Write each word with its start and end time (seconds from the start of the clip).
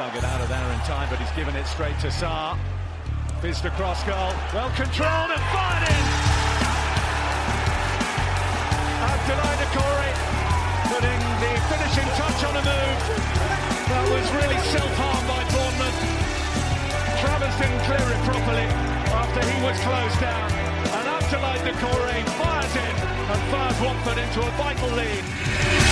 dug 0.00 0.16
it 0.16 0.24
out 0.24 0.40
of 0.40 0.48
there 0.48 0.72
in 0.72 0.80
time, 0.88 1.06
but 1.12 1.18
he's 1.20 1.30
given 1.36 1.54
it 1.54 1.66
straight 1.66 1.92
to 2.00 2.08
Sarr. 2.08 2.56
Fizzed 3.44 3.66
across 3.66 4.00
goal. 4.08 4.32
Well 4.56 4.72
controlled 4.72 5.28
and 5.28 5.44
fired 5.52 5.84
in. 5.92 6.04
Abdoulaye 9.12 9.56
Doucouré 9.60 10.10
putting 10.88 11.20
the 11.44 11.52
finishing 11.68 12.08
touch 12.16 12.40
on 12.48 12.54
a 12.56 12.64
move. 12.64 13.00
That 13.92 14.04
was 14.08 14.24
really 14.40 14.60
self-harm 14.72 15.24
by 15.28 15.44
Bournemouth. 15.52 15.98
Travers 17.20 17.56
didn't 17.60 17.84
clear 17.84 18.00
it 18.00 18.20
properly 18.24 18.68
after 19.12 19.44
he 19.44 19.56
was 19.60 19.76
closed 19.84 20.16
down. 20.16 20.48
And 20.96 21.04
Abdoulaye 21.12 21.60
Doucouré 21.60 22.24
fires 22.40 22.72
in 22.72 22.94
and 23.36 23.40
fires 23.52 23.78
Watford 23.84 24.16
into 24.16 24.40
a 24.40 24.50
vital 24.56 24.96
lead. 24.96 25.89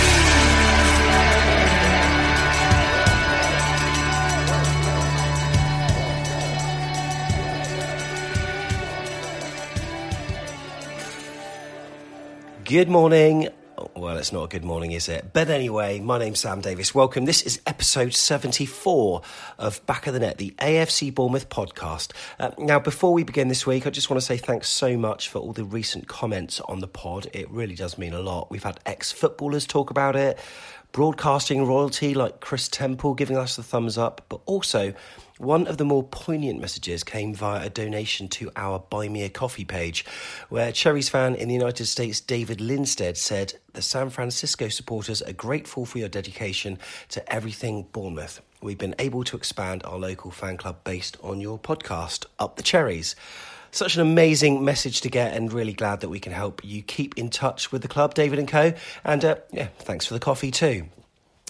Good 12.69 12.91
morning. 12.91 13.49
Well, 13.97 14.19
it's 14.19 14.31
not 14.31 14.45
a 14.45 14.49
good 14.49 14.63
morning, 14.63 14.93
is 14.93 15.09
it? 15.09 15.31
But 15.33 15.49
anyway, 15.49 16.01
my 16.01 16.19
name's 16.19 16.41
Sam 16.41 16.61
Davis. 16.61 16.95
Welcome. 16.95 17.25
This 17.25 17.41
is 17.41 17.63
episode 17.67 18.13
74 18.13 19.23
of 19.59 19.87
Back 19.87 20.07
of 20.07 20.13
the 20.13 20.21
Net, 20.21 20.37
the 20.37 20.51
AFC 20.59 21.15
Bournemouth 21.15 21.49
podcast. 21.49 22.13
Uh, 22.39 22.51
now, 22.59 22.79
before 22.79 23.15
we 23.15 23.23
begin 23.23 23.49
this 23.49 23.67
week, 23.67 23.87
I 23.87 23.91
just 23.91 24.11
want 24.11 24.21
to 24.21 24.27
say 24.27 24.37
thanks 24.37 24.69
so 24.69 24.99
much 24.99 25.31
for 25.31 25.39
all 25.39 25.55
the 25.55 25.65
recent 25.65 26.09
comments 26.09 26.61
on 26.61 26.81
the 26.81 26.87
pod. 26.87 27.27
It 27.33 27.51
really 27.51 27.75
does 27.75 27.97
mean 27.97 28.13
a 28.13 28.21
lot. 28.21 28.51
We've 28.51 28.63
had 28.63 28.79
ex 28.85 29.13
footballers 29.13 29.67
talk 29.67 29.89
about 29.89 30.15
it, 30.15 30.39
broadcasting 30.93 31.65
royalty 31.65 32.13
like 32.13 32.41
Chris 32.41 32.69
Temple 32.69 33.15
giving 33.15 33.39
us 33.39 33.57
the 33.57 33.63
thumbs 33.63 33.97
up, 33.97 34.27
but 34.29 34.43
also 34.45 34.93
one 35.39 35.67
of 35.69 35.79
the 35.79 35.85
more 35.85 36.03
poignant 36.03 36.61
messages 36.61 37.05
came 37.05 37.35
via 37.35 37.67
a 37.67 37.71
donation 37.71 38.29
to 38.29 38.51
our 38.57 38.81
Buy 38.81 39.09
Me 39.09 39.23
a 39.23 39.29
Coffee 39.29 39.65
page, 39.65 40.05
where 40.49 40.73
Cherries 40.73 41.09
fan 41.09 41.35
in 41.35 41.49
the 41.49 41.55
United 41.55 41.87
States 41.87 42.21
David 42.21 42.59
Linstead 42.59 43.17
said, 43.17 43.55
The 43.73 43.83
San 43.83 44.11
Francisco 44.11 44.69
supporters 44.69 45.23
are 45.23 45.33
grateful 45.33 45.87
for 45.87 45.99
your 45.99 46.09
dedication 46.09 46.79
to 47.11 47.33
everything 47.33 47.87
Bournemouth. 47.93 48.41
We've 48.61 48.77
been 48.77 48.97
able 48.99 49.23
to 49.25 49.37
expand 49.37 49.83
our 49.85 49.99
local 49.99 50.33
fan 50.33 50.57
club 50.57 50.83
based 50.83 51.17
on 51.23 51.41
your 51.41 51.59
podcast, 51.59 52.27
Up 52.41 52.57
the 52.57 52.63
Cherries. 52.65 53.15
Such 53.71 53.95
an 53.95 54.01
amazing 54.03 54.65
message 54.65 55.03
to 55.03 55.09
get, 55.09 55.35
and 55.35 55.53
really 55.53 55.75
glad 55.75 56.01
that 56.01 56.09
we 56.09 56.19
can 56.19 56.33
help 56.33 56.65
you 56.65 56.83
keep 56.83 57.17
in 57.17 57.31
touch 57.31 57.71
with 57.71 57.83
the 57.83 57.89
club, 57.89 58.15
David 58.15 58.41
and 58.41 58.49
Co. 58.49 58.73
And 59.05 59.25
uh, 59.25 59.37
yeah, 59.53 59.69
thanks 59.79 60.07
for 60.07 60.15
the 60.15 60.21
coffee 60.21 60.51
too. 60.51 60.89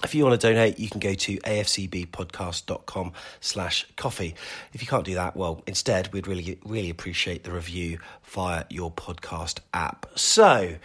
If 0.04 0.14
you 0.14 0.24
want 0.24 0.40
to 0.40 0.46
donate, 0.46 0.78
you 0.78 0.88
can 0.88 1.00
go 1.00 1.14
to 1.14 1.38
afcbpodcast.com 1.38 3.12
slash 3.40 3.86
coffee. 3.96 4.34
If 4.72 4.80
you 4.80 4.86
can't 4.86 5.04
do 5.04 5.14
that, 5.14 5.36
well, 5.36 5.62
instead, 5.66 6.12
we'd 6.12 6.28
really, 6.28 6.58
really 6.64 6.90
appreciate 6.90 7.42
the 7.42 7.50
review 7.50 7.98
via 8.24 8.64
your 8.70 8.92
podcast 8.92 9.58
app. 9.74 10.06
So, 10.14 10.76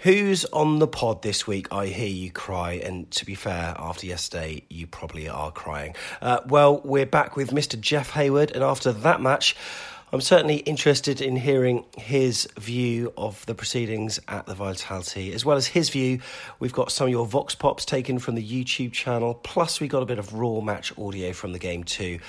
who's 0.00 0.44
on 0.46 0.80
the 0.80 0.88
pod 0.88 1.22
this 1.22 1.46
week? 1.46 1.72
I 1.72 1.86
hear 1.86 2.08
you 2.08 2.32
cry, 2.32 2.72
and 2.72 3.08
to 3.12 3.24
be 3.24 3.36
fair, 3.36 3.74
after 3.78 4.06
yesterday, 4.06 4.64
you 4.68 4.88
probably 4.88 5.28
are 5.28 5.52
crying. 5.52 5.94
Uh, 6.20 6.40
well, 6.48 6.80
we're 6.82 7.06
back 7.06 7.36
with 7.36 7.50
Mr. 7.50 7.80
Jeff 7.80 8.10
Hayward, 8.10 8.50
and 8.50 8.64
after 8.64 8.92
that 8.92 9.20
match, 9.20 9.54
I'm 10.10 10.22
certainly 10.22 10.56
interested 10.58 11.20
in 11.20 11.36
hearing 11.36 11.84
his 11.98 12.48
view 12.58 13.12
of 13.18 13.44
the 13.44 13.54
proceedings 13.54 14.18
at 14.26 14.46
the 14.46 14.54
Vitality, 14.54 15.34
as 15.34 15.44
well 15.44 15.58
as 15.58 15.66
his 15.66 15.90
view. 15.90 16.20
We've 16.58 16.72
got 16.72 16.90
some 16.90 17.08
of 17.08 17.10
your 17.10 17.26
Vox 17.26 17.54
Pops 17.54 17.84
taken 17.84 18.18
from 18.18 18.34
the 18.34 18.42
YouTube 18.42 18.92
channel, 18.92 19.34
plus 19.34 19.80
we 19.80 19.88
got 19.88 20.02
a 20.02 20.06
bit 20.06 20.18
of 20.18 20.32
raw 20.32 20.62
match 20.62 20.98
audio 20.98 21.34
from 21.34 21.52
the 21.52 21.58
game 21.58 21.84
too, 21.84 22.20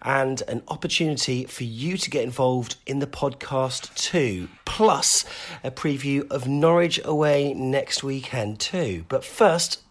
and 0.00 0.40
an 0.48 0.62
opportunity 0.68 1.44
for 1.44 1.64
you 1.64 1.98
to 1.98 2.08
get 2.08 2.24
involved 2.24 2.76
in 2.86 3.00
the 3.00 3.06
podcast 3.06 3.94
too, 3.94 4.48
plus 4.64 5.26
a 5.62 5.70
preview 5.70 6.26
of 6.30 6.48
Norwich 6.48 6.98
away 7.04 7.52
next 7.52 8.02
weekend 8.02 8.60
too. 8.60 9.04
But 9.10 9.24
first, 9.24 9.82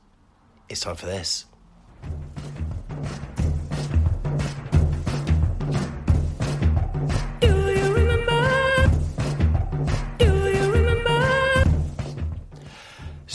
it's 0.68 0.80
time 0.82 0.96
for 0.96 1.06
this. 1.06 1.46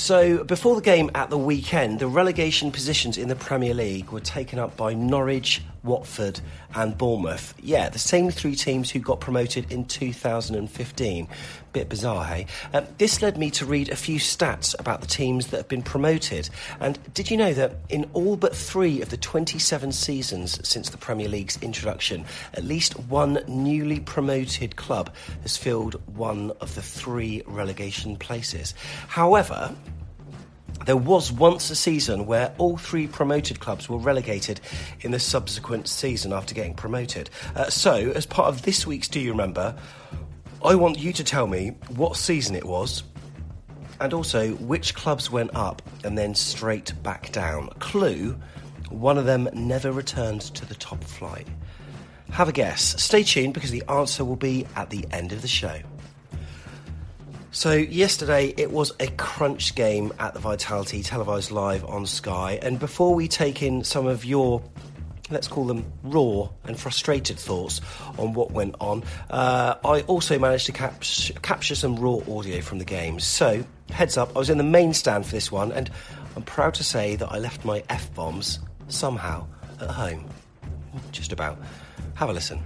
So, 0.01 0.45
before 0.45 0.77
the 0.77 0.81
game 0.81 1.11
at 1.15 1.29
the 1.29 1.37
weekend, 1.37 1.99
the 1.99 2.09
relegation 2.09 2.73
positions 2.73 3.19
in 3.19 3.29
the 3.29 3.37
Premier 3.37 3.75
League 3.75 4.11
were 4.11 4.21
taken 4.21 4.59
up 4.59 4.75
by 4.75 4.95
Norwich, 4.95 5.61
Watford, 5.83 6.41
and 6.75 6.97
Bournemouth. 6.97 7.55
Yeah, 7.63 7.89
the 7.89 7.99
same 7.99 8.31
three 8.31 8.55
teams 8.55 8.91
who 8.91 8.99
got 8.99 9.21
promoted 9.21 9.73
in 9.73 9.85
2015. 9.85 11.29
Bit 11.73 11.89
bizarre, 11.89 12.25
hey? 12.25 12.47
Uh, 12.75 12.83
this 12.99 13.23
led 13.23 13.39
me 13.39 13.51
to 13.53 13.65
read 13.65 13.89
a 13.89 13.97
few 13.97 14.19
stats 14.19 14.79
about 14.79 15.01
the 15.01 15.07
teams 15.07 15.49
that 15.49 15.57
have 15.59 15.69
been 15.69 15.83
promoted. 15.83 16.51
And 16.81 16.99
did 17.15 17.31
you 17.31 17.37
know 17.37 17.53
that 17.55 17.77
in 17.89 18.11
all 18.13 18.37
but 18.37 18.55
three 18.55 19.01
of 19.01 19.11
the 19.11 19.17
27 19.17 19.93
seasons 19.93 20.69
since 20.69 20.91
the 20.91 20.99
Premier 20.99 21.29
League's 21.29 21.59
introduction, 21.63 22.25
at 22.55 22.65
least 22.65 22.99
one 22.99 23.39
newly 23.47 24.01
promoted 24.01 24.77
club 24.77 25.15
has 25.43 25.57
filled 25.57 25.95
one 26.17 26.51
of 26.61 26.75
the 26.75 26.83
three 26.83 27.43
relegation 27.47 28.17
places? 28.17 28.75
However, 29.07 29.75
there 30.87 30.97
was 30.97 31.31
once 31.31 31.71
a 31.71 31.77
season 31.77 32.27
where 32.27 32.55
all 32.59 32.77
three 32.77 33.07
promoted 33.07 33.61
clubs 33.61 33.89
were 33.89 33.99
relegated 33.99 34.61
in 35.01 35.11
the 35.11 35.19
subsequent 35.19 35.89
season 35.89 36.33
after 36.33 36.55
getting 36.55 36.75
promoted. 36.75 37.31
Uh, 37.55 37.69
so, 37.69 37.95
as 38.15 38.27
part 38.27 38.49
of 38.49 38.63
this 38.63 38.87
week's 38.87 39.09
Do 39.09 39.21
You 39.21 39.31
Remember, 39.31 39.77
I 40.65 40.75
want 40.75 40.99
you 40.99 41.13
to 41.13 41.25
tell 41.25 41.47
me 41.47 41.69
what 41.89 42.17
season 42.17 42.55
it 42.55 42.65
was 42.65 43.03
and 44.01 44.15
also 44.15 44.53
which 44.55 44.95
clubs 44.95 45.31
went 45.31 45.55
up 45.55 45.83
and 46.05 46.17
then 46.17 46.35
straight 46.35 46.93
back 47.03 47.31
down. 47.33 47.69
Clue 47.79 48.37
one 48.91 49.19
of 49.19 49.25
them 49.25 49.49
never 49.53 49.93
returned 49.93 50.41
to 50.41 50.67
the 50.67 50.75
top 50.75 51.03
flight. 51.05 51.47
Have 52.31 52.49
a 52.49 52.53
guess. 52.53 53.01
Stay 53.03 53.23
tuned 53.23 53.55
because 53.55 53.71
the 53.71 53.85
answer 53.89 54.25
will 54.25 54.37
be 54.37 54.67
at 54.77 54.91
the 54.91 55.05
end 55.13 55.33
of 55.33 55.43
the 55.43 55.49
show. 55.49 55.81
So, 57.53 57.73
yesterday 57.73 58.55
it 58.57 58.71
was 58.71 58.93
a 59.01 59.09
crunch 59.09 59.75
game 59.75 60.13
at 60.21 60.35
the 60.35 60.41
Vitality, 60.41 61.03
televised 61.03 61.51
live 61.51 61.85
on 61.85 62.07
Sky. 62.07 62.61
And 62.63 62.79
before 62.79 63.13
we 63.13 63.27
take 63.27 63.61
in 63.61 63.83
some 63.83 64.07
of 64.07 64.25
your, 64.25 64.63
let's 65.31 65.49
call 65.49 65.67
them 65.67 65.85
raw 66.05 66.49
and 66.65 66.79
frustrated 66.79 67.41
thoughts 67.41 67.81
on 68.19 68.35
what 68.35 68.53
went 68.53 68.77
on, 68.79 69.03
uh, 69.31 69.75
I 69.85 70.03
also 70.03 70.39
managed 70.39 70.67
to 70.67 70.73
cap- 70.73 71.03
capture 71.43 71.75
some 71.75 71.97
raw 71.97 72.19
audio 72.29 72.61
from 72.61 72.79
the 72.79 72.85
game. 72.85 73.19
So, 73.19 73.65
heads 73.91 74.17
up, 74.17 74.31
I 74.37 74.39
was 74.39 74.49
in 74.49 74.59
the 74.59 74.65
main 74.65 74.95
stand 74.95 75.27
for 75.27 75.33
this 75.33 75.51
one, 75.51 75.73
and 75.73 75.91
I'm 76.37 76.43
proud 76.43 76.75
to 76.75 76.85
say 76.85 77.17
that 77.17 77.33
I 77.33 77.39
left 77.39 77.65
my 77.65 77.83
F 77.89 78.15
bombs 78.15 78.61
somehow 78.87 79.45
at 79.81 79.91
home. 79.91 80.25
Just 81.11 81.33
about. 81.33 81.59
Have 82.15 82.31
a 82.31 82.33
listen. 82.33 82.61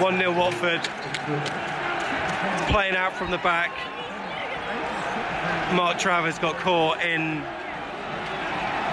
1 0.00 0.18
0 0.18 0.32
Watford. 0.32 0.82
Playing 2.68 2.96
out 2.96 3.12
from 3.14 3.30
the 3.30 3.38
back. 3.38 3.70
Mark 5.72 5.98
Travers 5.98 6.38
got 6.38 6.56
caught 6.56 7.00
in 7.00 7.42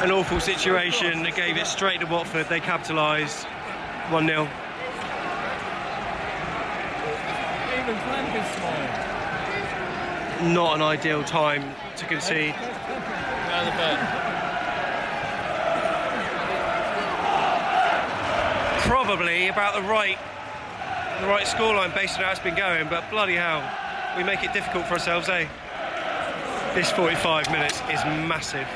an 0.03 0.11
awful 0.11 0.39
situation 0.39 1.23
that 1.23 1.35
gave 1.35 1.57
it 1.57 1.65
straight 1.65 1.99
to 2.01 2.05
Watford. 2.05 2.47
They 2.49 2.59
capitalised 2.59 3.45
1 4.09 4.27
0. 4.27 4.47
Not 10.53 10.75
an 10.75 10.81
ideal 10.83 11.23
time 11.23 11.73
to 11.97 12.05
concede. 12.05 12.53
Probably 18.81 19.47
about 19.47 19.73
the 19.73 19.81
right 19.81 20.17
the 21.21 21.27
right 21.27 21.45
scoreline 21.45 21.93
based 21.93 22.17
on 22.17 22.23
how 22.23 22.31
it's 22.31 22.39
been 22.39 22.55
going, 22.55 22.89
but 22.89 23.07
bloody 23.11 23.35
hell, 23.35 23.61
we 24.17 24.23
make 24.23 24.43
it 24.43 24.51
difficult 24.53 24.87
for 24.87 24.93
ourselves, 24.93 25.29
eh? 25.29 25.47
This 26.73 26.89
45 26.91 27.51
minutes 27.51 27.79
is 27.91 28.03
massive. 28.27 28.67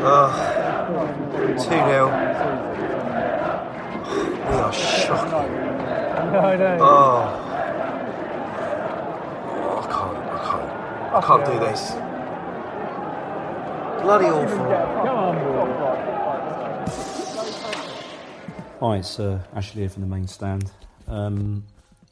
Oh, 0.00 0.30
2 1.54 1.58
0. 1.58 2.06
We 4.46 4.54
are 4.54 4.72
shocking. 4.72 5.52
No, 6.32 6.56
no. 6.56 6.78
Oh. 6.80 6.84
oh. 9.64 9.78
I 9.78 9.86
can't, 9.90 10.16
I 10.28 10.38
can't. 10.46 10.70
I 11.14 11.20
can't 11.26 11.44
do 11.44 11.58
this. 11.58 12.07
Bloody 14.08 14.24
awful. 14.24 14.64
Hi, 18.80 18.96
it's 18.96 19.20
uh, 19.20 19.42
Ashley 19.54 19.82
here 19.82 19.90
from 19.90 20.00
the 20.00 20.08
main 20.08 20.26
stand. 20.26 20.70
Um, 21.06 21.66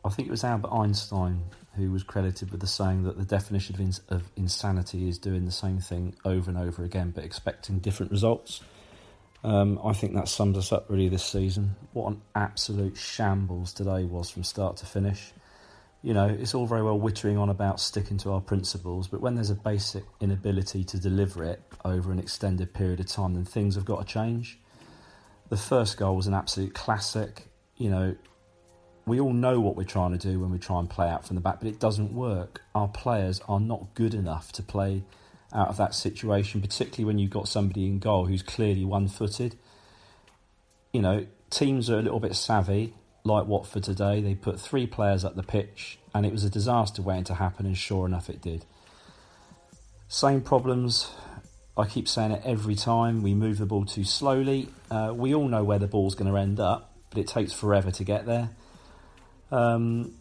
I 0.05 0.11
think 0.11 0.29
it 0.29 0.31
was 0.31 0.45
Albert 0.45 0.69
Einstein 0.73 1.43
who 1.75 1.91
was 1.91 2.03
credited 2.03 2.51
with 2.51 2.61
the 2.61 2.67
saying 2.67 3.05
that 3.05 3.17
the 3.17 3.25
definition 3.25 3.77
of, 3.77 3.81
ins- 3.81 4.03
of 4.11 4.31
insanity 4.37 5.09
is 5.09 5.17
doing 5.17 5.47
the 5.47 5.51
same 5.51 5.79
thing 5.79 6.15
over 6.27 6.51
and 6.51 6.59
over 6.59 6.85
again 6.85 7.13
but 7.13 7.25
expecting 7.25 7.79
different 7.79 8.13
results. 8.13 8.61
Um, 9.43 9.81
I 9.83 9.95
think 9.95 10.13
that 10.17 10.29
sums 10.29 10.59
us 10.59 10.73
up 10.73 10.91
really 10.91 11.09
this 11.09 11.25
season. 11.25 11.77
What 11.95 12.13
an 12.13 12.21
absolute 12.35 12.99
shambles 12.99 13.73
today 13.73 14.05
was 14.05 14.29
from 14.29 14.45
start 14.45 14.77
to 14.77 14.85
finish. 14.85 15.33
You 16.03 16.15
know, 16.15 16.27
it's 16.27 16.55
all 16.55 16.67
very 16.67 16.83
well 16.83 16.99
wittering 16.99 17.39
on 17.39 17.49
about 17.49 17.81
sticking 17.81 18.17
to 18.19 18.33
our 18.33 18.41
principles, 18.41 19.09
but 19.09 19.21
when 19.21 19.35
there's 19.35 19.51
a 19.51 19.55
basic 19.55 20.05
inability 20.21 20.85
to 20.85 20.99
deliver 20.99 21.43
it 21.45 21.63
over 21.85 22.13
an 22.13 22.19
extended 22.19 22.75
period 22.75 23.01
of 23.01 23.07
time, 23.07 23.35
then 23.35 23.45
things 23.45 23.75
have 23.75 23.85
got 23.85 24.07
to 24.07 24.13
change. 24.13 24.59
The 25.49 25.57
first 25.57 25.97
goal 25.97 26.17
was 26.17 26.27
an 26.27 26.35
absolute 26.35 26.75
classic. 26.75 27.49
You 27.77 27.91
know, 27.91 28.17
we 29.07 29.21
all 29.21 29.33
know 29.33 29.61
what 29.61 29.77
we're 29.77 29.85
trying 29.85 30.13
to 30.13 30.19
do 30.19 30.41
when 30.41 30.51
we 30.51 30.59
try 30.59 30.81
and 30.81 30.91
play 30.91 31.09
out 31.09 31.27
from 31.27 31.37
the 31.37 31.41
back, 31.41 31.61
but 31.61 31.69
it 31.69 31.79
doesn't 31.79 32.13
work. 32.13 32.63
Our 32.75 32.89
players 32.89 33.41
are 33.49 33.61
not 33.61 33.95
good 33.95 34.15
enough 34.15 34.53
to 34.53 34.63
play 34.63 35.05
out 35.53 35.69
of 35.69 35.77
that 35.77 35.95
situation, 35.95 36.61
particularly 36.61 37.05
when 37.05 37.19
you've 37.19 37.31
got 37.31 37.49
somebody 37.49 37.87
in 37.87 38.01
goal 38.01 38.27
who's 38.27 38.43
clearly 38.43 38.85
one 38.85 39.09
footed. 39.09 39.57
You 40.93 41.03
know, 41.03 41.27
teams 41.51 41.89
are 41.89 41.99
a 41.99 42.03
little 42.03 42.21
bit 42.21 42.35
savvy, 42.35 42.95
like 43.27 43.47
Watford 43.47 43.85
today. 43.85 44.21
They 44.21 44.35
put 44.35 44.61
three 44.61 44.87
players 44.87 45.25
up 45.25 45.37
the 45.37 45.43
pitch, 45.43 45.99
and 46.15 46.25
it 46.25 46.33
was 46.33 46.45
a 46.45 46.51
disaster 46.51 47.03
waiting 47.03 47.25
to 47.25 47.35
happen, 47.35 47.67
and 47.67 47.77
sure 47.77 48.07
enough, 48.07 48.31
it 48.31 48.41
did. 48.41 48.65
Same 50.09 50.41
problems. 50.41 51.11
I 51.77 51.85
keep 51.87 52.09
saying 52.09 52.31
it 52.31 52.43
every 52.45 52.75
time. 52.75 53.23
We 53.23 53.35
move 53.35 53.59
the 53.59 53.67
ball 53.67 53.85
too 53.85 54.05
slowly. 54.05 54.69
Uh, 54.91 55.13
we 55.15 55.35
all 55.35 55.49
know 55.49 55.65
where 55.65 55.79
the 55.79 55.89
ball's 55.89 56.15
going 56.15 56.31
to 56.31 56.39
end 56.39 56.59
up, 56.59 56.95
but 57.11 57.19
it 57.19 57.27
takes 57.27 57.53
forever 57.53 57.91
to 57.91 58.05
get 58.05 58.25
there. 58.25 58.51
Um, 59.51 60.15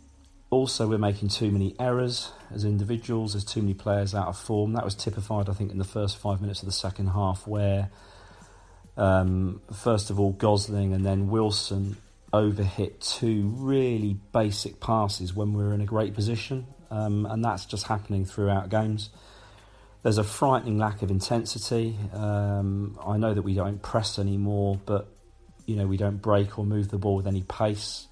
also, 0.50 0.88
we're 0.88 0.98
making 0.98 1.30
too 1.30 1.52
many 1.52 1.76
errors 1.80 2.32
as 2.54 2.66
individuals. 2.66 3.34
There's 3.34 3.46
too 3.46 3.62
many 3.62 3.74
players 3.74 4.14
out 4.14 4.28
of 4.28 4.38
form. 4.38 4.74
That 4.74 4.84
was 4.84 4.96
typified, 4.96 5.50
I 5.50 5.54
think, 5.54 5.72
in 5.72 5.78
the 5.78 5.84
first 5.84 6.18
five 6.18 6.42
minutes 6.42 6.62
of 6.62 6.66
the 6.66 6.74
second 6.74 7.08
half, 7.08 7.48
where 7.48 7.90
um, 8.98 9.62
first 9.74 10.10
of 10.10 10.20
all 10.20 10.32
Gosling 10.32 10.94
and 10.94 11.06
then 11.06 11.30
Wilson 11.30 11.98
overhit 12.36 13.00
two 13.00 13.48
really 13.56 14.14
basic 14.34 14.80
passes 14.80 15.34
when 15.34 15.54
we 15.54 15.64
were 15.64 15.74
in 15.74 15.82
a 15.82 15.86
great 15.86 16.14
position, 16.14 16.68
um, 16.92 17.26
and 17.26 17.44
that's 17.44 17.66
just 17.66 17.88
happening 17.88 18.26
throughout 18.26 18.70
games. 18.70 19.10
There's 20.04 20.18
a 20.18 20.24
frightening 20.24 20.78
lack 20.78 21.02
of 21.02 21.10
intensity. 21.10 21.98
Um, 22.14 23.00
I 23.04 23.18
know 23.18 23.34
that 23.34 23.42
we 23.42 23.56
don't 23.56 23.82
press 23.82 24.20
anymore, 24.20 24.80
but 24.86 25.08
you 25.66 25.76
know 25.76 25.88
we 25.88 25.98
don't 25.98 26.22
break 26.22 26.60
or 26.60 26.66
move 26.66 26.90
the 26.90 26.98
ball 26.98 27.16
with 27.16 27.28
any 27.28 27.44
pace. 27.44 28.08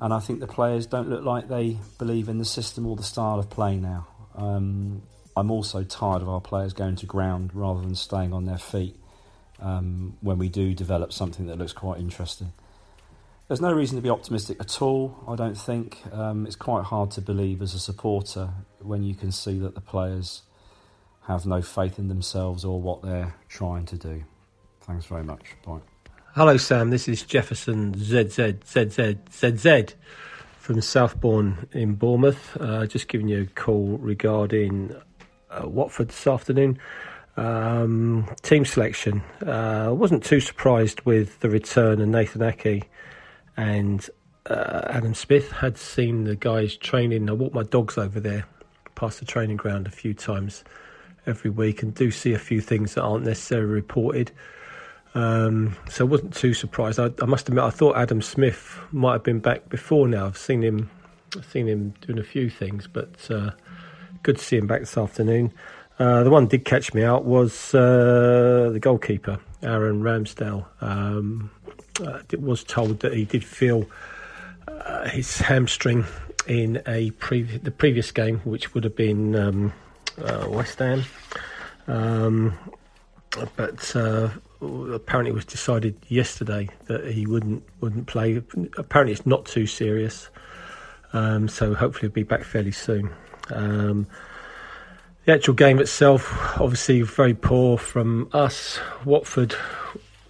And 0.00 0.12
I 0.12 0.18
think 0.18 0.40
the 0.40 0.48
players 0.48 0.86
don't 0.86 1.08
look 1.08 1.24
like 1.24 1.48
they 1.48 1.78
believe 1.98 2.28
in 2.28 2.38
the 2.38 2.44
system 2.44 2.86
or 2.86 2.96
the 2.96 3.04
style 3.04 3.38
of 3.38 3.50
play 3.50 3.76
now. 3.76 4.08
Um, 4.34 5.02
I'm 5.36 5.50
also 5.50 5.84
tired 5.84 6.22
of 6.22 6.28
our 6.28 6.40
players 6.40 6.72
going 6.72 6.96
to 6.96 7.06
ground 7.06 7.50
rather 7.54 7.80
than 7.80 7.94
staying 7.94 8.32
on 8.32 8.44
their 8.44 8.58
feet 8.58 8.96
um, 9.60 10.16
when 10.20 10.38
we 10.38 10.48
do 10.48 10.74
develop 10.74 11.12
something 11.12 11.46
that 11.46 11.58
looks 11.58 11.72
quite 11.72 12.00
interesting. 12.00 12.52
There's 13.52 13.60
no 13.60 13.74
reason 13.74 13.96
to 13.96 14.02
be 14.02 14.08
optimistic 14.08 14.56
at 14.60 14.80
all, 14.80 15.14
I 15.28 15.36
don't 15.36 15.58
think. 15.58 15.98
Um, 16.10 16.46
it's 16.46 16.56
quite 16.56 16.84
hard 16.84 17.10
to 17.10 17.20
believe 17.20 17.60
as 17.60 17.74
a 17.74 17.78
supporter 17.78 18.48
when 18.78 19.02
you 19.02 19.14
can 19.14 19.30
see 19.30 19.58
that 19.58 19.74
the 19.74 19.80
players 19.82 20.40
have 21.26 21.44
no 21.44 21.60
faith 21.60 21.98
in 21.98 22.08
themselves 22.08 22.64
or 22.64 22.80
what 22.80 23.02
they're 23.02 23.34
trying 23.50 23.84
to 23.84 23.96
do. 23.96 24.24
Thanks 24.80 25.04
very 25.04 25.22
much. 25.22 25.42
Bye. 25.66 25.80
Hello, 26.34 26.56
Sam. 26.56 26.88
This 26.88 27.08
is 27.08 27.24
Jefferson 27.24 27.92
ZZ 27.94 28.54
ZZ 28.64 29.16
ZZ 29.30 29.96
from 30.56 30.80
Southbourne 30.80 31.68
in 31.72 31.96
Bournemouth. 31.96 32.56
Uh, 32.58 32.86
just 32.86 33.06
giving 33.08 33.28
you 33.28 33.42
a 33.42 33.46
call 33.60 33.98
regarding 33.98 34.96
uh, 35.50 35.68
Watford 35.68 36.08
this 36.08 36.26
afternoon. 36.26 36.78
Um, 37.36 38.34
team 38.40 38.64
selection. 38.64 39.22
Uh, 39.46 39.88
I 39.88 39.90
wasn't 39.90 40.24
too 40.24 40.40
surprised 40.40 41.02
with 41.02 41.40
the 41.40 41.50
return 41.50 42.00
of 42.00 42.08
Nathan 42.08 42.40
Ake 42.40 42.88
and 43.56 44.08
uh, 44.46 44.82
Adam 44.86 45.14
Smith. 45.14 45.50
Had 45.52 45.78
seen 45.78 46.24
the 46.24 46.36
guys 46.36 46.76
training. 46.76 47.28
I 47.28 47.32
walk 47.32 47.52
my 47.52 47.62
dogs 47.62 47.98
over 47.98 48.20
there 48.20 48.46
past 48.94 49.18
the 49.18 49.24
training 49.24 49.56
ground 49.56 49.86
a 49.86 49.90
few 49.90 50.14
times 50.14 50.64
every 51.26 51.50
week 51.50 51.82
and 51.82 51.94
do 51.94 52.10
see 52.10 52.32
a 52.32 52.38
few 52.38 52.60
things 52.60 52.94
that 52.94 53.02
aren't 53.02 53.24
necessarily 53.24 53.72
reported. 53.72 54.32
Um, 55.14 55.76
so 55.90 56.06
I 56.06 56.08
wasn't 56.08 56.34
too 56.34 56.54
surprised. 56.54 56.98
I, 56.98 57.10
I, 57.20 57.26
must 57.26 57.48
admit, 57.48 57.64
I 57.64 57.70
thought 57.70 57.96
Adam 57.96 58.22
Smith 58.22 58.78
might 58.92 59.12
have 59.12 59.22
been 59.22 59.40
back 59.40 59.68
before 59.68 60.08
now. 60.08 60.26
I've 60.26 60.38
seen 60.38 60.62
him, 60.62 60.90
I've 61.36 61.44
seen 61.44 61.68
him 61.68 61.94
doing 62.00 62.18
a 62.18 62.24
few 62.24 62.48
things, 62.48 62.86
but 62.86 63.30
uh, 63.30 63.50
good 64.22 64.38
to 64.38 64.44
see 64.44 64.56
him 64.56 64.66
back 64.66 64.80
this 64.80 64.96
afternoon. 64.96 65.52
Uh, 65.98 66.24
the 66.24 66.30
one 66.30 66.46
did 66.46 66.64
catch 66.64 66.94
me 66.94 67.02
out 67.02 67.24
was 67.24 67.74
uh, 67.74 68.70
the 68.72 68.80
goalkeeper, 68.80 69.38
Aaron 69.62 70.02
Ramsdale. 70.02 70.64
Um, 70.80 71.50
was 72.38 72.64
told 72.64 73.00
that 73.00 73.14
he 73.14 73.24
did 73.24 73.44
feel 73.44 73.86
uh, 74.68 75.08
his 75.08 75.38
hamstring 75.38 76.04
in 76.46 76.82
a 76.86 77.10
pre- 77.12 77.42
the 77.42 77.70
previous 77.70 78.10
game, 78.10 78.38
which 78.40 78.74
would 78.74 78.84
have 78.84 78.96
been 78.96 79.36
um, 79.36 79.72
uh, 80.22 80.46
West 80.48 80.78
Ham. 80.78 81.04
Um, 81.86 82.58
but 83.56 83.96
uh, 83.96 84.28
apparently 84.60 85.30
it 85.30 85.34
was 85.34 85.44
decided 85.44 85.96
yesterday 86.08 86.68
that 86.86 87.10
he 87.10 87.26
wouldn't 87.26 87.62
wouldn't 87.80 88.06
play. 88.06 88.42
Apparently 88.76 89.12
it's 89.12 89.26
not 89.26 89.46
too 89.46 89.66
serious, 89.66 90.28
um, 91.12 91.48
so 91.48 91.74
hopefully 91.74 92.02
he'll 92.08 92.14
be 92.14 92.22
back 92.22 92.44
fairly 92.44 92.72
soon. 92.72 93.10
Um, 93.50 94.06
the 95.24 95.32
actual 95.32 95.54
game 95.54 95.78
itself, 95.78 96.60
obviously 96.60 97.02
very 97.02 97.34
poor 97.34 97.78
from 97.78 98.28
us. 98.32 98.80
Watford 99.04 99.54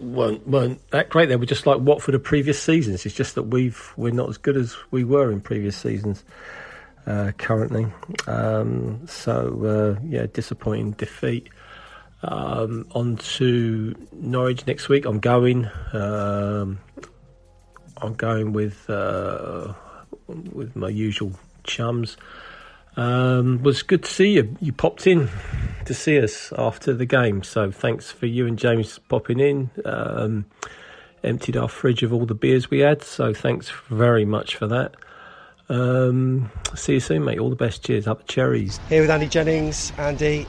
weren't 0.02 0.46
weren't 0.46 0.90
that 0.90 1.08
great. 1.08 1.28
They 1.28 1.36
were 1.36 1.46
just 1.46 1.66
like 1.66 1.80
Watford 1.80 2.14
of 2.14 2.22
previous 2.22 2.62
seasons. 2.62 3.06
It's 3.06 3.14
just 3.14 3.34
that 3.36 3.44
we've 3.44 3.92
we're 3.96 4.12
not 4.12 4.28
as 4.28 4.38
good 4.38 4.56
as 4.56 4.76
we 4.90 5.04
were 5.04 5.30
in 5.32 5.40
previous 5.40 5.76
seasons. 5.76 6.24
uh, 7.06 7.32
currently. 7.38 7.86
Um, 8.26 9.06
so 9.06 9.96
uh, 9.98 10.00
yeah, 10.06 10.26
disappointing 10.32 10.92
defeat. 10.92 11.48
Um, 12.22 12.86
on 12.92 13.16
to 13.16 13.94
Norwich 14.12 14.66
next 14.66 14.88
week. 14.88 15.04
I'm 15.06 15.18
going. 15.18 15.68
Um, 15.92 16.78
I'm 17.96 18.14
going 18.14 18.52
with 18.52 18.88
uh, 18.88 19.74
with 20.28 20.76
my 20.76 20.88
usual 20.88 21.32
chums. 21.64 22.16
Um, 22.96 23.62
was 23.62 23.82
good 23.82 24.04
to 24.04 24.10
see 24.10 24.32
you. 24.32 24.56
You 24.60 24.72
popped 24.72 25.06
in 25.06 25.28
to 25.86 25.94
see 25.94 26.20
us 26.20 26.52
after 26.58 26.92
the 26.92 27.06
game, 27.06 27.42
so 27.42 27.70
thanks 27.70 28.10
for 28.10 28.26
you 28.26 28.46
and 28.46 28.58
James 28.58 28.98
popping 29.08 29.40
in. 29.40 29.70
Um, 29.84 30.44
emptied 31.24 31.56
our 31.56 31.68
fridge 31.68 32.02
of 32.02 32.12
all 32.12 32.26
the 32.26 32.34
beers 32.34 32.70
we 32.70 32.80
had, 32.80 33.02
so 33.02 33.32
thanks 33.32 33.70
very 33.88 34.24
much 34.24 34.56
for 34.56 34.66
that. 34.66 34.94
Um, 35.68 36.50
see 36.74 36.94
you 36.94 37.00
soon, 37.00 37.24
mate. 37.24 37.38
All 37.38 37.50
the 37.50 37.56
best. 37.56 37.84
Cheers. 37.84 38.06
Up 38.06 38.18
the 38.18 38.32
cherries. 38.32 38.78
Here 38.88 39.00
with 39.00 39.10
Andy 39.10 39.26
Jennings. 39.28 39.92
Andy, 39.96 40.46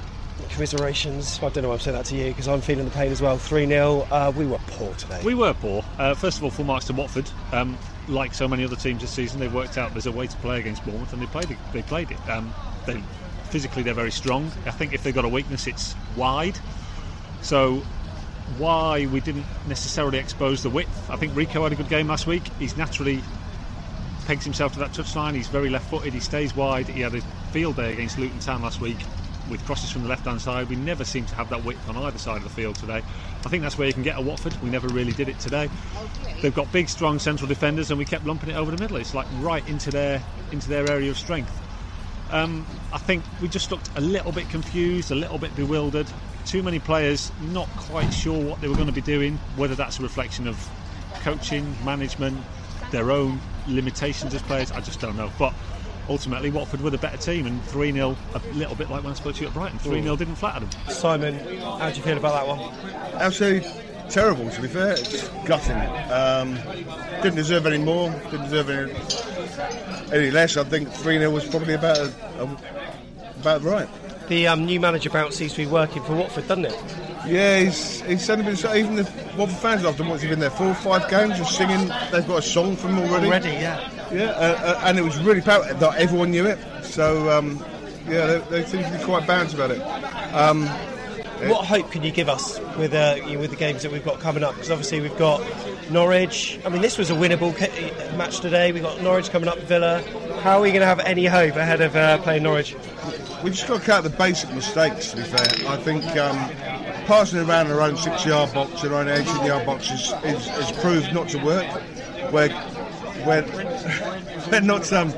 commiserations. 0.50 1.40
I 1.42 1.50
don't 1.50 1.64
know 1.64 1.70
why 1.70 1.76
I'm 1.76 1.80
saying 1.80 1.96
that 1.96 2.06
to 2.08 2.16
you 2.16 2.30
because 2.30 2.48
I'm 2.48 2.62
feeling 2.62 2.86
the 2.86 2.92
pain 2.92 3.12
as 3.12 3.22
well. 3.22 3.38
3 3.38 3.66
0. 3.68 4.08
Uh, 4.12 4.34
we 4.36 4.46
were 4.46 4.60
poor 4.68 4.94
today. 4.96 5.22
We 5.24 5.36
were 5.36 5.54
poor. 5.54 5.84
Uh, 5.98 6.14
first 6.14 6.38
of 6.38 6.44
all, 6.44 6.50
full 6.50 6.66
marks 6.66 6.86
to 6.86 6.94
Watford. 6.94 7.30
Um, 7.52 7.78
like 8.08 8.34
so 8.34 8.48
many 8.48 8.64
other 8.64 8.76
teams 8.76 9.02
this 9.02 9.12
season, 9.12 9.40
they've 9.40 9.54
worked 9.54 9.78
out 9.78 9.92
there's 9.92 10.06
a 10.06 10.12
way 10.12 10.28
to 10.28 10.38
play 10.38 10.60
against 10.60 10.84
Bournemouth, 10.86 11.14
and 11.14 11.22
they 11.22 11.26
played 11.28 11.52
it. 11.52 11.58
They 11.72 11.82
played 11.82 12.12
it. 12.12 12.30
Um, 12.30 12.54
they, 12.86 13.02
physically, 13.46 13.84
they're 13.84 13.94
very 13.94 14.12
strong. 14.12 14.52
I 14.66 14.72
think 14.72 14.94
if 14.94 15.04
they've 15.04 15.14
got 15.14 15.26
a 15.26 15.30
weakness, 15.30 15.68
it's 15.68 15.96
wide. 16.16 16.58
So, 17.42 17.78
why 18.58 19.06
we 19.06 19.20
didn't 19.20 19.46
necessarily 19.68 20.20
expose 20.20 20.64
the 20.64 20.70
width? 20.70 21.10
I 21.10 21.16
think 21.18 21.36
Rico 21.36 21.64
had 21.64 21.72
a 21.72 21.76
good 21.76 21.90
game 21.90 22.08
last 22.08 22.28
week. 22.28 22.44
He's 22.60 22.78
naturally 22.78 23.22
pegs 24.26 24.44
himself 24.44 24.74
to 24.74 24.80
that 24.80 24.92
touchline. 24.92 25.34
He's 25.36 25.48
very 25.48 25.70
left-footed. 25.70 26.14
He 26.14 26.20
stays 26.20 26.56
wide. 26.56 26.88
He 26.88 27.02
had 27.02 27.14
a 27.14 27.22
field 27.52 27.76
day 27.76 27.94
against 27.94 28.18
Luton 28.18 28.40
Town 28.40 28.62
last 28.62 28.80
week 28.80 28.98
with 29.50 29.64
crosses 29.66 29.90
from 29.92 30.04
the 30.04 30.10
left-hand 30.10 30.42
side. 30.42 30.70
We 30.70 30.76
never 30.76 31.04
seem 31.04 31.26
to 31.26 31.36
have 31.36 31.50
that 31.50 31.64
width 31.64 31.88
on 31.90 31.98
either 31.98 32.18
side 32.18 32.38
of 32.38 32.44
the 32.44 32.50
field 32.50 32.76
today. 32.76 33.04
I 33.46 33.50
think 33.50 33.64
that's 33.64 33.78
where 33.78 33.88
you 33.88 33.94
can 33.94 34.04
get 34.04 34.18
a 34.18 34.22
Watford. 34.22 34.56
We 34.62 34.70
never 34.70 34.88
really 34.88 35.12
did 35.12 35.30
it 35.30 35.40
today. 35.40 35.70
They've 36.42 36.54
got 36.54 36.72
big, 36.72 36.90
strong 36.90 37.20
central 37.20 37.48
defenders, 37.48 37.90
and 37.92 37.98
we 37.98 38.06
kept 38.06 38.26
lumping 38.26 38.50
it 38.50 38.56
over 38.56 38.72
the 38.72 38.78
middle. 38.78 38.98
It's 38.98 39.14
like 39.14 39.28
right 39.40 39.68
into 39.68 39.92
their 39.92 40.22
into 40.52 40.70
their 40.70 40.90
area 40.90 41.10
of 41.12 41.18
strength. 41.18 41.52
Um, 42.32 42.66
I 42.92 42.98
think 42.98 43.24
we 43.42 43.48
just 43.48 43.70
looked 43.72 43.90
a 43.96 44.02
little 44.02 44.32
bit 44.32 44.50
confused, 44.50 45.12
a 45.12 45.16
little 45.16 45.38
bit 45.38 45.56
bewildered. 45.56 46.08
Too 46.46 46.64
many 46.64 46.80
players 46.80 47.32
not 47.42 47.68
quite 47.78 48.12
sure 48.14 48.44
what 48.44 48.60
they 48.62 48.68
were 48.68 48.76
going 48.76 48.88
to 48.88 48.94
be 48.94 49.02
doing. 49.02 49.38
Whether 49.56 49.76
that's 49.76 50.00
a 50.00 50.04
reflection 50.04 50.48
of 50.48 50.70
coaching, 51.22 51.76
management, 51.86 52.38
their 52.92 53.12
own 53.12 53.40
limitations 53.68 54.34
as 54.34 54.42
players, 54.42 54.72
I 54.72 54.82
just 54.82 55.00
don't 55.00 55.16
know. 55.16 55.32
But 55.38 55.54
ultimately, 56.10 56.52
Watford 56.52 56.82
were 56.82 56.90
the 56.90 56.98
better 56.98 57.18
team, 57.18 57.46
and 57.46 57.64
3 57.66 57.92
0, 57.92 58.16
a 58.34 58.40
little 58.54 58.76
bit 58.76 58.90
like 58.90 59.04
when 59.04 59.12
I 59.12 59.16
spoke 59.16 59.36
to 59.36 59.42
you 59.42 59.48
at 59.48 59.54
Brighton, 59.54 59.80
3 59.80 60.02
0 60.02 60.16
didn't 60.16 60.36
flatter 60.36 60.66
them. 60.66 60.70
Simon, 60.90 61.36
how 61.60 61.90
do 61.90 61.96
you 61.96 62.04
feel 62.04 62.18
about 62.18 62.34
that 62.34 62.48
one? 62.48 63.22
Absolutely 63.22 63.70
terrible, 64.10 64.50
to 64.50 64.62
be 64.62 64.68
fair. 64.68 64.94
It's 64.94 65.28
gutting. 65.46 65.76
Um, 66.12 66.56
didn't 67.22 67.36
deserve 67.36 67.66
any 67.66 67.78
more, 67.78 68.12
didn't 68.30 68.50
deserve 68.50 68.70
any, 68.70 70.14
any 70.14 70.32
less. 70.32 70.58
I 70.58 70.64
think 70.64 70.90
3 70.90 71.18
0 71.18 71.32
was 71.32 71.46
probably 71.46 71.74
about, 71.74 71.98
a, 71.98 72.14
a, 72.40 72.58
about 73.40 73.64
right. 73.64 73.90
The 74.28 74.48
um, 74.48 74.66
new 74.66 74.80
manager 74.80 75.10
bounce 75.10 75.36
seems 75.36 75.52
to 75.54 75.58
be 75.58 75.66
working 75.68 76.02
for 76.04 76.16
Watford, 76.16 76.48
doesn't 76.48 76.66
it? 76.66 76.76
Yeah, 77.26 77.60
he's, 77.60 78.02
he's 78.02 78.26
certainly 78.26 78.52
been. 78.52 78.58
So 78.58 78.74
even 78.74 78.96
the 78.96 79.04
Watford 79.38 79.58
fans 79.58 79.86
after 79.86 80.04
what's 80.04 80.22
he 80.22 80.30
been 80.30 80.40
there 80.40 80.50
four 80.50 80.68
or 80.68 80.74
five 80.74 81.10
games, 81.10 81.38
just 81.38 81.56
singing. 81.56 81.90
They've 82.12 82.28
got 82.28 82.40
a 82.40 82.42
song 82.42 82.76
from 82.76 82.96
him 82.96 83.10
already. 83.10 83.28
Already, 83.28 83.50
yeah. 83.50 83.90
Yeah, 84.12 84.26
uh, 84.26 84.78
uh, 84.78 84.82
and 84.86 85.00
it 85.00 85.04
was 85.04 85.18
really 85.20 85.42
powerful. 85.42 85.76
That 85.78 85.96
everyone 85.98 86.32
knew 86.32 86.46
it. 86.46 86.60
So 86.84 87.30
um, 87.30 87.64
yeah, 88.08 88.26
they, 88.26 88.40
they 88.62 88.66
seem 88.66 88.84
to 88.84 88.98
be 88.98 89.04
quite 89.04 89.26
balanced 89.26 89.56
about 89.56 89.72
it. 89.72 89.82
Um, 90.34 90.68
what 91.50 91.66
hope 91.66 91.92
can 91.92 92.04
you 92.04 92.12
give 92.12 92.30
us 92.30 92.60
with 92.78 92.94
uh, 92.94 93.18
with 93.40 93.50
the 93.50 93.56
games 93.56 93.82
that 93.84 93.92
we've 93.92 94.06
got 94.06 94.20
coming 94.20 94.44
up? 94.44 94.54
Because 94.54 94.72
obviously 94.72 95.02
we've 95.02 95.18
got 95.18 95.42
Norwich. 95.92 96.60
I 96.66 96.70
mean, 96.70 96.82
this 96.82 96.98
was 96.98 97.10
a 97.10 97.14
winnable 97.14 97.56
ca- 97.56 98.18
match 98.18 98.40
today. 98.40 98.72
We've 98.72 98.84
got 98.84 99.02
Norwich 99.02 99.30
coming 99.30 99.50
up, 99.50 99.58
Villa. 99.60 100.02
How 100.42 100.58
are 100.58 100.62
we 100.62 100.70
going 100.70 100.82
to 100.82 100.88
have 100.88 101.00
any 101.00 101.26
hope 101.26 101.56
ahead 101.56 101.82
of 101.82 101.96
uh, 101.96 102.18
playing 102.20 102.44
Norwich? 102.44 102.76
We 103.44 103.50
just 103.50 103.68
got 103.68 103.82
to 103.82 103.86
cut 103.86 104.04
the 104.04 104.10
basic 104.10 104.54
mistakes. 104.54 105.12
To 105.12 105.18
be 105.18 105.24
fair, 105.24 105.70
I 105.70 105.76
think 105.76 106.06
um, 106.16 106.38
passing 107.06 107.40
around 107.40 107.68
our 107.68 107.82
own 107.82 107.98
six-yard 107.98 108.54
box, 108.54 108.86
our 108.86 108.94
own 108.94 109.08
18-yard 109.08 109.66
box 109.66 109.92
is, 109.92 110.14
is, 110.24 110.48
is 110.60 110.72
proved 110.80 111.14
not 111.14 111.28
to 111.30 111.44
work. 111.44 111.68
We're 112.32 112.50
we're, 113.26 113.44
we're 114.52 114.62
not 114.62 114.92
um, 114.94 115.14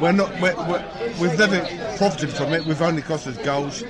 we're 0.00 0.12
not 0.12 0.30
we're, 0.40 0.54
we're, 0.68 0.84
we've 1.20 1.38
never 1.38 1.60
profited 1.96 2.30
from 2.30 2.52
it. 2.52 2.64
We've 2.64 2.80
only 2.80 3.02
cost 3.02 3.26
us 3.26 3.36
goals. 3.38 3.82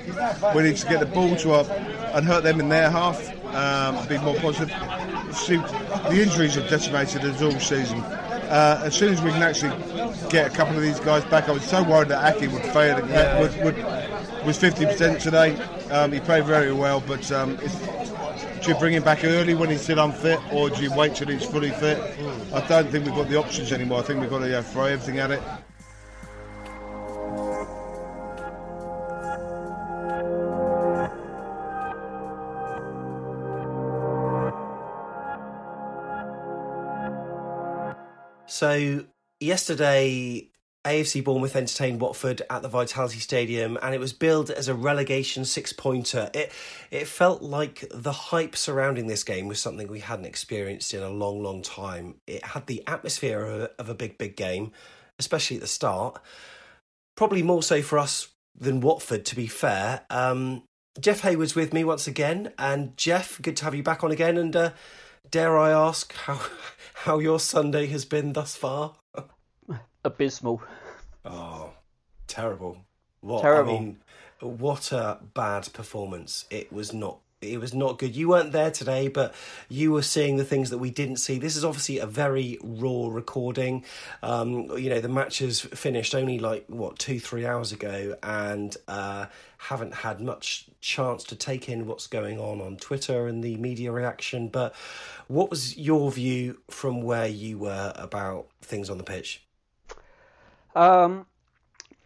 We 0.55 0.63
need 0.63 0.77
to 0.77 0.87
get 0.87 0.99
the 0.99 1.05
ball 1.05 1.35
to 1.37 1.53
up 1.53 1.69
and 2.15 2.25
hurt 2.25 2.43
them 2.43 2.59
in 2.59 2.69
their 2.69 2.89
half. 2.89 3.29
Um, 3.53 4.07
be 4.07 4.17
more 4.17 4.35
positive. 4.35 4.75
See, 5.31 5.57
the 5.57 6.21
injuries 6.21 6.55
have 6.55 6.69
decimated 6.69 7.23
us 7.23 7.41
all 7.41 7.59
season. 7.59 8.03
Uh, 8.49 8.81
as 8.83 8.95
soon 8.95 9.13
as 9.13 9.21
we 9.21 9.31
can 9.31 9.41
actually 9.41 9.71
get 10.29 10.51
a 10.51 10.55
couple 10.55 10.75
of 10.75 10.81
these 10.81 10.99
guys 10.99 11.23
back, 11.25 11.49
I 11.49 11.51
was 11.51 11.63
so 11.63 11.83
worried 11.83 12.09
that 12.09 12.35
Ake 12.35 12.51
would 12.51 12.63
fail. 12.63 13.07
Yeah. 13.07 13.39
Would, 13.39 13.63
would, 13.63 13.77
was 14.45 14.57
50% 14.59 15.19
today. 15.19 15.55
Um, 15.89 16.11
he 16.11 16.19
played 16.19 16.45
very 16.45 16.73
well, 16.73 17.01
but 17.05 17.31
um, 17.31 17.55
do 17.57 18.71
you 18.71 18.75
bring 18.75 18.93
him 18.93 19.03
back 19.03 19.23
early 19.23 19.53
when 19.53 19.69
he's 19.69 19.81
still 19.81 19.99
unfit, 19.99 20.39
or 20.51 20.69
do 20.69 20.81
you 20.81 20.93
wait 20.95 21.15
till 21.15 21.27
he's 21.27 21.45
fully 21.45 21.71
fit? 21.71 21.97
I 22.53 22.65
don't 22.67 22.89
think 22.89 23.05
we've 23.05 23.15
got 23.15 23.29
the 23.29 23.37
options 23.37 23.71
anymore. 23.71 23.99
I 23.99 24.03
think 24.03 24.21
we've 24.21 24.29
got 24.29 24.39
to 24.39 24.59
uh, 24.59 24.61
throw 24.61 24.85
everything 24.85 25.19
at 25.19 25.31
it. 25.31 25.41
So 38.63 39.03
yesterday, 39.41 40.47
AFC 40.85 41.21
Bournemouth 41.21 41.57
entertained 41.57 41.99
Watford 41.99 42.43
at 42.49 42.61
the 42.61 42.69
Vitality 42.69 43.19
Stadium, 43.19 43.77
and 43.81 43.93
it 43.93 43.99
was 43.99 44.13
billed 44.13 44.49
as 44.51 44.69
a 44.69 44.73
relegation 44.73 45.43
six-pointer. 45.43 46.29
It 46.33 46.49
it 46.89 47.05
felt 47.05 47.41
like 47.41 47.83
the 47.91 48.13
hype 48.13 48.55
surrounding 48.55 49.07
this 49.07 49.25
game 49.25 49.49
was 49.49 49.59
something 49.59 49.89
we 49.89 49.99
hadn't 49.99 50.23
experienced 50.23 50.93
in 50.93 51.03
a 51.03 51.09
long, 51.09 51.43
long 51.43 51.61
time. 51.61 52.15
It 52.25 52.45
had 52.45 52.67
the 52.67 52.87
atmosphere 52.87 53.41
of 53.41 53.61
a, 53.63 53.71
of 53.79 53.89
a 53.89 53.93
big, 53.93 54.17
big 54.17 54.37
game, 54.37 54.71
especially 55.19 55.57
at 55.57 55.61
the 55.61 55.67
start. 55.67 56.21
Probably 57.17 57.43
more 57.43 57.63
so 57.63 57.81
for 57.81 57.99
us 57.99 58.29
than 58.57 58.79
Watford, 58.79 59.25
to 59.25 59.35
be 59.35 59.47
fair. 59.47 60.05
Um, 60.09 60.63
Jeff 61.01 61.19
Hayward's 61.19 61.53
with 61.53 61.73
me 61.73 61.83
once 61.83 62.07
again, 62.07 62.53
and 62.57 62.95
Jeff, 62.95 63.41
good 63.41 63.57
to 63.57 63.65
have 63.65 63.75
you 63.75 63.83
back 63.83 64.05
on 64.05 64.11
again. 64.11 64.37
And 64.37 64.55
uh, 64.55 64.69
dare 65.29 65.57
I 65.57 65.71
ask 65.71 66.13
how 66.13 66.39
how 66.93 67.19
your 67.19 67.39
Sunday 67.39 67.87
has 67.87 68.05
been 68.05 68.33
thus 68.33 68.55
far? 68.55 68.95
Abysmal. 70.03 70.61
Oh, 71.25 71.71
terrible! 72.27 72.77
What 73.21 73.41
Terrible. 73.41 73.75
I 73.75 73.79
mean, 73.79 73.97
what 74.39 74.91
a 74.91 75.19
bad 75.33 75.71
performance! 75.73 76.45
It 76.49 76.71
was 76.71 76.93
not. 76.93 77.19
It 77.51 77.59
was 77.59 77.73
not 77.73 77.99
good. 77.99 78.15
You 78.15 78.29
weren't 78.29 78.51
there 78.51 78.71
today, 78.71 79.07
but 79.07 79.33
you 79.69 79.91
were 79.91 80.01
seeing 80.01 80.37
the 80.37 80.45
things 80.45 80.69
that 80.69 80.77
we 80.77 80.89
didn't 80.89 81.17
see. 81.17 81.39
This 81.39 81.55
is 81.55 81.65
obviously 81.65 81.99
a 81.99 82.05
very 82.05 82.57
raw 82.63 83.07
recording. 83.09 83.83
Um, 84.21 84.77
you 84.77 84.89
know, 84.89 85.01
the 85.01 85.09
match 85.09 85.39
has 85.39 85.61
finished 85.61 86.15
only 86.15 86.39
like 86.39 86.65
what 86.67 86.99
two, 86.99 87.19
three 87.19 87.45
hours 87.45 87.71
ago, 87.71 88.15
and 88.23 88.75
uh, 88.87 89.27
haven't 89.57 89.93
had 89.93 90.21
much 90.21 90.67
chance 90.81 91.23
to 91.25 91.35
take 91.35 91.69
in 91.69 91.85
what's 91.85 92.07
going 92.07 92.39
on 92.39 92.61
on 92.61 92.77
Twitter 92.77 93.27
and 93.27 93.43
the 93.43 93.57
media 93.57 93.91
reaction. 93.91 94.47
But 94.47 94.75
what 95.27 95.49
was 95.49 95.77
your 95.77 96.11
view 96.11 96.59
from 96.69 97.01
where 97.01 97.27
you 97.27 97.57
were 97.57 97.93
about 97.95 98.47
things 98.61 98.89
on 98.89 98.97
the 98.97 99.03
pitch? 99.03 99.43
Um, 100.75 101.25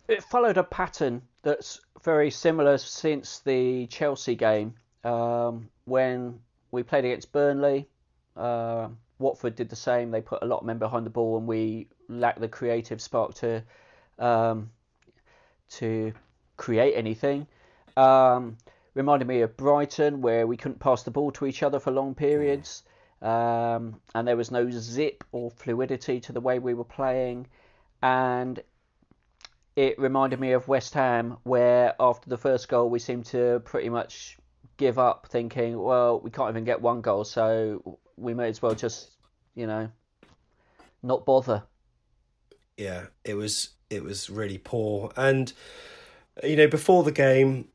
it 0.08 0.24
followed 0.24 0.58
a 0.58 0.64
pattern 0.64 1.22
that's 1.42 1.80
very 2.04 2.30
similar 2.30 2.78
since 2.78 3.40
the 3.40 3.88
Chelsea 3.88 4.36
game 4.36 4.76
um, 5.04 5.70
when 5.86 6.40
we 6.72 6.84
played 6.84 7.06
against 7.06 7.32
Burnley. 7.32 7.88
Uh, 8.36 8.90
Watford 9.20 9.56
did 9.56 9.70
the 9.70 9.76
same. 9.76 10.12
They 10.12 10.22
put 10.22 10.44
a 10.44 10.46
lot 10.46 10.60
of 10.60 10.66
men 10.66 10.78
behind 10.78 11.06
the 11.06 11.10
ball, 11.10 11.38
and 11.38 11.48
we 11.48 11.88
lacked 12.08 12.40
the 12.40 12.48
creative 12.48 13.02
spark 13.02 13.34
to 13.36 13.64
um, 14.20 14.70
to 15.70 16.14
create 16.56 16.94
anything. 16.96 17.48
Um, 17.96 18.58
reminded 18.94 19.28
me 19.28 19.42
of 19.42 19.58
Brighton, 19.58 20.22
where 20.22 20.46
we 20.46 20.58
couldn't 20.58 20.80
pass 20.80 21.04
the 21.04 21.12
ball 21.12 21.32
to 21.32 21.46
each 21.46 21.64
other 21.64 21.80
for 21.80 21.92
long 21.92 22.14
periods, 22.14 22.84
um, 23.22 24.00
and 24.14 24.28
there 24.28 24.38
was 24.38 24.52
no 24.52 24.70
zip 24.70 25.24
or 25.32 25.50
fluidity 25.50 26.20
to 26.22 26.34
the 26.34 26.42
way 26.42 26.60
we 26.60 26.74
were 26.74 26.84
playing. 26.84 27.48
And 28.04 28.62
it 29.76 30.00
reminded 30.00 30.40
me 30.40 30.52
of 30.52 30.68
West 30.68 30.94
Ham, 30.94 31.38
where 31.44 31.96
after 32.00 32.30
the 32.30 32.38
first 32.38 32.70
goal 32.70 32.90
we 32.90 33.00
seemed 33.00 33.26
to 33.28 33.62
pretty 33.66 33.90
much 33.90 34.38
give 34.78 34.98
up, 35.00 35.28
thinking, 35.30 35.80
well, 35.80 36.20
we 36.20 36.30
can't 36.30 36.50
even 36.50 36.64
get 36.64 36.82
one 36.82 37.02
goal, 37.02 37.24
so 37.24 38.00
we 38.16 38.34
may 38.34 38.50
as 38.50 38.62
well 38.62 38.76
just, 38.76 39.12
you 39.56 39.68
know, 39.68 39.90
not 41.04 41.26
bother. 41.26 41.64
Yeah, 42.78 43.08
it 43.26 43.34
was 43.34 43.70
it 43.90 44.04
was 44.04 44.30
really 44.30 44.58
poor. 44.58 45.12
And 45.18 45.52
you 46.44 46.56
know, 46.56 46.68
before 46.68 47.04
the 47.04 47.12
game, 47.12 47.70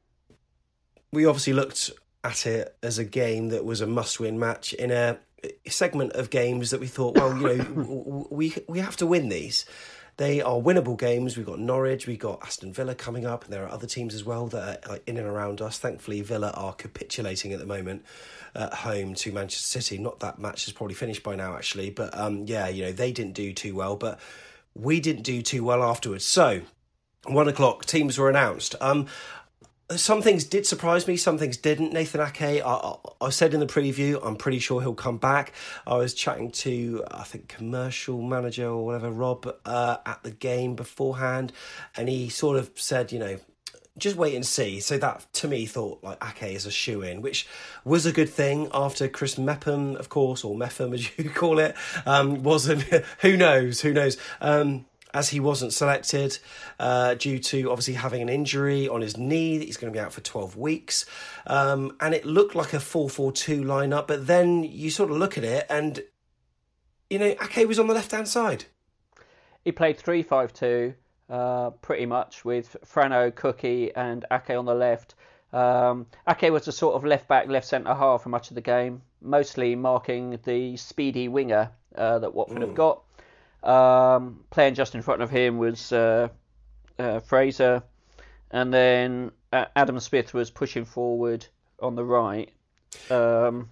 we 1.12 1.26
obviously 1.26 1.52
looked 1.52 1.90
at 2.25 2.47
it 2.47 2.76
as 2.82 2.99
a 2.99 3.04
game 3.04 3.49
that 3.49 3.64
was 3.64 3.80
a 3.80 3.87
must-win 3.87 4.38
match 4.38 4.73
in 4.75 4.92
a 4.92 5.18
segment 5.68 6.12
of 6.12 6.30
games 6.30 6.71
that 6.71 6.80
we 6.80 6.87
thought, 6.87 7.16
well, 7.16 7.37
you 7.37 7.59
know, 7.59 8.26
we 8.30 8.54
we 8.68 8.78
have 8.78 8.97
to 8.97 9.06
win 9.06 9.28
these. 9.28 9.64
They 10.19 10.42
are 10.42 10.57
winnable 10.57 10.99
games. 10.99 11.37
We've 11.37 11.47
got 11.47 11.59
Norwich, 11.59 12.07
we've 12.07 12.19
got 12.19 12.42
Aston 12.42 12.73
Villa 12.73 12.95
coming 12.95 13.25
up, 13.25 13.45
and 13.45 13.52
there 13.52 13.64
are 13.64 13.71
other 13.71 13.87
teams 13.87 14.14
as 14.14 14.25
well 14.25 14.47
that 14.49 14.88
are 14.88 14.99
in 15.07 15.16
and 15.16 15.26
around 15.26 15.61
us. 15.62 15.78
Thankfully, 15.78 16.21
Villa 16.21 16.50
are 16.50 16.75
capitulating 16.75 17.52
at 17.52 17.59
the 17.59 17.66
moment 17.66 18.04
at 18.54 18.75
home 18.75 19.14
to 19.14 19.33
Manchester 19.33 19.81
City. 19.81 19.99
Not 19.99 20.21
that 20.21 20.38
match 20.38 20.66
is 20.66 20.73
probably 20.75 20.95
finished 20.95 21.23
by 21.23 21.35
now, 21.35 21.54
actually, 21.57 21.90
but 21.90 22.16
um, 22.16 22.45
yeah, 22.47 22.69
you 22.69 22.85
know, 22.85 22.92
they 22.92 23.11
didn't 23.11 23.33
do 23.33 23.54
too 23.54 23.75
well, 23.75 23.97
but 23.97 24.21
we 24.75 25.00
didn't 25.00 25.23
do 25.23 25.40
too 25.40 25.64
well 25.64 25.83
afterwards. 25.83 26.26
So, 26.26 26.61
one 27.25 27.49
o'clock, 27.49 27.87
teams 27.87 28.19
were 28.19 28.28
announced. 28.28 28.75
Um, 28.81 29.07
some 29.91 30.23
things 30.23 30.45
did 30.45 30.67
surprise 30.67 31.07
me, 31.07 31.17
some 31.17 31.39
things 31.39 31.57
didn't. 31.57 31.93
Nathan 31.93 32.21
Ake, 32.21 32.62
I, 32.65 32.95
I, 33.21 33.31
said 33.31 33.55
in 33.55 33.61
the 33.61 33.67
preview, 33.67 34.21
I'm 34.25 34.37
pretty 34.37 34.59
sure 34.59 34.81
he'll 34.81 34.95
come 34.95 35.19
back. 35.19 35.53
I 35.87 35.97
was 35.97 36.15
chatting 36.15 36.51
to, 36.53 37.05
I 37.11 37.25
think, 37.25 37.49
commercial 37.49 38.23
manager 38.23 38.69
or 38.69 38.85
whatever, 38.85 39.11
Rob, 39.11 39.55
uh, 39.65 39.97
at 40.07 40.23
the 40.23 40.31
game 40.31 40.77
beforehand, 40.77 41.53
and 41.97 42.09
he 42.09 42.29
sort 42.29 42.57
of 42.59 42.71
said, 42.77 43.12
you 43.12 43.19
know, 43.19 43.39
just 43.99 44.17
wait 44.17 44.35
and 44.35 44.47
see. 44.47 44.81
So 44.81 44.97
that 44.99 45.27
to 45.35 45.49
me 45.49 45.67
thought 45.67 46.03
like 46.03 46.23
Ake 46.25 46.55
is 46.55 46.67
a 46.67 46.71
shoe 46.71 47.03
in, 47.03 47.21
which 47.21 47.47
was 47.85 48.07
a 48.07 48.12
good 48.12 48.31
thing 48.31 48.69
after 48.73 49.09
Chris 49.09 49.37
Mepham, 49.37 49.97
of 49.97 50.09
course, 50.09 50.45
or 50.45 50.57
Mepham 50.57 50.93
as 50.95 51.19
you 51.19 51.31
call 51.31 51.59
it, 51.59 51.77
um, 52.07 52.43
wasn't. 52.43 52.83
who 53.21 53.37
knows? 53.37 53.81
Who 53.81 53.93
knows? 53.93 54.17
Um, 54.41 54.87
as 55.14 55.28
he 55.28 55.40
wasn't 55.40 55.73
selected 55.73 56.38
uh, 56.78 57.14
due 57.14 57.38
to 57.38 57.71
obviously 57.71 57.95
having 57.95 58.23
an 58.23 58.28
injury 58.28 58.88
on 58.88 59.00
his 59.00 59.16
knee. 59.16 59.59
He's 59.59 59.76
going 59.76 59.92
to 59.92 59.97
be 59.97 60.02
out 60.02 60.12
for 60.12 60.21
12 60.21 60.57
weeks. 60.57 61.07
Um, 61.47 61.97
and 62.00 62.14
it 62.14 62.25
looked 62.25 62.54
like 62.54 62.73
a 62.73 62.81
4 62.81 63.11
4 63.11 63.33
2 63.33 63.62
lineup, 63.62 64.07
but 64.07 64.26
then 64.26 64.64
you 64.64 64.90
sort 64.90 65.11
of 65.11 65.16
look 65.16 65.37
at 65.37 65.45
it 65.45 65.66
and, 65.69 66.02
you 67.11 67.19
know, 67.19 67.35
Ake 67.42 67.69
was 67.69 67.78
on 67.78 67.87
the 67.87 67.95
left 67.95 68.12
hand 68.12 68.28
side. 68.28 68.64
He 69.64 69.73
played 69.73 69.99
3 69.99 70.23
5 70.23 70.52
2, 70.52 70.95
uh, 71.31 71.71
pretty 71.71 72.07
much, 72.07 72.45
with 72.45 72.76
Frano, 72.85 73.35
Cookie, 73.35 73.95
and 73.95 74.25
Ake 74.31 74.57
on 74.57 74.64
the 74.64 74.75
left. 74.75 75.14
Um, 75.52 76.07
Ake 76.28 76.50
was 76.50 76.66
a 76.66 76.73
sort 76.73 76.95
of 76.95 77.04
left 77.04 77.28
back, 77.28 77.49
left 77.49 77.66
centre 77.66 77.95
half 77.95 78.23
for 78.23 78.31
much 78.31 78.50
of 78.50 78.54
the 78.54 78.62
game, 78.62 79.02
mostly 79.21 79.76
marking 79.76 80.38
the 80.45 80.76
speedy 80.76 81.28
winger 81.28 81.71
uh, 81.95 82.19
that 82.19 82.35
Watford 82.35 82.59
mm. 82.59 82.62
have 82.62 82.75
got. 82.75 83.02
Um, 83.62 84.45
playing 84.50 84.75
just 84.75 84.95
in 84.95 85.02
front 85.02 85.23
of 85.23 85.31
him 85.31 85.59
was 85.59 85.92
uh, 85.92 86.28
uh, 86.99 87.21
Fraser, 87.21 87.83
and 88.50 88.73
then 88.73 89.31
uh, 89.52 89.66
Adam 89.76 90.00
Smith 90.00 90.35
was 90.35 90.50
pushing 90.50 90.85
forward 90.85 91.47
on 91.81 91.95
the 91.95 92.04
right. 92.04 92.50
Um, 93.11 93.69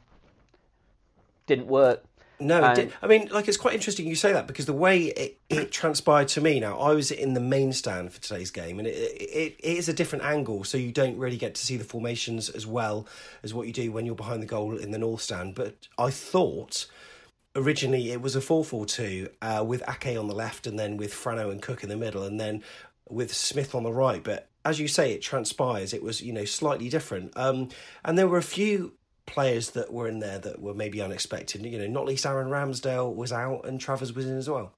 didn't 1.46 1.66
work. 1.66 2.04
No, 2.40 2.62
and... 2.62 2.92
I 3.02 3.06
mean, 3.06 3.28
like 3.30 3.48
it's 3.48 3.58
quite 3.58 3.74
interesting 3.74 4.06
you 4.06 4.14
say 4.14 4.32
that 4.32 4.46
because 4.46 4.64
the 4.64 4.72
way 4.72 5.04
it, 5.04 5.38
it, 5.50 5.70
transpired 5.70 6.28
to 6.28 6.40
me. 6.40 6.58
Now, 6.58 6.78
I 6.78 6.92
was 6.92 7.10
in 7.10 7.34
the 7.34 7.40
main 7.40 7.72
stand 7.72 8.12
for 8.12 8.20
today's 8.20 8.50
game, 8.50 8.78
and 8.78 8.88
it, 8.88 8.92
it, 8.92 9.56
it 9.58 9.76
is 9.76 9.88
a 9.88 9.92
different 9.92 10.24
angle, 10.24 10.64
so 10.64 10.78
you 10.78 10.90
don't 10.90 11.18
really 11.18 11.36
get 11.36 11.54
to 11.56 11.64
see 11.64 11.76
the 11.76 11.84
formations 11.84 12.48
as 12.48 12.66
well 12.66 13.06
as 13.42 13.52
what 13.52 13.66
you 13.66 13.72
do 13.72 13.92
when 13.92 14.06
you're 14.06 14.14
behind 14.14 14.42
the 14.42 14.46
goal 14.46 14.76
in 14.76 14.90
the 14.90 14.98
north 14.98 15.20
stand. 15.20 15.54
But 15.54 15.88
I 15.98 16.10
thought 16.10 16.86
originally 17.56 18.10
it 18.10 18.20
was 18.22 18.36
a 18.36 18.40
4-4-2 18.40 19.28
uh, 19.42 19.64
with 19.64 19.82
Ake 19.88 20.18
on 20.18 20.28
the 20.28 20.34
left 20.34 20.66
and 20.66 20.78
then 20.78 20.96
with 20.96 21.12
Frano 21.12 21.50
and 21.50 21.60
Cook 21.60 21.82
in 21.82 21.88
the 21.88 21.96
middle 21.96 22.22
and 22.22 22.38
then 22.38 22.62
with 23.08 23.34
Smith 23.34 23.74
on 23.74 23.82
the 23.82 23.92
right. 23.92 24.22
But 24.22 24.48
as 24.64 24.78
you 24.78 24.88
say, 24.88 25.12
it 25.12 25.22
transpires. 25.22 25.92
It 25.92 26.02
was 26.02 26.20
you 26.20 26.32
know 26.32 26.44
slightly 26.44 26.88
different. 26.88 27.32
Um, 27.36 27.68
and 28.04 28.16
there 28.16 28.28
were 28.28 28.38
a 28.38 28.42
few 28.42 28.94
players 29.26 29.70
that 29.70 29.92
were 29.92 30.08
in 30.08 30.18
there 30.18 30.38
that 30.38 30.60
were 30.60 30.74
maybe 30.74 31.00
unexpected. 31.00 31.64
You 31.64 31.78
know, 31.78 31.86
not 31.86 32.06
least 32.06 32.26
Aaron 32.26 32.48
Ramsdale 32.48 33.14
was 33.14 33.32
out 33.32 33.66
and 33.66 33.80
Travers 33.80 34.12
was 34.12 34.26
in 34.26 34.36
as 34.36 34.48
well. 34.48 34.72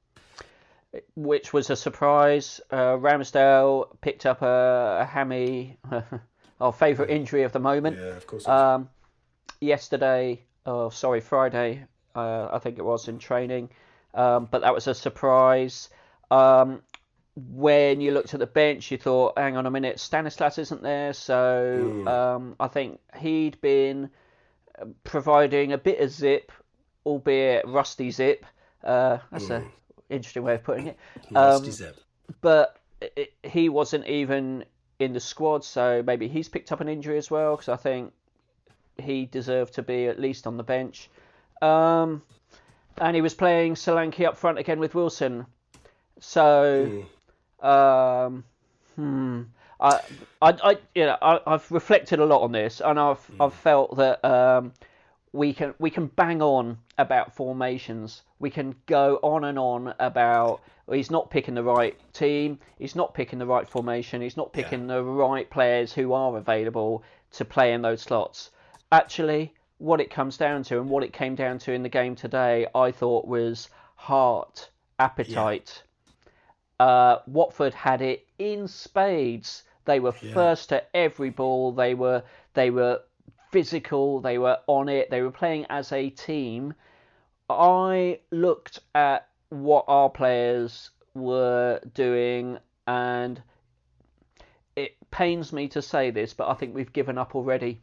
Which 1.15 1.53
was 1.53 1.71
a 1.71 1.77
surprise. 1.77 2.61
Uh, 2.71 2.97
Ramsdale 2.97 3.89
picked 4.03 4.27
up 4.27 4.43
a, 4.43 4.99
a 5.01 5.05
hammy, 5.05 5.79
our 6.61 6.73
favourite 6.73 7.11
injury 7.11 7.45
of 7.45 7.53
the 7.53 7.61
moment. 7.61 7.97
Yeah, 7.97 8.17
of 8.17 8.27
course. 8.27 8.47
Um, 8.47 8.91
yesterday, 9.61 10.43
oh 10.67 10.91
sorry, 10.91 11.21
Friday, 11.21 11.87
uh, 12.15 12.49
I 12.53 12.59
think 12.59 12.79
it 12.79 12.85
was 12.85 13.09
in 13.09 13.19
training. 13.19 13.71
Um, 14.15 14.49
but 14.51 14.63
that 14.63 14.75
was 14.75 14.87
a 14.87 14.95
surprise. 14.95 15.89
Um, 16.31 16.83
when 17.35 18.01
you 18.01 18.13
looked 18.13 18.35
at 18.35 18.41
the 18.41 18.47
bench, 18.47 18.91
you 18.91 18.99
thought, 18.99 19.39
hang 19.39 19.57
on 19.57 19.67
a 19.67 19.71
minute, 19.71 19.99
Stanislas 19.99 20.59
isn't 20.59 20.83
there. 20.83 21.13
So 21.13 22.05
mm. 22.05 22.09
um, 22.09 22.57
I 22.61 22.69
think 22.69 23.01
he'd 23.19 23.61
been 23.61 24.11
providing 25.05 25.73
a 25.73 25.79
bit 25.79 26.01
of 26.01 26.11
zip, 26.11 26.53
albeit 27.07 27.67
rusty 27.67 28.11
zip. 28.11 28.45
Uh, 28.85 29.19
that's 29.31 29.47
mm. 29.47 29.57
an 29.57 29.71
interesting 30.11 30.43
way 30.43 30.55
of 30.55 30.65
putting 30.65 30.89
it. 30.89 30.99
Rusty 31.31 31.67
um, 31.67 31.73
zip. 31.73 31.97
But 32.41 32.77
it, 33.01 33.33
he 33.43 33.69
wasn't 33.69 34.07
even 34.07 34.65
in 34.99 35.13
the 35.13 35.21
squad, 35.21 35.65
so 35.65 36.03
maybe 36.05 36.29
he's 36.29 36.49
picked 36.49 36.73
up 36.73 36.81
an 36.81 36.89
injury 36.89 37.19
as 37.19 37.31
well, 37.31 37.57
because 37.57 37.69
I 37.69 37.77
think 37.77 38.13
he 38.99 39.25
deserved 39.25 39.75
to 39.75 39.83
be 39.83 40.07
at 40.07 40.21
least 40.21 40.47
on 40.47 40.57
the 40.57 40.63
bench. 40.63 41.09
Um, 41.63 42.23
and 42.99 43.15
he 43.15 43.23
was 43.23 43.35
playing 43.35 43.75
Solanke 43.75 44.27
up 44.27 44.37
front 44.37 44.59
again 44.59 44.79
with 44.79 44.95
Wilson. 44.95 45.47
So, 46.21 47.05
mm. 47.63 47.67
um, 47.67 48.45
hmm. 48.97 49.43
I, 49.81 50.01
I, 50.41 50.51
I, 50.63 50.77
you 50.95 51.07
know, 51.07 51.17
I, 51.21 51.41
have 51.47 51.71
reflected 51.71 52.21
a 52.21 52.27
lot 52.27 52.43
on 52.43 52.53
this, 52.53 52.81
and 52.85 52.99
I've, 53.01 53.27
mm. 53.27 53.45
I've 53.45 53.55
felt 53.55 53.97
that 53.97 54.25
um, 54.25 54.73
we 55.33 55.53
can, 55.53 55.75
we 55.79 55.91
can 55.91 56.07
bang 56.07 56.43
on 56.43 56.79
about 56.99 57.35
formations. 57.35 58.23
We 58.39 58.51
can 58.51 58.77
go 58.87 59.19
on 59.23 59.45
and 59.45 59.59
on 59.59 59.95
about 59.99 60.61
he's 60.91 61.11
not 61.11 61.31
picking 61.31 61.55
the 61.55 61.63
right 61.63 61.99
team, 62.13 62.59
he's 62.79 62.95
not 62.95 63.15
picking 63.15 63.39
the 63.39 63.47
right 63.47 63.69
formation, 63.69 64.21
he's 64.21 64.37
not 64.37 64.53
picking 64.53 64.83
yeah. 64.83 64.97
the 64.97 65.03
right 65.03 65.49
players 65.49 65.93
who 65.93 66.13
are 66.13 66.37
available 66.37 67.03
to 67.33 67.45
play 67.45 67.73
in 67.73 67.83
those 67.83 68.03
slots. 68.03 68.51
Actually, 68.91 69.53
what 69.83 70.01
it 70.01 70.11
comes 70.11 70.37
down 70.37 70.63
to 70.63 70.79
and 70.79 70.89
what 70.89 71.03
it 71.03 71.13
came 71.13 71.35
down 71.35 71.59
to 71.59 71.73
in 71.73 71.83
the 71.83 71.89
game 71.89 72.15
today, 72.15 72.69
I 72.73 72.93
thought 72.93 73.27
was 73.27 73.69
heart, 73.97 74.71
appetite. 75.01 75.83
Yeah. 76.79 76.87
Uh, 76.87 77.23
Watford 77.27 77.75
had 77.75 78.01
it 78.01 78.25
in 78.39 78.69
spades. 78.69 79.65
They 79.85 79.99
were 79.99 80.15
yeah. 80.23 80.35
first 80.35 80.69
to 80.69 80.85
every 80.97 81.31
ball. 81.31 81.73
They 81.73 81.95
were 81.95 82.23
they 82.55 82.71
were 82.71 83.01
physical. 83.51 84.21
They 84.21 84.39
were 84.39 84.59
on 84.69 84.89
it. 84.89 85.11
They 85.11 85.21
were 85.21 85.33
playing 85.33 85.67
as 85.69 85.91
a 85.91 86.11
team. 86.11 86.75
I 87.51 88.21
looked 88.31 88.79
at 88.95 89.27
what 89.49 89.85
our 89.89 90.09
players 90.09 90.91
were 91.15 91.81
doing, 91.93 92.59
and 92.87 93.43
it 94.77 94.95
pains 95.11 95.53
me 95.53 95.67
to 95.69 95.83
say 95.83 96.13
this, 96.13 96.35
but 96.35 96.49
I 96.49 96.55
think 96.55 96.73
we've 96.73 96.93
given 96.93 97.19
up 97.19 97.35
already. 97.35 97.81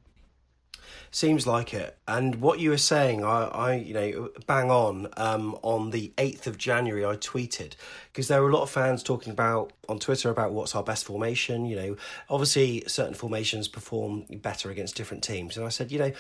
Seems 1.11 1.47
like 1.47 1.73
it. 1.73 1.97
And 2.07 2.35
what 2.35 2.59
you 2.59 2.69
were 2.69 2.77
saying, 2.77 3.23
I, 3.23 3.45
I 3.45 3.73
you 3.75 3.93
know, 3.93 4.29
bang 4.45 4.69
on. 4.69 5.07
Um, 5.17 5.57
on 5.63 5.89
the 5.89 6.13
eighth 6.17 6.45
of 6.45 6.57
January, 6.57 7.05
I 7.05 7.15
tweeted 7.15 7.75
because 8.11 8.27
there 8.27 8.41
were 8.41 8.49
a 8.49 8.53
lot 8.53 8.63
of 8.63 8.69
fans 8.69 9.01
talking 9.01 9.31
about 9.31 9.73
on 9.87 9.99
Twitter 9.99 10.29
about 10.29 10.51
what's 10.51 10.75
our 10.75 10.83
best 10.83 11.05
formation. 11.05 11.65
You 11.65 11.75
know, 11.75 11.95
obviously 12.29 12.83
certain 12.87 13.15
formations 13.15 13.67
perform 13.67 14.25
better 14.29 14.69
against 14.69 14.95
different 14.95 15.23
teams, 15.23 15.57
and 15.57 15.65
I 15.65 15.69
said, 15.69 15.91
you 15.91 15.99
know, 15.99 16.11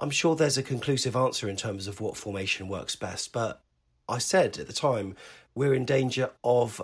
I'm 0.00 0.10
sure 0.10 0.34
there's 0.34 0.58
a 0.58 0.62
conclusive 0.62 1.14
answer 1.14 1.48
in 1.48 1.56
terms 1.56 1.86
of 1.86 2.00
what 2.00 2.16
formation 2.16 2.68
works 2.68 2.96
best, 2.96 3.32
but 3.32 3.62
I 4.08 4.18
said 4.18 4.58
at 4.58 4.66
the 4.66 4.72
time 4.72 5.14
we're 5.54 5.74
in 5.74 5.84
danger 5.84 6.30
of 6.42 6.80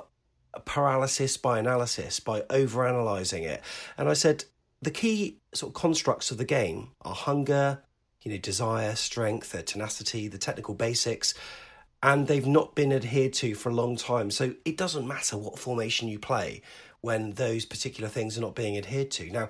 paralysis 0.65 1.37
by 1.37 1.59
analysis 1.59 2.21
by 2.21 2.45
over 2.51 2.87
analyzing 2.87 3.45
it, 3.45 3.63
and 3.97 4.09
I 4.09 4.13
said 4.13 4.45
the 4.81 4.91
key 4.91 5.41
sort 5.55 5.71
of 5.71 5.75
constructs 5.75 6.31
of 6.31 6.39
the 6.39 6.45
game 6.45 6.91
are 7.03 7.15
hunger, 7.15 7.83
you 8.23 8.31
know, 8.31 8.39
desire, 8.39 8.95
strength, 8.95 9.55
tenacity, 9.67 10.29
the 10.29 10.39
technical 10.39 10.75
basics, 10.75 11.35
and 12.03 12.27
they've 12.27 12.47
not 12.47 12.75
been 12.75 12.93
adhered 12.93 13.33
to 13.35 13.55
for 13.55 13.71
a 13.71 13.75
long 13.75 13.97
time. 13.97 14.31
So 14.31 14.55
it 14.65 14.77
doesn't 14.77 15.07
matter 15.07 15.37
what 15.37 15.59
formation 15.59 16.09
you 16.09 16.19
play 16.19 16.63
when 17.01 17.33
those 17.33 17.65
particular 17.65 18.09
things 18.09 18.37
are 18.37 18.41
not 18.41 18.55
being 18.55 18.77
adhered 18.77 19.11
to. 19.13 19.31
Now, 19.31 19.49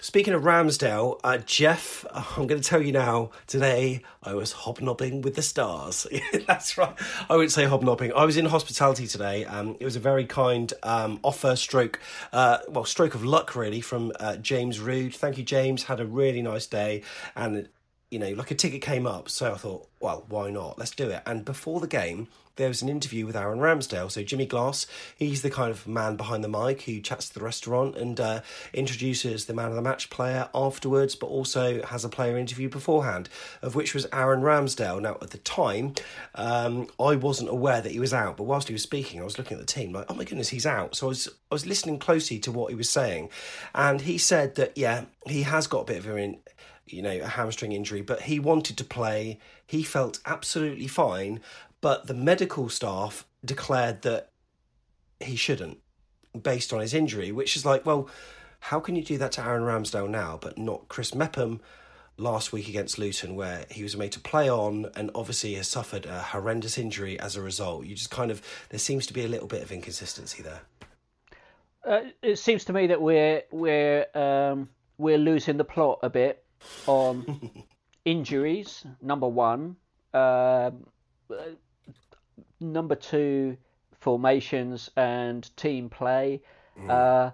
Speaking 0.00 0.34
of 0.34 0.42
Ramsdale, 0.42 1.20
uh, 1.22 1.38
Jeff, 1.38 2.04
I'm 2.12 2.46
going 2.46 2.60
to 2.60 2.68
tell 2.68 2.82
you 2.82 2.92
now. 2.92 3.30
Today, 3.46 4.02
I 4.22 4.34
was 4.34 4.52
hobnobbing 4.52 5.22
with 5.22 5.36
the 5.36 5.42
stars. 5.42 6.06
That's 6.46 6.76
right. 6.76 6.94
I 7.30 7.36
wouldn't 7.36 7.52
say 7.52 7.64
hobnobbing. 7.64 8.12
I 8.12 8.24
was 8.24 8.36
in 8.36 8.46
hospitality 8.46 9.06
today. 9.06 9.44
Um, 9.44 9.76
it 9.78 9.84
was 9.84 9.96
a 9.96 10.00
very 10.00 10.26
kind 10.26 10.72
um, 10.82 11.20
offer, 11.22 11.56
stroke, 11.56 12.00
uh, 12.32 12.58
well, 12.68 12.84
stroke 12.84 13.14
of 13.14 13.24
luck 13.24 13.54
really 13.54 13.80
from 13.80 14.12
uh, 14.18 14.36
James 14.36 14.80
Rood. 14.80 15.14
Thank 15.14 15.38
you, 15.38 15.44
James. 15.44 15.84
Had 15.84 16.00
a 16.00 16.06
really 16.06 16.42
nice 16.42 16.66
day, 16.66 17.02
and 17.36 17.68
you 18.10 18.18
know, 18.18 18.30
like 18.30 18.50
a 18.50 18.54
ticket 18.54 18.82
came 18.82 19.06
up. 19.06 19.28
So 19.28 19.52
I 19.52 19.56
thought, 19.56 19.88
well, 20.00 20.24
why 20.28 20.50
not? 20.50 20.78
Let's 20.78 20.90
do 20.90 21.08
it. 21.10 21.22
And 21.24 21.44
before 21.44 21.80
the 21.80 21.88
game, 21.88 22.28
there 22.56 22.68
was 22.68 22.82
an 22.82 22.88
interview 22.88 23.26
with 23.26 23.36
Aaron 23.36 23.58
Ramsdale. 23.58 24.10
So 24.10 24.22
Jimmy 24.22 24.46
Glass, 24.46 24.86
he's 25.16 25.42
the 25.42 25.50
kind 25.50 25.70
of 25.70 25.86
man 25.86 26.16
behind 26.16 26.44
the 26.44 26.48
mic 26.48 26.82
who 26.82 27.00
chats 27.00 27.28
to 27.28 27.34
the 27.34 27.44
restaurant 27.44 27.96
and 27.96 28.20
uh, 28.20 28.40
introduces 28.72 29.46
the 29.46 29.54
man 29.54 29.70
of 29.70 29.74
the 29.74 29.82
match 29.82 30.10
player 30.10 30.48
afterwards, 30.54 31.14
but 31.14 31.26
also 31.26 31.82
has 31.82 32.04
a 32.04 32.08
player 32.08 32.38
interview 32.38 32.68
beforehand, 32.68 33.28
of 33.62 33.74
which 33.74 33.94
was 33.94 34.06
Aaron 34.12 34.42
Ramsdale. 34.42 35.00
Now, 35.00 35.18
at 35.20 35.30
the 35.30 35.38
time, 35.38 35.94
um, 36.34 36.88
I 37.00 37.16
wasn't 37.16 37.50
aware 37.50 37.80
that 37.80 37.92
he 37.92 38.00
was 38.00 38.14
out, 38.14 38.36
but 38.36 38.44
whilst 38.44 38.68
he 38.68 38.74
was 38.74 38.82
speaking, 38.82 39.20
I 39.20 39.24
was 39.24 39.38
looking 39.38 39.58
at 39.58 39.66
the 39.66 39.72
team 39.72 39.92
like, 39.92 40.06
oh 40.08 40.14
my 40.14 40.24
goodness, 40.24 40.50
he's 40.50 40.66
out. 40.66 40.96
So 40.96 41.06
I 41.06 41.08
was 41.08 41.28
I 41.50 41.54
was 41.54 41.66
listening 41.66 41.98
closely 41.98 42.38
to 42.40 42.52
what 42.52 42.70
he 42.70 42.76
was 42.76 42.90
saying, 42.90 43.30
and 43.74 44.00
he 44.00 44.18
said 44.18 44.54
that 44.56 44.76
yeah, 44.76 45.04
he 45.26 45.42
has 45.42 45.66
got 45.66 45.82
a 45.82 45.84
bit 45.84 45.98
of 45.98 46.06
an 46.06 46.38
you 46.86 47.02
know, 47.02 47.18
a 47.20 47.26
hamstring 47.26 47.72
injury, 47.72 48.02
but 48.02 48.22
he 48.22 48.38
wanted 48.38 48.76
to 48.78 48.84
play. 48.84 49.38
He 49.66 49.82
felt 49.82 50.20
absolutely 50.26 50.86
fine, 50.86 51.40
but 51.80 52.06
the 52.06 52.14
medical 52.14 52.68
staff 52.68 53.26
declared 53.44 54.02
that 54.02 54.30
he 55.20 55.36
shouldn't 55.36 55.78
based 56.40 56.72
on 56.72 56.80
his 56.80 56.94
injury, 56.94 57.32
which 57.32 57.56
is 57.56 57.64
like, 57.64 57.86
well, 57.86 58.08
how 58.60 58.80
can 58.80 58.96
you 58.96 59.04
do 59.04 59.18
that 59.18 59.32
to 59.32 59.44
Aaron 59.44 59.62
Ramsdale 59.62 60.08
now, 60.08 60.38
but 60.40 60.58
not 60.58 60.88
Chris 60.88 61.14
Mepham 61.14 61.60
last 62.16 62.52
week 62.52 62.68
against 62.68 62.98
Luton, 62.98 63.34
where 63.34 63.66
he 63.70 63.82
was 63.82 63.96
made 63.96 64.12
to 64.12 64.20
play 64.20 64.48
on 64.48 64.90
and 64.96 65.10
obviously 65.14 65.54
has 65.54 65.68
suffered 65.68 66.06
a 66.06 66.20
horrendous 66.20 66.78
injury 66.78 67.18
as 67.20 67.36
a 67.36 67.42
result? 67.42 67.86
You 67.86 67.94
just 67.94 68.10
kind 68.10 68.30
of, 68.30 68.42
there 68.70 68.78
seems 68.78 69.06
to 69.06 69.12
be 69.12 69.24
a 69.24 69.28
little 69.28 69.48
bit 69.48 69.62
of 69.62 69.70
inconsistency 69.70 70.42
there. 70.42 70.62
Uh, 71.86 72.00
it 72.22 72.36
seems 72.36 72.64
to 72.64 72.72
me 72.72 72.86
that 72.86 73.00
we're 73.00 73.42
we're 73.50 74.06
um, 74.14 74.70
we're 74.96 75.18
losing 75.18 75.58
the 75.58 75.64
plot 75.64 75.98
a 76.02 76.08
bit 76.08 76.43
on 76.86 77.50
injuries. 78.04 78.84
Number 79.00 79.28
one, 79.28 79.76
uh, 80.12 80.70
number 82.60 82.94
two, 82.94 83.56
formations 84.00 84.90
and 84.96 85.48
team 85.56 85.88
play. 85.88 86.42
Mm. 86.78 86.90
Uh, 86.90 87.30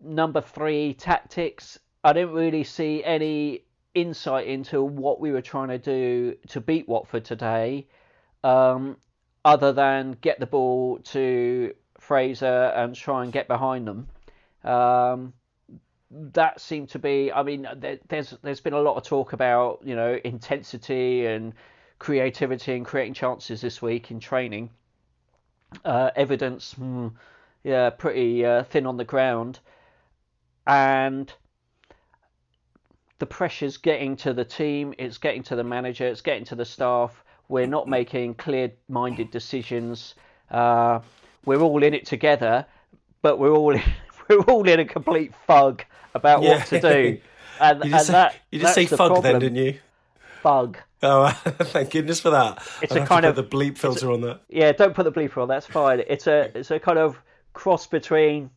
number 0.00 0.40
three, 0.40 0.94
tactics. 0.94 1.78
I 2.02 2.12
didn't 2.12 2.32
really 2.32 2.64
see 2.64 3.04
any 3.04 3.64
insight 3.94 4.46
into 4.46 4.82
what 4.82 5.20
we 5.20 5.32
were 5.32 5.42
trying 5.42 5.68
to 5.68 5.78
do 5.78 6.36
to 6.48 6.60
beat 6.60 6.88
Watford 6.88 7.24
today, 7.24 7.86
um, 8.44 8.96
other 9.44 9.72
than 9.72 10.16
get 10.20 10.40
the 10.40 10.46
ball 10.46 10.98
to 10.98 11.74
Fraser 11.98 12.72
and 12.74 12.94
try 12.94 13.22
and 13.24 13.32
get 13.32 13.48
behind 13.48 13.86
them. 13.86 14.08
Um, 14.64 15.32
that 16.10 16.60
seemed 16.60 16.88
to 16.90 16.98
be. 16.98 17.32
I 17.32 17.42
mean, 17.42 17.66
there, 17.76 17.98
there's 18.08 18.34
there's 18.42 18.60
been 18.60 18.72
a 18.72 18.80
lot 18.80 18.96
of 18.96 19.04
talk 19.04 19.32
about 19.32 19.80
you 19.84 19.94
know 19.94 20.18
intensity 20.24 21.26
and 21.26 21.52
creativity 21.98 22.72
and 22.72 22.84
creating 22.84 23.14
chances 23.14 23.60
this 23.60 23.80
week 23.80 24.10
in 24.10 24.20
training. 24.20 24.70
Uh, 25.84 26.10
evidence, 26.16 26.72
hmm, 26.72 27.08
yeah, 27.62 27.90
pretty 27.90 28.44
uh, 28.44 28.64
thin 28.64 28.86
on 28.86 28.96
the 28.96 29.04
ground, 29.04 29.60
and 30.66 31.32
the 33.20 33.26
pressure's 33.26 33.76
getting 33.76 34.16
to 34.16 34.32
the 34.32 34.44
team. 34.44 34.94
It's 34.98 35.18
getting 35.18 35.44
to 35.44 35.56
the 35.56 35.62
manager. 35.62 36.06
It's 36.06 36.22
getting 36.22 36.44
to 36.46 36.56
the 36.56 36.64
staff. 36.64 37.22
We're 37.48 37.66
not 37.66 37.86
making 37.88 38.34
clear-minded 38.34 39.30
decisions. 39.30 40.14
Uh, 40.50 41.00
we're 41.44 41.60
all 41.60 41.82
in 41.82 41.94
it 41.94 42.06
together, 42.06 42.66
but 43.22 43.38
we're 43.38 43.54
all 43.54 43.78
we're 44.30 44.44
all 44.44 44.68
in 44.68 44.80
a 44.80 44.84
complete 44.84 45.32
fug 45.46 45.84
about 46.14 46.42
yeah. 46.42 46.58
what 46.58 46.66
to 46.68 46.80
do. 46.80 47.18
And, 47.62 47.84
you 47.84 47.90
just, 47.90 48.08
and 48.08 48.14
that, 48.14 48.36
you 48.50 48.58
just 48.58 48.74
say 48.74 48.86
the 48.86 48.96
fug 48.96 49.10
problem. 49.10 49.32
then, 49.32 49.38
didn't 49.38 49.58
you? 49.62 49.78
Fug. 50.42 50.78
Oh, 51.02 51.28
thank 51.44 51.90
goodness 51.90 52.18
for 52.18 52.30
that. 52.30 52.66
It's 52.80 52.96
I'll 52.96 53.02
a 53.02 53.06
kind 53.06 53.26
of 53.26 53.36
the 53.36 53.44
bleep 53.44 53.76
filter 53.76 54.08
a, 54.08 54.14
on 54.14 54.22
that. 54.22 54.40
Yeah, 54.48 54.72
don't 54.72 54.94
put 54.94 55.02
the 55.04 55.12
bleeper 55.12 55.42
on. 55.42 55.48
That's 55.48 55.66
fine. 55.66 56.02
It's 56.06 56.26
a 56.26 56.50
it's 56.54 56.70
a 56.70 56.78
kind 56.78 56.98
of 56.98 57.18
cross 57.52 57.86
between 57.86 58.48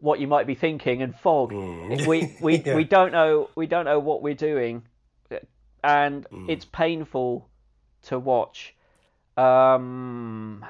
what 0.00 0.20
you 0.20 0.26
might 0.26 0.46
be 0.46 0.54
thinking 0.54 1.00
and 1.00 1.14
fog. 1.18 1.52
Mm. 1.52 2.06
We 2.06 2.36
we, 2.42 2.58
yeah. 2.58 2.76
we 2.76 2.84
don't 2.84 3.10
know 3.12 3.48
we 3.54 3.66
don't 3.66 3.86
know 3.86 3.98
what 3.98 4.22
we're 4.22 4.34
doing, 4.34 4.82
and 5.82 6.26
Mm. 6.28 6.50
it's 6.50 6.66
painful 6.66 7.48
to 8.02 8.18
watch. 8.18 8.74
Um, 9.38 10.62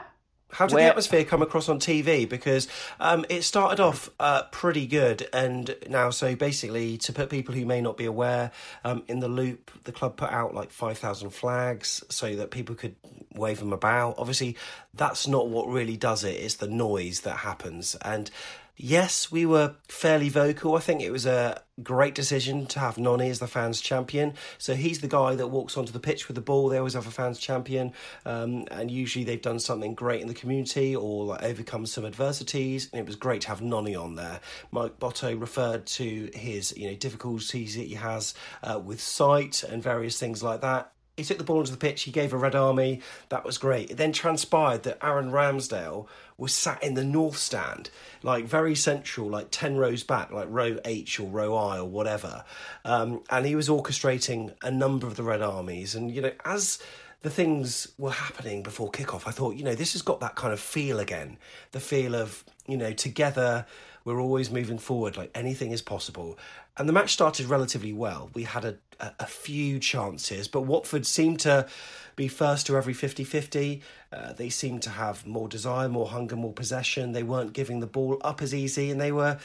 How 0.53 0.67
did 0.67 0.75
Where- 0.75 0.85
the 0.85 0.91
atmosphere 0.91 1.25
come 1.25 1.43
across 1.43 1.69
on 1.69 1.81
TV? 1.81 2.29
Because 2.29 2.69
um, 3.01 3.25
it 3.29 3.43
started 3.43 3.81
off 3.81 4.11
uh, 4.21 4.45
pretty 4.45 4.87
good, 4.87 5.29
and 5.33 5.75
now, 5.89 6.11
so 6.11 6.37
basically, 6.37 6.99
to 6.99 7.13
put 7.13 7.31
people 7.31 7.55
who 7.55 7.65
may 7.65 7.81
not 7.81 7.97
be 7.97 8.05
aware 8.05 8.51
um, 8.85 9.03
in 9.09 9.21
the 9.21 9.29
loop, 9.29 9.71
the 9.85 9.93
club 9.93 10.17
put 10.17 10.31
out 10.31 10.55
like 10.55 10.71
5,000 10.71 11.31
flags 11.31 12.05
so 12.09 12.37
that 12.37 12.51
people 12.51 12.75
could 12.75 12.95
wave 13.35 13.59
them 13.59 13.73
about. 13.73 14.17
Obviously, 14.19 14.57
that's 14.95 15.27
not 15.27 15.49
what 15.49 15.69
really 15.69 15.97
does 15.97 16.23
it, 16.23 16.37
it's 16.37 16.57
the 16.57 16.69
noise 16.69 17.21
that 17.21 17.39
happens. 17.39 17.95
And 18.03 18.31
yes, 18.77 19.31
we 19.31 19.47
were 19.47 19.77
fairly 19.89 20.29
vocal. 20.29 20.77
I 20.77 20.81
think 20.81 21.03
it 21.03 21.11
was 21.11 21.27
a 21.27 21.63
great 21.83 22.15
decision 22.15 22.67
to 22.67 22.79
have 22.79 22.99
Noni 22.99 23.31
as 23.31 23.39
the 23.39 23.47
fans 23.47 23.81
champion. 23.81 24.35
So 24.59 24.75
he's 24.75 25.01
the 25.01 25.09
guy 25.09 25.35
that 25.35 25.49
walks 25.49 25.77
onto 25.77 25.93
the 25.93 26.01
pitch 26.01 26.29
with 26.29 26.35
the 26.35 26.41
ball. 26.41 26.69
They 26.69 26.79
always 26.79 26.95
have 26.95 27.07
a 27.07 27.11
fans 27.11 27.39
champion, 27.39 27.93
um, 28.25 28.67
and 28.71 28.91
usually 28.91 29.25
they've 29.25 29.41
done 29.41 29.59
something 29.59 29.95
great 29.95 30.21
in 30.21 30.29
the 30.29 30.35
community 30.35 30.95
or 30.95 31.25
like 31.25 31.43
overcome 31.43 31.87
some 31.87 32.05
adversities. 32.05 32.89
And 32.93 33.01
it 33.01 33.07
was 33.07 33.17
great 33.17 33.43
to 33.43 33.49
have 33.49 33.63
Noni 33.63 33.95
on 33.95 34.17
there. 34.17 34.41
Mike 34.71 34.99
Botto 34.99 35.39
referred 35.41 35.87
to 35.87 36.31
his 36.35 36.77
you 36.77 36.89
know 36.89 36.97
difficulties 36.97 37.77
that 37.77 37.87
he 37.87 37.95
has 37.95 38.35
uh, 38.63 38.79
with 38.79 39.01
sight 39.01 39.63
and 39.63 39.83
various 39.83 40.19
things 40.19 40.43
like 40.43 40.61
that. 40.61 40.92
He 41.17 41.25
took 41.25 41.37
the 41.37 41.45
ball 41.45 41.59
onto 41.59 41.71
the 41.71 41.77
pitch. 41.77 42.03
He 42.03 42.11
gave 42.11 42.33
a 42.33 42.39
red 42.39 42.55
army. 42.55 43.01
That 43.29 43.45
was 43.45 43.59
great. 43.59 43.91
It 43.91 43.97
then 43.99 44.13
transpired 44.13 44.83
that 44.85 45.05
Aaron 45.05 45.31
Ramsdale 45.31 46.07
was 46.39 46.55
sat 46.55 46.83
in 46.83 46.95
the 46.95 47.05
north 47.05 47.37
stand, 47.37 47.91
like 48.23 48.47
very 48.47 48.75
central, 48.75 49.29
like 49.29 49.49
10 49.51 49.77
rows 49.77 50.03
back, 50.03 50.31
like 50.31 50.49
row 50.49 50.79
H 50.87 51.21
or 51.21 51.29
row 51.29 51.55
I 51.55 51.79
or 51.79 51.85
whatever. 51.85 52.45
Um, 52.87 53.23
and 53.29 53.45
he 53.45 53.55
was 53.55 53.69
orchestrating 53.69 54.55
a 54.63 54.71
number 54.71 55.07
of 55.07 55.17
the 55.17 55.23
red 55.23 55.43
armies. 55.43 55.95
And, 55.95 56.11
you 56.11 56.23
know, 56.23 56.33
as 56.47 56.79
the 57.21 57.31
things 57.31 57.89
were 57.99 58.11
happening 58.11 58.63
before 58.63 58.91
kickoff, 58.91 59.27
I 59.27 59.33
thought, 59.33 59.55
you 59.55 59.65
know, 59.65 59.75
this 59.75 59.93
has 59.93 60.01
got 60.01 60.21
that 60.21 60.35
kind 60.35 60.53
of 60.53 60.61
feel 60.61 60.99
again. 60.99 61.37
The 61.73 61.81
feel 61.81 62.15
of, 62.15 62.43
you 62.67 62.79
know, 62.79 62.93
together 62.93 63.67
we're 64.05 64.21
always 64.21 64.51
moving 64.51 64.79
forward, 64.79 65.17
like 65.17 65.31
anything 65.35 65.71
is 65.71 65.83
possible. 65.83 66.39
And 66.77 66.89
the 66.89 66.93
match 66.93 67.13
started 67.13 67.47
relatively 67.47 67.93
well. 67.93 68.31
We 68.35 68.45
had 68.45 68.65
a, 68.65 68.77
a, 68.99 69.13
a 69.21 69.27
few 69.27 69.79
chances, 69.79 70.49
but 70.49 70.63
Watford 70.63 71.07
seemed 71.07 71.41
to 71.41 71.69
be 72.17 72.29
first 72.29 72.67
to 72.67 72.77
every 72.77 72.95
50 72.95 73.25
50. 73.25 73.83
Uh, 74.13 74.33
they 74.33 74.49
seemed 74.49 74.83
to 74.83 74.91
have 74.91 75.27
more 75.27 75.49
desire, 75.49 75.89
more 75.89 76.09
hunger, 76.09 76.37
more 76.37 76.53
possession. 76.53 77.13
They 77.13 77.23
weren't 77.23 77.53
giving 77.53 77.81
the 77.81 77.87
ball 77.87 78.19
up 78.23 78.41
as 78.41 78.55
easy, 78.55 78.91
and 78.91 79.01
they 79.01 79.13
were 79.13 79.39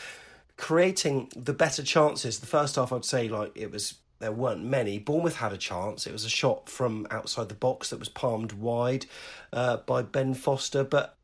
creating 0.55 1.31
the 1.35 1.53
better 1.53 1.83
chances. 1.83 2.39
The 2.39 2.47
first 2.47 2.75
half, 2.75 2.93
I'd 2.93 3.05
say, 3.05 3.27
like 3.27 3.51
it 3.55 3.71
was 3.71 3.95
there 4.19 4.31
weren't 4.31 4.63
many. 4.63 4.97
Bournemouth 4.97 5.35
had 5.35 5.53
a 5.53 5.57
chance. 5.57 6.07
It 6.07 6.13
was 6.13 6.25
a 6.25 6.29
shot 6.29 6.69
from 6.69 7.07
outside 7.11 7.49
the 7.49 7.55
box 7.55 7.91
that 7.91 7.99
was 7.99 8.09
palmed 8.09 8.53
wide 8.53 9.05
uh, 9.53 9.77
by 9.77 10.01
Ben 10.01 10.33
Foster. 10.33 10.83
But 10.83 11.15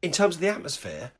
in 0.00 0.12
terms 0.12 0.36
of 0.36 0.40
the 0.40 0.48
atmosphere, 0.48 1.12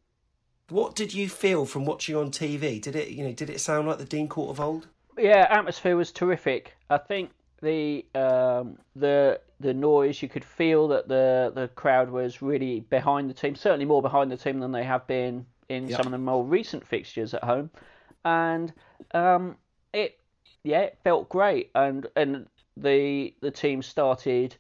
what 0.69 0.95
did 0.95 1.15
you 1.15 1.29
feel 1.29 1.65
from 1.67 1.85
watching 1.85 2.17
on 2.17 2.31
TV? 2.31 2.81
Did 2.81 2.97
it, 2.97 3.09
you 3.11 3.25
know, 3.25 3.33
did 3.33 3.51
it 3.51 3.61
sound 3.61 3.87
like 3.89 3.99
the 3.99 4.05
Dean 4.05 4.29
Court 4.29 4.51
of 4.51 4.61
old? 4.61 4.89
Yeah, 5.19 5.47
atmosphere 5.51 5.97
was 5.97 6.13
terrific. 6.13 6.75
I 6.91 6.99
think 6.99 7.31
the 7.63 8.05
um, 8.15 8.79
the 8.95 9.41
the 9.61 9.73
noise 9.73 10.21
you 10.21 10.29
could 10.29 10.45
feel 10.45 10.89
that 10.89 11.09
the 11.09 11.53
the 11.55 11.69
crowd 11.69 12.11
was 12.11 12.43
really 12.43 12.81
behind 12.81 13.31
the 13.31 13.35
team. 13.35 13.55
Certainly 13.55 13.87
more 13.87 14.03
behind 14.03 14.31
the 14.31 14.37
team 14.37 14.61
than 14.61 14.73
they 14.73 14.85
have 14.85 15.07
been 15.07 15.47
in 15.69 15.89
Yep. 15.89 15.97
some 15.97 16.07
of 16.07 16.13
the 16.13 16.19
more 16.19 16.45
recent 16.45 16.87
fixtures 16.87 17.33
at 17.35 17.43
home, 17.45 17.71
and 18.25 18.73
um, 19.15 19.57
it 19.93 20.19
yeah 20.65 20.81
it 20.81 20.99
felt 21.03 21.29
great. 21.29 21.71
And 21.75 22.07
and 22.17 22.47
the 22.77 23.35
the 23.41 23.51
team 23.51 23.83
started 23.83 24.57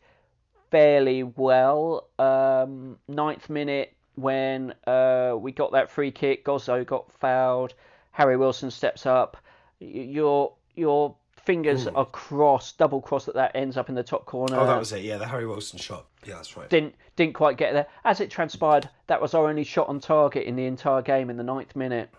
fairly 0.71 1.23
well. 1.23 2.09
Um, 2.19 2.99
ninth 3.09 3.51
minute 3.51 3.95
when 4.16 4.74
uh, 4.87 5.37
we 5.38 5.52
got 5.52 5.72
that 5.72 5.90
free 5.90 6.11
kick, 6.11 6.44
Gozzo 6.44 6.85
got 6.85 7.12
fouled. 7.20 7.74
Harry 8.12 8.37
Wilson 8.37 8.70
steps 8.70 9.07
up. 9.07 9.37
Your 9.79 10.55
your 10.74 11.14
fingers 11.46 11.87
Ooh. 11.87 11.92
are 11.94 12.07
crossed, 12.07 12.76
double 12.79 13.00
crossed 13.00 13.26
that 13.26 13.37
that 13.37 13.52
ends 13.55 13.76
up 13.76 13.88
in 13.88 13.94
the 13.94 14.02
top 14.02 14.26
corner. 14.26 14.59
oh, 14.59 14.66
that 14.66 14.79
was 14.79 14.92
it. 14.92 15.02
Yeah, 15.02 15.18
the 15.18 15.26
Harry 15.26 15.46
Wilson 15.46 15.79
shot. 15.79 16.07
Yeah, 16.26 16.35
that's 16.35 16.57
right. 16.57 16.68
Didn't 16.68 16.94
didn't 17.14 17.35
quite 17.35 17.57
get 17.57 17.72
there. 17.72 17.87
As 18.05 18.20
it 18.20 18.31
transpired, 18.31 18.88
that 19.07 19.20
was 19.20 19.35
our 19.35 19.48
only 19.48 19.64
shot 19.64 19.88
on 19.88 20.00
target 20.00 20.44
in 20.44 20.57
the 20.57 20.66
entire 20.66 21.02
game 21.02 21.31
in 21.31 21.37
the 21.37 21.44
ninth 21.44 21.76
minute. 21.76 22.11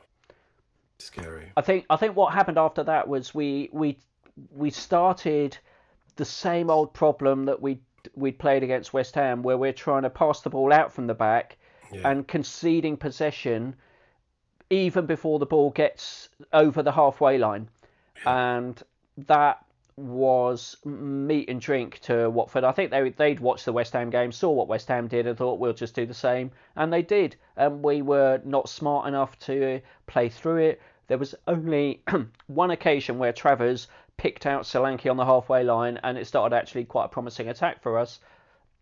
Scary. 0.99 1.51
I 1.57 1.61
think 1.61 1.85
I 1.89 1.97
think 1.97 2.15
what 2.15 2.33
happened 2.33 2.57
after 2.57 2.83
that 2.83 3.07
was 3.07 3.33
we 3.33 3.69
we 3.71 3.97
we 4.55 4.69
started 4.69 5.57
the 6.15 6.25
same 6.25 6.69
old 6.69 6.93
problem 6.93 7.45
that 7.45 7.61
we 7.61 7.79
we'd 8.15 8.39
played 8.39 8.63
against 8.63 8.93
West 8.93 9.15
Ham, 9.15 9.41
where 9.41 9.57
we're 9.57 9.73
trying 9.73 10.03
to 10.03 10.09
pass 10.09 10.41
the 10.41 10.49
ball 10.49 10.71
out 10.71 10.93
from 10.93 11.07
the 11.07 11.13
back 11.13 11.57
Yeah. 11.91 12.09
and 12.09 12.27
conceding 12.27 12.97
possession 12.97 13.75
even 14.69 15.05
before 15.05 15.39
the 15.39 15.45
ball 15.45 15.69
gets 15.69 16.29
over 16.51 16.83
the 16.83 16.91
halfway 16.91 17.37
line, 17.37 17.69
and 18.25 18.81
that 19.17 19.63
was 19.95 20.77
meat 20.85 21.49
and 21.49 21.59
drink 21.59 21.99
to 21.99 22.29
Watford. 22.29 22.63
I 22.63 22.71
think 22.71 22.91
they 22.91 23.09
they'd 23.09 23.39
watched 23.39 23.65
the 23.65 23.73
West 23.73 23.93
Ham 23.93 24.09
game, 24.09 24.31
saw 24.31 24.51
what 24.51 24.67
West 24.67 24.87
Ham 24.89 25.07
did, 25.07 25.25
and 25.25 25.37
thought 25.37 25.59
we'll 25.59 25.73
just 25.73 25.95
do 25.95 26.05
the 26.05 26.13
same, 26.13 26.51
and 26.75 26.93
they 26.93 27.01
did. 27.01 27.35
And 27.55 27.83
we 27.83 28.01
were 28.01 28.41
not 28.45 28.69
smart 28.69 29.07
enough 29.07 29.37
to 29.39 29.81
play 30.05 30.29
through 30.29 30.57
it. 30.57 30.81
There 31.07 31.17
was 31.17 31.33
only 31.47 32.03
one 32.47 32.71
occasion 32.71 33.17
where 33.17 33.33
Travers 33.33 33.87
picked 34.17 34.45
out 34.45 34.63
Solanke 34.63 35.09
on 35.09 35.17
the 35.17 35.25
halfway 35.25 35.63
line, 35.63 35.99
and 36.03 36.17
it 36.17 36.27
started 36.27 36.55
actually 36.55 36.85
quite 36.85 37.05
a 37.05 37.09
promising 37.09 37.49
attack 37.49 37.81
for 37.81 37.97
us. 37.97 38.19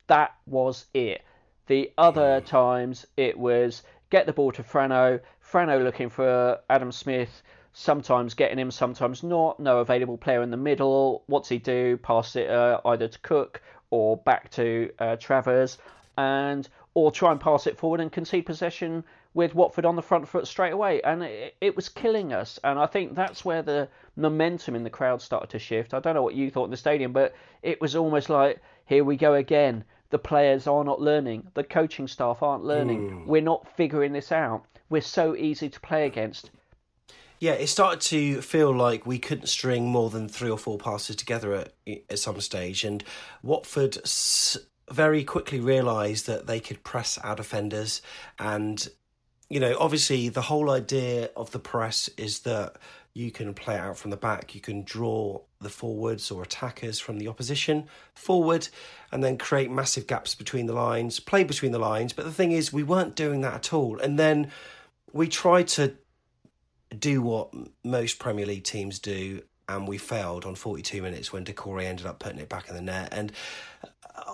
That 0.08 0.36
was 0.46 0.86
it. 0.94 1.22
The 1.68 1.92
other 1.98 2.42
times 2.42 3.06
it 3.18 3.38
was 3.38 3.84
get 4.10 4.26
the 4.26 4.34
ball 4.34 4.52
to 4.54 4.64
Frano, 4.64 5.20
Frano 5.42 5.84
looking 5.84 6.10
for 6.10 6.60
Adam 6.70 6.92
Smith 6.92 7.42
sometimes 7.74 8.34
getting 8.34 8.58
him, 8.58 8.72
sometimes 8.72 9.22
not. 9.22 9.60
No 9.60 9.80
available 9.80 10.18
player 10.18 10.42
in 10.42 10.50
the 10.50 10.58
middle. 10.58 11.24
What's 11.28 11.50
he 11.50 11.60
do? 11.60 11.98
Pass 11.98 12.36
it 12.36 12.50
uh, 12.50 12.80
either 12.86 13.08
to 13.08 13.20
Cook 13.20 13.62
or 13.90 14.18
back 14.18 14.50
to 14.52 14.92
uh, 14.98 15.18
Travers, 15.18 15.78
and 16.18 16.68
or 16.94 17.12
try 17.12 17.32
and 17.32 17.42
pass 17.42 17.68
it 17.68 17.78
forward 17.78 18.00
and 18.00 18.12
concede 18.12 18.46
possession 18.46 19.04
with 19.34 19.54
Watford 19.54 19.86
on 19.86 19.98
the 19.98 20.02
front 20.02 20.28
foot 20.28 20.48
straight 20.48 20.72
away. 20.72 21.02
And 21.02 21.22
it, 21.24 21.56
it 21.60 21.76
was 21.76 21.90
killing 21.90 22.32
us. 22.32 22.58
And 22.64 22.80
I 22.80 22.86
think 22.86 23.14
that's 23.14 23.44
where 23.44 23.62
the 23.62 23.90
momentum 24.16 24.76
in 24.76 24.86
the 24.86 24.90
crowd 24.90 25.22
started 25.22 25.50
to 25.50 25.60
shift. 25.60 25.94
I 25.94 26.00
don't 26.00 26.16
know 26.16 26.24
what 26.24 26.36
you 26.36 26.50
thought 26.50 26.66
in 26.66 26.72
the 26.72 26.78
stadium, 26.78 27.12
but 27.12 27.36
it 27.62 27.82
was 27.82 27.98
almost 27.98 28.30
like 28.30 28.62
here 28.86 29.04
we 29.04 29.18
go 29.18 29.34
again. 29.34 29.84
The 30.16 30.20
players 30.20 30.66
are 30.66 30.86
not 30.86 31.02
learning. 31.02 31.48
The 31.56 31.64
coaching 31.66 32.08
staff 32.08 32.42
aren't 32.42 32.64
learning. 32.64 33.10
Mm. 33.10 33.26
We're 33.26 33.42
not 33.42 33.68
figuring 33.76 34.14
this 34.14 34.32
out. 34.32 34.64
We're 34.90 35.02
so 35.02 35.36
easy 35.36 35.68
to 35.68 35.80
play 35.82 36.06
against. 36.06 36.52
Yeah, 37.42 37.52
it 37.52 37.68
started 37.68 38.00
to 38.00 38.42
feel 38.42 38.74
like 38.74 39.06
we 39.06 39.20
couldn't 39.20 39.48
string 39.48 39.90
more 39.90 40.10
than 40.10 40.30
three 40.30 40.50
or 40.50 40.58
four 40.58 40.78
passes 40.78 41.18
together 41.18 41.54
at, 41.54 41.74
at 42.10 42.20
some 42.20 42.40
stage, 42.40 42.86
and 42.86 43.04
Watford 43.44 43.98
very 44.90 45.26
quickly 45.26 45.60
realised 45.60 46.28
that 46.28 46.48
they 46.48 46.62
could 46.62 46.86
press 46.86 47.18
our 47.18 47.36
defenders. 47.36 48.02
And, 48.40 48.88
you 49.50 49.60
know, 49.60 49.76
obviously 49.78 50.30
the 50.30 50.44
whole 50.44 50.70
idea 50.70 51.30
of 51.36 51.52
the 51.52 51.60
press 51.60 52.10
is 52.16 52.40
that 52.44 52.78
you 53.14 53.32
can 53.32 53.54
play 53.54 53.78
out 53.78 53.98
from 53.98 54.12
the 54.12 54.18
back, 54.18 54.56
you 54.56 54.62
can 54.62 54.84
draw 54.84 55.42
the 55.66 55.70
forwards 55.70 56.32
or 56.32 56.44
attackers 56.44 57.00
from 57.00 57.18
the 57.18 57.28
opposition 57.28 57.88
forward, 58.14 58.70
and 59.12 59.22
then 59.24 59.38
create 59.38 59.70
massive 59.70 60.08
gaps 60.08 60.36
between 60.36 60.68
the 60.68 60.74
lines, 60.74 61.20
play 61.20 61.44
between 61.44 61.74
the 61.74 61.80
lines. 61.80 62.14
But 62.14 62.24
the 62.24 62.32
thing 62.32 62.54
is, 62.54 62.72
we 62.72 62.84
weren't 62.84 63.16
doing 63.16 63.42
that 63.42 63.56
at 63.56 63.74
all. 63.74 64.00
And 64.00 64.18
then 64.18 64.52
we 65.12 65.28
tried 65.28 65.68
to 65.70 65.96
do 66.98 67.22
what 67.22 67.54
most 67.84 68.20
Premier 68.20 68.46
League 68.46 68.64
teams 68.64 69.00
do, 69.00 69.42
and 69.68 69.88
we 69.88 69.98
failed 69.98 70.46
on 70.46 70.56
42 70.56 71.02
minutes 71.02 71.34
when 71.34 71.44
Doucouré 71.44 71.86
ended 71.86 72.06
up 72.06 72.20
putting 72.20 72.40
it 72.40 72.48
back 72.48 72.70
in 72.70 72.76
the 72.76 72.82
net. 72.82 73.10
And 73.12 73.32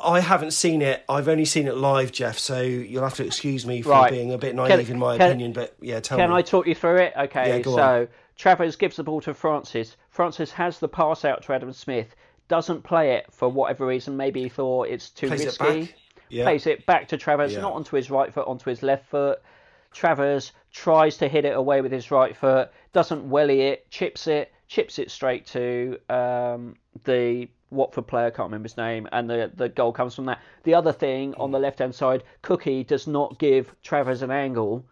I 0.04 0.20
haven't 0.20 0.52
seen 0.52 0.82
it. 0.82 1.04
I've 1.08 1.28
only 1.28 1.46
seen 1.46 1.67
it 1.67 1.76
live, 1.76 2.12
Jeff. 2.12 2.38
So 2.38 2.62
you'll 2.62 3.04
have 3.04 3.15
to 3.15 3.26
excuse 3.26 3.65
me 3.65 3.82
for 3.82 3.89
right. 3.89 4.12
being 4.12 4.34
a 4.34 4.38
bit 4.38 4.54
naive 4.56 4.88
can, 4.88 4.96
in 4.96 5.00
my 5.00 5.17
can, 5.17 5.28
opinion. 5.28 5.54
But 5.54 5.76
yeah, 5.80 6.00
tell 6.00 6.17
can 6.17 6.30
me. 6.30 6.34
Can 6.34 6.38
I 6.38 6.41
talk 6.41 6.67
you 6.67 6.76
through 6.76 6.98
it? 6.98 7.13
Okay. 7.17 7.58
Yeah, 7.58 7.63
so 7.63 8.02
on. 8.02 8.08
Travers 8.41 8.75
gives 8.75 8.95
the 8.95 9.04
ball 9.04 9.21
to 9.21 9.36
Francis. 9.36 9.97
Francis 10.10 10.51
has 10.54 10.80
the 10.80 10.88
pass 10.88 11.25
out 11.25 11.43
to 11.43 11.54
Adam 11.54 11.71
Smith. 11.71 12.15
Doesn't 12.47 12.82
play 12.82 13.13
it 13.13 13.27
for 13.32 13.47
whatever 13.47 13.86
reason. 13.86 14.17
Maybe 14.17 14.41
he 14.41 14.49
thought 14.49 14.88
it's 14.88 15.12
too 15.12 15.27
Plays 15.27 15.45
risky. 15.45 15.82
It 15.82 15.93
yeah. 16.30 16.45
Plays 16.45 16.65
it 16.65 16.88
back 16.88 17.08
to 17.10 17.17
Travers, 17.17 17.54
yeah. 17.54 17.62
not 17.62 17.73
onto 17.73 17.95
his 17.95 18.10
right 18.10 18.34
foot, 18.34 18.47
onto 18.47 18.67
his 18.67 18.82
left 18.82 19.06
foot. 19.06 19.43
Travers 19.91 20.54
tries 20.73 21.17
to 21.17 21.27
hit 21.27 21.45
it 21.45 21.56
away 21.56 21.82
with 21.82 21.91
his 21.91 22.10
right 22.10 22.36
foot, 22.36 22.71
doesn't 22.93 23.30
welly 23.30 23.62
it, 23.62 23.88
chips 23.91 24.25
it, 24.25 24.51
chips 24.67 24.97
it 24.97 25.12
straight 25.12 25.45
to 25.47 25.99
um, 26.10 26.77
the 27.04 27.47
Watford 27.69 28.08
player, 28.08 28.32
can't 28.32 28.47
remember 28.47 28.65
his 28.65 28.77
name, 28.77 29.08
and 29.12 29.30
the, 29.30 29.51
the 29.54 29.69
goal 29.69 29.93
comes 29.93 30.15
from 30.15 30.25
that. 30.25 30.39
The 30.63 30.73
other 30.73 30.93
thing 30.93 31.36
on 31.36 31.51
the 31.51 31.60
left 31.60 31.77
hand 31.77 31.93
side, 31.93 32.23
Cookie 32.41 32.84
does 32.84 33.06
not 33.06 33.38
give 33.38 33.71
Travers 33.84 34.23
an 34.23 34.32
angle 34.32 34.84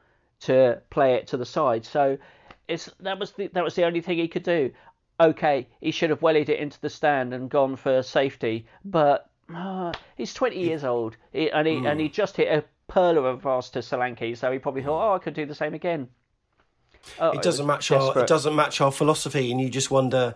to 0.41 0.83
play 0.91 1.15
it 1.15 1.25
to 1.27 1.37
the 1.37 1.47
side. 1.47 1.83
So 1.83 2.19
it's 2.69 2.89
that 2.99 3.19
was 3.19 3.31
the, 3.31 3.47
that 3.47 3.63
was 3.63 3.75
the 3.75 3.83
only 3.83 4.01
thing 4.01 4.17
he 4.17 4.27
could 4.27 4.43
do. 4.43 4.71
Okay, 5.19 5.67
he 5.81 5.91
should 5.91 6.11
have 6.11 6.21
wellied 6.21 6.47
it 6.49 6.59
into 6.59 6.79
the 6.79 6.89
stand 6.89 7.33
and 7.33 7.49
gone 7.49 7.75
for 7.75 8.01
safety, 8.01 8.65
but 8.85 9.29
uh, 9.53 9.91
he's 10.15 10.33
20 10.33 10.57
years 10.57 10.85
old, 10.85 11.17
he, 11.33 11.51
and 11.51 11.67
he 11.67 11.75
mm. 11.75 11.91
and 11.91 11.99
he 11.99 12.07
just 12.07 12.37
hit 12.37 12.47
a 12.47 12.63
pearl 12.87 13.17
of 13.17 13.25
a 13.25 13.37
pass 13.37 13.69
to 13.71 13.79
Solanke, 13.79 14.37
so 14.37 14.51
he 14.51 14.59
probably 14.59 14.83
thought, 14.83 15.11
oh, 15.11 15.15
I 15.15 15.19
could 15.19 15.33
do 15.33 15.45
the 15.45 15.55
same 15.55 15.73
again. 15.73 16.07
Oh, 17.19 17.31
it 17.31 17.41
doesn't 17.41 17.65
match 17.65 17.89
desperate. 17.89 18.17
our 18.17 18.23
it 18.23 18.27
doesn't 18.27 18.55
match 18.55 18.79
our 18.81 18.91
philosophy, 18.91 19.51
and 19.51 19.59
you 19.59 19.69
just 19.69 19.91
wonder 19.91 20.35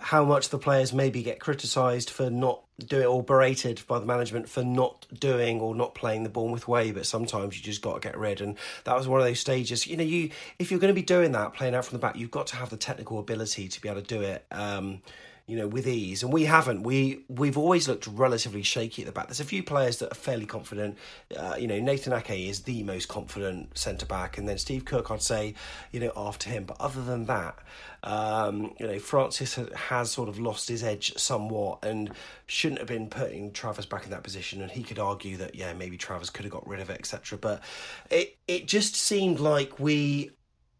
how 0.00 0.24
much 0.24 0.48
the 0.48 0.58
players 0.58 0.92
maybe 0.92 1.22
get 1.22 1.38
criticised 1.38 2.10
for 2.10 2.30
not 2.30 2.62
doing 2.78 3.06
or 3.06 3.22
berated 3.22 3.82
by 3.86 3.98
the 3.98 4.06
management 4.06 4.48
for 4.48 4.64
not 4.64 5.06
doing 5.18 5.60
or 5.60 5.74
not 5.74 5.94
playing 5.94 6.22
the 6.22 6.30
Bournemouth 6.30 6.66
way. 6.66 6.90
But 6.90 7.06
sometimes 7.06 7.56
you 7.56 7.62
just 7.62 7.82
got 7.82 7.94
to 7.94 8.00
get 8.00 8.16
rid, 8.18 8.40
and 8.40 8.56
that 8.84 8.96
was 8.96 9.06
one 9.06 9.20
of 9.20 9.26
those 9.26 9.40
stages. 9.40 9.86
You 9.86 9.96
know, 9.96 10.04
you 10.04 10.30
if 10.58 10.70
you're 10.70 10.80
going 10.80 10.94
to 10.94 11.00
be 11.00 11.02
doing 11.02 11.32
that, 11.32 11.54
playing 11.54 11.74
out 11.74 11.84
from 11.84 11.96
the 11.96 12.00
back, 12.00 12.16
you've 12.16 12.30
got 12.30 12.46
to 12.48 12.56
have 12.56 12.70
the 12.70 12.76
technical 12.76 13.18
ability 13.18 13.68
to 13.68 13.80
be 13.80 13.88
able 13.88 14.00
to 14.00 14.06
do 14.06 14.22
it. 14.22 14.44
Um, 14.50 15.02
you 15.50 15.56
know, 15.56 15.66
with 15.66 15.88
ease, 15.88 16.22
and 16.22 16.32
we 16.32 16.44
haven't. 16.44 16.84
We 16.84 17.24
we've 17.28 17.58
always 17.58 17.88
looked 17.88 18.06
relatively 18.06 18.62
shaky 18.62 19.02
at 19.02 19.06
the 19.06 19.12
back. 19.12 19.26
There's 19.26 19.40
a 19.40 19.44
few 19.44 19.64
players 19.64 19.98
that 19.98 20.12
are 20.12 20.14
fairly 20.14 20.46
confident. 20.46 20.96
Uh, 21.36 21.56
you 21.58 21.66
know, 21.66 21.80
Nathan 21.80 22.12
Ake 22.12 22.48
is 22.48 22.60
the 22.60 22.84
most 22.84 23.08
confident 23.08 23.76
centre 23.76 24.06
back, 24.06 24.38
and 24.38 24.48
then 24.48 24.58
Steve 24.58 24.84
Cook, 24.84 25.10
I'd 25.10 25.22
say, 25.22 25.54
you 25.90 25.98
know, 25.98 26.12
after 26.16 26.48
him. 26.48 26.62
But 26.64 26.76
other 26.78 27.02
than 27.02 27.26
that, 27.26 27.58
um, 28.04 28.74
you 28.78 28.86
know, 28.86 29.00
Francis 29.00 29.58
has 29.74 30.12
sort 30.12 30.28
of 30.28 30.38
lost 30.38 30.68
his 30.68 30.84
edge 30.84 31.14
somewhat, 31.16 31.84
and 31.84 32.12
shouldn't 32.46 32.78
have 32.78 32.88
been 32.88 33.08
putting 33.08 33.50
Travers 33.50 33.86
back 33.86 34.04
in 34.04 34.10
that 34.12 34.22
position. 34.22 34.62
And 34.62 34.70
he 34.70 34.84
could 34.84 35.00
argue 35.00 35.36
that 35.38 35.56
yeah, 35.56 35.72
maybe 35.72 35.96
Travers 35.96 36.30
could 36.30 36.44
have 36.44 36.52
got 36.52 36.68
rid 36.68 36.78
of 36.78 36.90
it, 36.90 36.98
etc. 37.00 37.38
But 37.38 37.60
it 38.08 38.36
it 38.46 38.68
just 38.68 38.94
seemed 38.94 39.40
like 39.40 39.80
we 39.80 40.30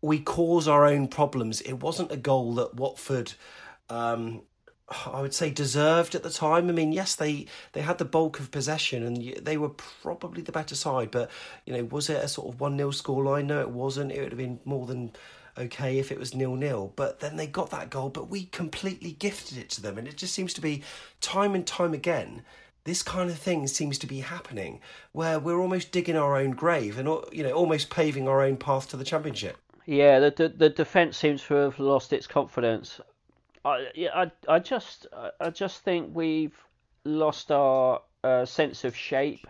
we 0.00 0.20
cause 0.20 0.68
our 0.68 0.86
own 0.86 1.08
problems. 1.08 1.60
It 1.62 1.74
wasn't 1.74 2.12
a 2.12 2.16
goal 2.16 2.54
that 2.54 2.74
Watford. 2.74 3.32
Um, 3.88 4.42
I 4.90 5.20
would 5.20 5.34
say 5.34 5.50
deserved 5.50 6.14
at 6.14 6.24
the 6.24 6.30
time. 6.30 6.68
I 6.68 6.72
mean, 6.72 6.92
yes, 6.92 7.14
they 7.14 7.46
they 7.72 7.82
had 7.82 7.98
the 7.98 8.04
bulk 8.04 8.40
of 8.40 8.50
possession 8.50 9.04
and 9.04 9.44
they 9.44 9.56
were 9.56 9.68
probably 9.68 10.42
the 10.42 10.52
better 10.52 10.74
side. 10.74 11.10
But 11.10 11.30
you 11.64 11.72
know, 11.72 11.84
was 11.84 12.10
it 12.10 12.22
a 12.24 12.28
sort 12.28 12.52
of 12.52 12.60
one 12.60 12.76
0 12.76 12.90
scoreline? 12.90 13.46
No, 13.46 13.60
it 13.60 13.70
wasn't. 13.70 14.12
It 14.12 14.20
would 14.20 14.32
have 14.32 14.38
been 14.38 14.58
more 14.64 14.86
than 14.86 15.12
okay 15.56 15.98
if 15.98 16.10
it 16.10 16.18
was 16.18 16.34
nil 16.34 16.56
nil. 16.56 16.92
But 16.96 17.20
then 17.20 17.36
they 17.36 17.46
got 17.46 17.70
that 17.70 17.90
goal, 17.90 18.08
but 18.08 18.28
we 18.28 18.46
completely 18.46 19.12
gifted 19.12 19.58
it 19.58 19.70
to 19.70 19.82
them, 19.82 19.96
and 19.96 20.08
it 20.08 20.16
just 20.16 20.34
seems 20.34 20.52
to 20.54 20.60
be 20.60 20.82
time 21.20 21.54
and 21.54 21.66
time 21.66 21.94
again. 21.94 22.42
This 22.84 23.02
kind 23.02 23.30
of 23.30 23.38
thing 23.38 23.66
seems 23.68 23.98
to 23.98 24.06
be 24.06 24.20
happening, 24.20 24.80
where 25.12 25.38
we're 25.38 25.60
almost 25.60 25.92
digging 25.92 26.16
our 26.16 26.36
own 26.36 26.52
grave 26.52 26.98
and 26.98 27.08
you 27.30 27.44
know 27.44 27.52
almost 27.52 27.90
paving 27.90 28.26
our 28.26 28.42
own 28.42 28.56
path 28.56 28.88
to 28.88 28.96
the 28.96 29.04
championship. 29.04 29.58
Yeah, 29.86 30.18
the 30.18 30.30
the, 30.30 30.48
the 30.48 30.70
defence 30.70 31.16
seems 31.16 31.44
to 31.44 31.54
have 31.54 31.78
lost 31.78 32.12
its 32.12 32.26
confidence. 32.26 33.00
I, 33.64 33.88
I, 34.14 34.30
I 34.48 34.58
just, 34.58 35.06
I 35.40 35.50
just 35.50 35.82
think 35.82 36.10
we've 36.14 36.56
lost 37.04 37.50
our 37.50 38.02
uh, 38.24 38.44
sense 38.44 38.84
of 38.84 38.96
shape. 38.96 39.46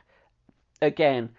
Again, 0.83 1.31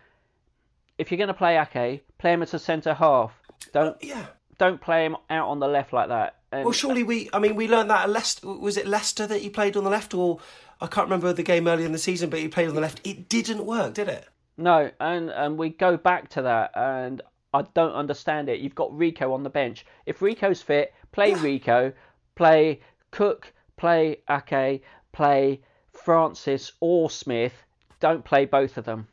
if 0.97 1.11
you're 1.11 1.17
going 1.17 1.27
to 1.27 1.33
play 1.33 1.57
Ake, 1.57 2.03
play 2.17 2.33
him 2.33 2.43
as 2.43 2.53
a 2.53 2.59
centre 2.59 2.93
half. 2.93 3.33
Don't, 3.73 4.01
yeah. 4.03 4.25
don't 4.57 4.79
play 4.79 5.05
him 5.05 5.17
out 5.29 5.49
on 5.49 5.59
the 5.59 5.67
left 5.67 5.93
like 5.93 6.09
that. 6.09 6.35
And 6.51 6.65
well, 6.65 6.73
surely 6.73 7.03
we, 7.03 7.29
I 7.33 7.39
mean, 7.39 7.55
we 7.55 7.67
learned 7.67 7.89
that 7.89 8.03
at 8.03 8.09
Leicester. 8.09 8.47
Was 8.47 8.77
it 8.77 8.85
Leicester 8.85 9.25
that 9.25 9.41
he 9.41 9.49
played 9.49 9.77
on 9.77 9.83
the 9.83 9.89
left, 9.89 10.13
or 10.13 10.39
I 10.81 10.87
can't 10.87 11.05
remember 11.05 11.31
the 11.31 11.43
game 11.43 11.67
earlier 11.67 11.85
in 11.85 11.93
the 11.93 11.97
season, 11.97 12.29
but 12.29 12.39
he 12.39 12.47
played 12.49 12.67
on 12.67 12.75
the 12.75 12.81
left. 12.81 12.99
It 13.05 13.29
didn't 13.29 13.65
work, 13.65 13.93
did 13.93 14.09
it? 14.09 14.27
No, 14.57 14.91
and 14.99 15.29
and 15.29 15.57
we 15.57 15.69
go 15.69 15.95
back 15.95 16.29
to 16.31 16.41
that, 16.41 16.71
and 16.75 17.21
I 17.53 17.63
don't 17.73 17.93
understand 17.93 18.49
it. 18.49 18.59
You've 18.59 18.75
got 18.75 18.95
Rico 18.95 19.33
on 19.33 19.43
the 19.43 19.49
bench. 19.49 19.85
If 20.05 20.21
Rico's 20.21 20.61
fit, 20.61 20.93
play. 21.13 21.33
Rico 21.35 21.93
play 22.35 22.79
Cook, 23.11 23.53
play 23.77 24.17
Ake, 24.29 24.83
play 25.11 25.61
Francis 25.91 26.71
or 26.79 27.09
Smith. 27.09 27.53
Don't 27.99 28.23
play 28.23 28.45
both 28.45 28.77
of 28.77 28.85
them. 28.85 29.07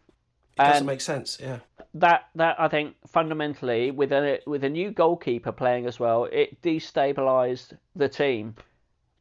It 0.55 0.63
doesn't 0.63 0.77
and 0.79 0.87
make 0.87 1.01
sense. 1.01 1.39
Yeah. 1.41 1.59
That 1.95 2.29
that 2.35 2.61
I 2.61 2.69
think 2.69 2.97
fundamentally 3.07 3.91
with 3.91 4.13
a 4.13 4.41
with 4.47 4.65
a 4.65 4.69
new 4.69 4.91
goalkeeper 4.91 5.53
playing 5.53 5.87
as 5.87 5.99
well, 5.99 6.25
it 6.25 6.61
destabilised 6.63 7.77
the 7.97 8.09
team. 8.09 8.55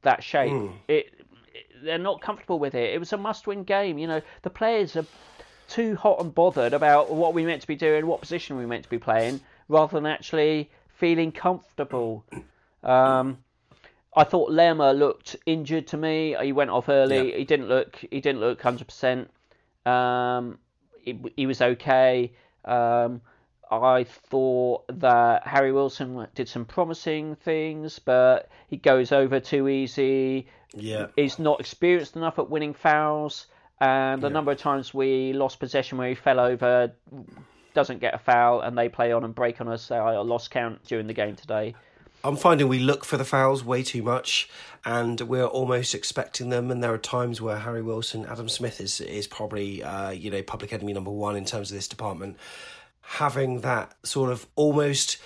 That 0.03 0.23
shape. 0.23 0.51
Mm. 0.51 0.73
It, 0.87 1.13
it 1.53 1.83
they're 1.83 1.97
not 1.97 2.21
comfortable 2.21 2.59
with 2.59 2.75
it. 2.75 2.93
It 2.93 2.99
was 2.99 3.13
a 3.13 3.17
must-win 3.17 3.63
game. 3.63 3.97
You 3.97 4.07
know 4.07 4.21
the 4.41 4.49
players 4.49 4.95
are 4.95 5.05
too 5.67 5.95
hot 5.95 6.21
and 6.21 6.33
bothered 6.33 6.73
about 6.73 7.11
what 7.11 7.33
we 7.33 7.45
meant 7.45 7.61
to 7.61 7.67
be 7.67 7.75
doing, 7.75 8.07
what 8.07 8.21
position 8.21 8.57
we 8.57 8.65
meant 8.65 8.83
to 8.83 8.89
be 8.89 8.99
playing, 8.99 9.39
rather 9.67 9.97
than 9.97 10.05
actually 10.05 10.69
feeling 10.95 11.31
comfortable. 11.31 12.25
Um, 12.83 13.37
I 14.17 14.23
thought 14.23 14.51
Lerma 14.51 14.93
looked 14.93 15.35
injured 15.45 15.87
to 15.87 15.97
me. 15.97 16.35
He 16.41 16.51
went 16.51 16.71
off 16.71 16.89
early. 16.89 17.31
Yeah. 17.31 17.37
He 17.37 17.45
didn't 17.45 17.69
look. 17.69 17.95
He 18.11 18.19
didn't 18.19 18.41
look 18.41 18.61
hundred 18.61 18.87
percent. 18.87 19.29
Um, 19.85 20.57
he, 21.01 21.17
he 21.35 21.45
was 21.45 21.61
okay. 21.61 22.33
Um, 22.65 23.21
I 23.69 24.05
thought 24.05 24.85
that 24.99 25.45
Harry 25.45 25.71
Wilson 25.71 26.27
did 26.35 26.49
some 26.49 26.65
promising 26.65 27.35
things, 27.35 27.99
but 27.99 28.49
he 28.69 28.77
goes 28.77 29.11
over 29.11 29.39
too 29.39 29.67
easy. 29.67 30.47
Yeah. 30.73 31.07
He's 31.15 31.37
not 31.37 31.59
experienced 31.59 32.15
enough 32.15 32.39
at 32.39 32.49
winning 32.49 32.73
fouls. 32.73 33.47
And 33.79 34.21
the 34.21 34.27
Yeah. 34.29 34.33
number 34.33 34.51
of 34.51 34.57
times 34.57 34.93
we 34.93 35.33
lost 35.33 35.59
possession 35.59 35.97
where 35.97 36.09
he 36.09 36.15
fell 36.15 36.39
over, 36.39 36.93
doesn't 37.73 37.99
get 37.99 38.15
a 38.15 38.17
foul, 38.17 38.61
and 38.61 38.77
they 38.77 38.89
play 38.89 39.11
on 39.11 39.23
and 39.23 39.35
break 39.35 39.61
on 39.61 39.67
us. 39.67 39.91
I 39.91 40.17
lost 40.17 40.49
count 40.49 40.83
during 40.85 41.05
the 41.07 41.13
game 41.13 41.35
today. 41.35 41.75
I'm 42.23 42.35
finding 42.35 42.67
we 42.67 42.79
look 42.79 43.05
for 43.05 43.17
the 43.17 43.25
fouls 43.25 43.63
way 43.63 43.83
too 43.83 44.01
much, 44.01 44.49
and 44.83 45.19
we're 45.21 45.45
almost 45.45 45.93
expecting 45.93 46.49
them. 46.49 46.71
And 46.71 46.83
there 46.83 46.93
are 46.93 46.97
times 46.97 47.41
where 47.41 47.57
Harry 47.57 47.81
Wilson, 47.81 48.25
Adam 48.25 48.49
Smith 48.49 48.81
is 48.81 48.99
is 49.01 49.27
probably 49.27 49.83
uh, 49.83 50.09
you 50.09 50.31
know 50.31 50.41
public 50.41 50.73
enemy 50.73 50.93
number 50.93 51.11
one 51.11 51.35
in 51.35 51.45
terms 51.45 51.71
of 51.71 51.77
this 51.77 51.87
department. 51.87 52.37
Having 53.01 53.61
that 53.61 53.95
sort 54.03 54.31
of 54.31 54.45
almost, 54.55 55.17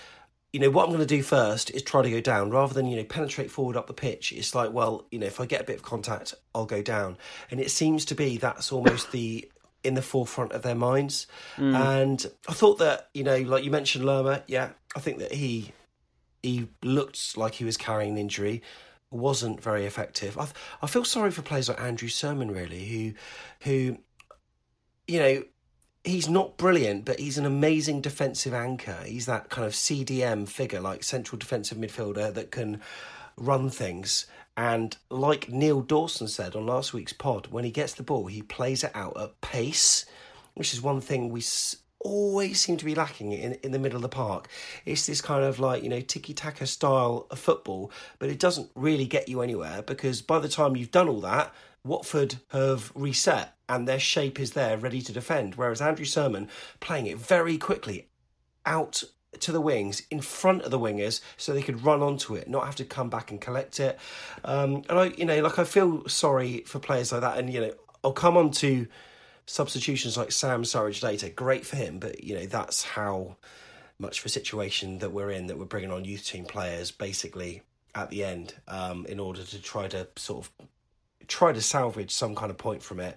you 0.54 0.60
know, 0.60 0.70
what 0.70 0.84
I'm 0.84 0.90
going 0.90 1.00
to 1.00 1.06
do 1.06 1.24
first 1.24 1.72
is 1.72 1.82
try 1.82 2.04
to 2.04 2.12
go 2.12 2.22
down 2.22 2.52
rather 2.52 2.74
than 2.74 2.88
you 2.88 2.98
know 2.98 3.04
penetrate 3.04 3.50
forward 3.50 3.78
up 3.78 3.88
the 3.88 3.94
pitch. 3.94 4.32
It's 4.34 4.54
like, 4.54 4.72
well, 4.72 5.08
you 5.12 5.20
know, 5.20 5.28
if 5.28 5.40
I 5.40 5.46
get 5.46 5.62
a 5.62 5.66
bit 5.66 5.78
of 5.78 5.84
contact, 5.84 6.36
I'll 6.54 6.66
go 6.66 6.82
down, 6.82 7.18
and 7.50 7.60
it 7.60 7.72
seems 7.72 8.06
to 8.06 8.16
be 8.16 8.38
that's 8.38 8.72
almost 8.72 9.12
the 9.12 9.50
in 9.84 9.96
the 9.96 10.02
forefront 10.02 10.52
of 10.52 10.62
their 10.62 10.76
minds. 10.76 11.26
Mm. 11.58 11.76
And 11.76 12.26
I 12.48 12.54
thought 12.54 12.78
that 12.80 13.10
you 13.14 13.24
know, 13.24 13.38
like 13.38 13.64
you 13.64 13.72
mentioned, 13.72 14.06
Lerma, 14.06 14.44
yeah, 14.48 14.70
I 14.96 15.00
think 15.00 15.20
that 15.20 15.34
he 15.34 15.72
he 16.44 16.68
looked 16.82 17.38
like 17.38 17.56
he 17.56 17.66
was 17.66 17.78
carrying 17.78 18.12
an 18.12 18.18
injury, 18.18 18.62
wasn't 19.10 19.62
very 19.62 19.86
effective. 19.86 20.38
I 20.38 20.48
I 20.82 20.88
feel 20.88 21.04
sorry 21.04 21.32
for 21.32 21.42
players 21.42 21.70
like 21.70 21.82
Andrew 21.82 22.10
Surman, 22.10 22.52
really, 22.52 22.86
who 22.86 23.14
who 23.62 23.98
you 25.08 25.20
know 25.20 25.44
he's 26.04 26.28
not 26.28 26.58
brilliant, 26.58 27.06
but 27.06 27.20
he's 27.20 27.38
an 27.38 27.46
amazing 27.46 28.02
defensive 28.02 28.54
anchor. 28.54 28.98
He's 29.06 29.26
that 29.28 29.50
kind 29.50 29.66
of 29.66 29.74
CDM 29.74 30.48
figure, 30.48 30.80
like 30.80 31.04
central 31.04 31.38
defensive 31.38 31.78
midfielder 31.78 32.34
that 32.34 32.52
can 32.52 32.82
run 33.38 33.70
things. 33.70 34.26
And 34.58 34.98
like 35.10 35.50
Neil 35.50 35.82
Dawson 35.82 36.28
said 36.28 36.56
on 36.56 36.66
last 36.66 36.94
week's 36.94 37.14
pod, 37.14 37.48
when 37.48 37.64
he 37.64 37.72
gets 37.72 37.94
the 37.94 38.04
ball, 38.04 38.28
he 38.28 38.42
plays 38.42 38.84
it 38.84 38.92
out 38.96 39.20
at 39.20 39.40
pace, 39.42 40.06
which 40.56 40.74
is 40.74 40.82
one 40.82 41.02
thing 41.02 41.30
we 41.30 41.42
always 42.04 42.60
seem 42.60 42.78
to 42.78 42.86
be 42.86 42.96
lacking 42.96 43.32
in, 43.32 43.54
in 43.64 43.72
the 43.72 43.80
middle 43.80 43.96
of 43.96 44.02
the 44.02 44.10
park. 44.10 44.48
It's 44.86 45.06
this 45.06 45.22
kind 45.22 45.44
of 45.44 45.60
like, 45.60 45.84
you 45.84 45.90
know, 45.90 46.02
tiki 46.02 46.34
taka 46.34 46.66
style 46.66 47.28
of 47.30 47.40
football, 47.40 47.92
but 48.20 48.30
it 48.30 48.40
doesn't 48.40 48.70
really 48.76 49.06
get 49.06 49.30
you 49.30 49.42
anywhere 49.42 49.82
because 49.82 50.22
by 50.22 50.40
the 50.40 50.50
time 50.50 50.76
you've 50.76 50.92
done 50.92 51.08
all 51.08 51.22
that, 51.22 51.54
Watford 51.84 52.36
have 52.50 52.92
reset 52.94 53.56
and 53.68 53.88
their 53.88 54.00
shape 54.00 54.40
is 54.40 54.52
there 54.52 54.78
ready 54.78 55.02
to 55.02 55.12
defend. 55.12 55.56
Whereas 55.56 55.82
Andrew 55.82 56.06
Surman 56.06 56.48
playing 56.80 57.08
it 57.08 57.18
very 57.18 57.58
quickly 57.58 58.08
out 58.66 59.04
to 59.40 59.52
the 59.52 59.62
wings 59.62 60.04
in 60.12 60.20
front 60.20 60.62
of 60.64 60.72
the 60.72 60.80
wingers 60.80 61.22
so 61.38 61.54
they 61.54 61.62
could 61.62 61.84
run 61.84 62.02
onto 62.02 62.36
it, 62.36 62.50
not 62.50 62.66
have 62.66 62.76
to 62.76 62.86
come 62.86 63.10
back 63.10 63.32
and 63.32 63.40
collect 63.40 63.80
it. 63.80 63.98
Um, 64.44 64.84
and 64.90 65.00
I, 65.00 65.06
you 65.18 65.26
know, 65.26 65.42
like 65.42 65.58
I 65.58 65.64
feel 65.64 66.08
sorry 66.08 66.64
for 66.68 66.80
players 66.80 67.12
like 67.12 67.22
that. 67.22 67.38
And, 67.38 67.52
you 67.52 67.62
know, 67.62 67.74
I'll 68.04 68.12
come 68.12 68.36
on 68.38 68.52
to 68.52 68.88
substitutions 69.46 70.18
like 70.18 70.32
Sam 70.32 70.64
Surridge 70.64 71.04
later. 71.04 71.30
Great 71.30 71.66
for 71.66 71.76
him, 71.76 72.00
but, 72.00 72.24
you 72.24 72.36
know, 72.36 72.46
that's 72.46 72.84
how 72.84 73.38
much 74.02 74.20
of 74.20 74.26
a 74.26 74.30
situation 74.30 74.98
that 75.00 75.12
we're 75.12 75.30
in 75.30 75.48
that 75.48 75.58
we're 75.58 75.66
bringing 75.66 75.92
on 75.92 76.04
youth 76.04 76.26
team 76.26 76.44
players 76.44 76.90
basically 76.90 77.62
at 77.94 78.10
the 78.10 78.24
end 78.24 78.56
um, 78.68 79.06
in 79.06 79.20
order 79.20 79.44
to 79.44 79.62
try 79.62 79.88
to 79.88 80.08
sort 80.16 80.46
of 80.46 80.68
try 81.28 81.54
to 81.54 81.62
salvage 81.62 82.12
some 82.12 82.36
kind 82.36 82.50
of 82.50 82.58
point 82.58 82.82
from 82.82 83.00
it. 83.00 83.16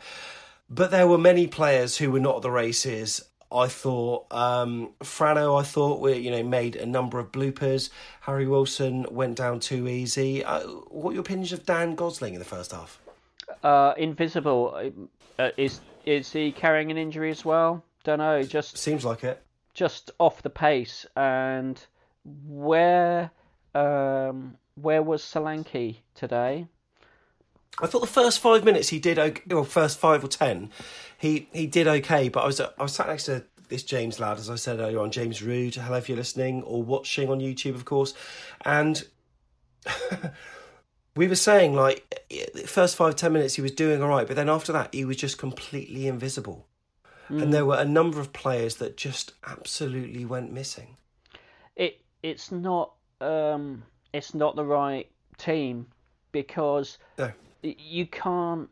But 0.68 0.90
there 0.90 1.06
were 1.06 1.18
many 1.18 1.46
players 1.46 1.96
who 1.96 2.10
were 2.10 2.20
not 2.20 2.36
at 2.36 2.42
the 2.42 2.50
races. 2.50 3.22
I 3.52 3.68
thought 3.68 4.26
um, 4.32 4.90
Frano. 5.00 5.60
I 5.60 5.62
thought 5.62 6.00
we 6.00 6.14
you 6.14 6.30
know 6.30 6.42
made 6.42 6.76
a 6.76 6.86
number 6.86 7.18
of 7.18 7.30
bloopers. 7.32 7.90
Harry 8.22 8.46
Wilson 8.46 9.06
went 9.10 9.36
down 9.36 9.60
too 9.60 9.88
easy. 9.88 10.44
Uh, 10.44 10.60
what 10.88 11.12
your 11.12 11.20
opinions 11.20 11.52
of 11.52 11.64
Dan 11.64 11.94
Gosling 11.94 12.34
in 12.34 12.40
the 12.40 12.46
first 12.46 12.72
half? 12.72 13.00
Uh, 13.62 13.94
invisible 13.96 14.92
uh, 15.38 15.50
is 15.56 15.80
is 16.04 16.32
he 16.32 16.52
carrying 16.52 16.90
an 16.90 16.96
injury 16.96 17.30
as 17.30 17.44
well? 17.44 17.84
Don't 18.04 18.18
know. 18.18 18.42
Just 18.42 18.76
seems 18.76 19.04
like 19.04 19.24
it. 19.24 19.42
Just 19.72 20.10
off 20.18 20.42
the 20.42 20.50
pace. 20.50 21.06
And 21.16 21.84
where 22.46 23.30
um, 23.74 24.56
where 24.74 25.02
was 25.02 25.22
Solanke 25.22 25.96
today? 26.14 26.66
I 27.82 27.86
thought 27.86 28.00
the 28.00 28.06
first 28.06 28.38
five 28.38 28.64
minutes 28.64 28.90
he 28.90 29.00
did 29.00 29.18
okay, 29.18 29.42
or 29.52 29.64
first 29.64 29.98
five 29.98 30.22
or 30.22 30.28
ten, 30.28 30.70
he 31.18 31.48
he 31.52 31.66
did 31.66 31.88
okay. 31.88 32.28
But 32.28 32.44
I 32.44 32.46
was 32.46 32.60
I 32.60 32.70
was 32.78 32.92
sat 32.92 33.08
next 33.08 33.24
to 33.24 33.44
this 33.68 33.82
James 33.82 34.20
lad, 34.20 34.38
as 34.38 34.50
I 34.50 34.56
said 34.56 34.78
earlier 34.78 35.00
on, 35.00 35.10
James 35.10 35.42
Rude. 35.42 35.74
Hello 35.74 35.96
if 35.96 36.08
you're 36.08 36.18
listening 36.18 36.62
or 36.62 36.82
watching 36.82 37.30
on 37.30 37.40
YouTube, 37.40 37.74
of 37.74 37.84
course. 37.84 38.14
And 38.64 39.02
we 41.16 41.28
were 41.28 41.34
saying 41.34 41.74
like 41.74 42.22
the 42.28 42.66
first 42.66 42.96
five 42.96 43.16
ten 43.16 43.32
minutes 43.32 43.54
he 43.54 43.62
was 43.62 43.72
doing 43.72 44.02
all 44.02 44.08
right, 44.08 44.26
but 44.26 44.36
then 44.36 44.48
after 44.48 44.72
that 44.72 44.94
he 44.94 45.04
was 45.04 45.16
just 45.16 45.38
completely 45.38 46.06
invisible. 46.06 46.66
Mm. 47.30 47.42
And 47.42 47.54
there 47.54 47.64
were 47.64 47.78
a 47.78 47.84
number 47.84 48.20
of 48.20 48.32
players 48.32 48.76
that 48.76 48.96
just 48.96 49.32
absolutely 49.46 50.24
went 50.24 50.52
missing. 50.52 50.96
It 51.76 52.00
it's 52.22 52.50
not 52.52 52.92
um, 53.20 53.82
it's 54.12 54.34
not 54.34 54.56
the 54.56 54.64
right 54.64 55.10
team 55.38 55.86
because 56.32 56.98
No. 57.18 57.32
you 57.62 58.06
can't. 58.06 58.68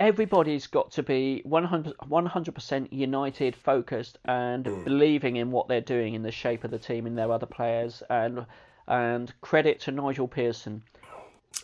Everybody's 0.00 0.66
got 0.66 0.90
to 0.92 1.02
be 1.02 1.42
100 1.44 2.54
percent 2.54 2.92
united, 2.92 3.54
focused, 3.54 4.18
and 4.24 4.64
believing 4.84 5.36
in 5.36 5.52
what 5.52 5.68
they're 5.68 5.80
doing 5.80 6.14
in 6.14 6.22
the 6.22 6.32
shape 6.32 6.64
of 6.64 6.72
the 6.72 6.78
team, 6.78 7.06
in 7.06 7.14
their 7.14 7.30
other 7.30 7.46
players, 7.46 8.02
and 8.10 8.44
and 8.88 9.32
credit 9.40 9.80
to 9.80 9.92
Nigel 9.92 10.26
Pearson. 10.26 10.82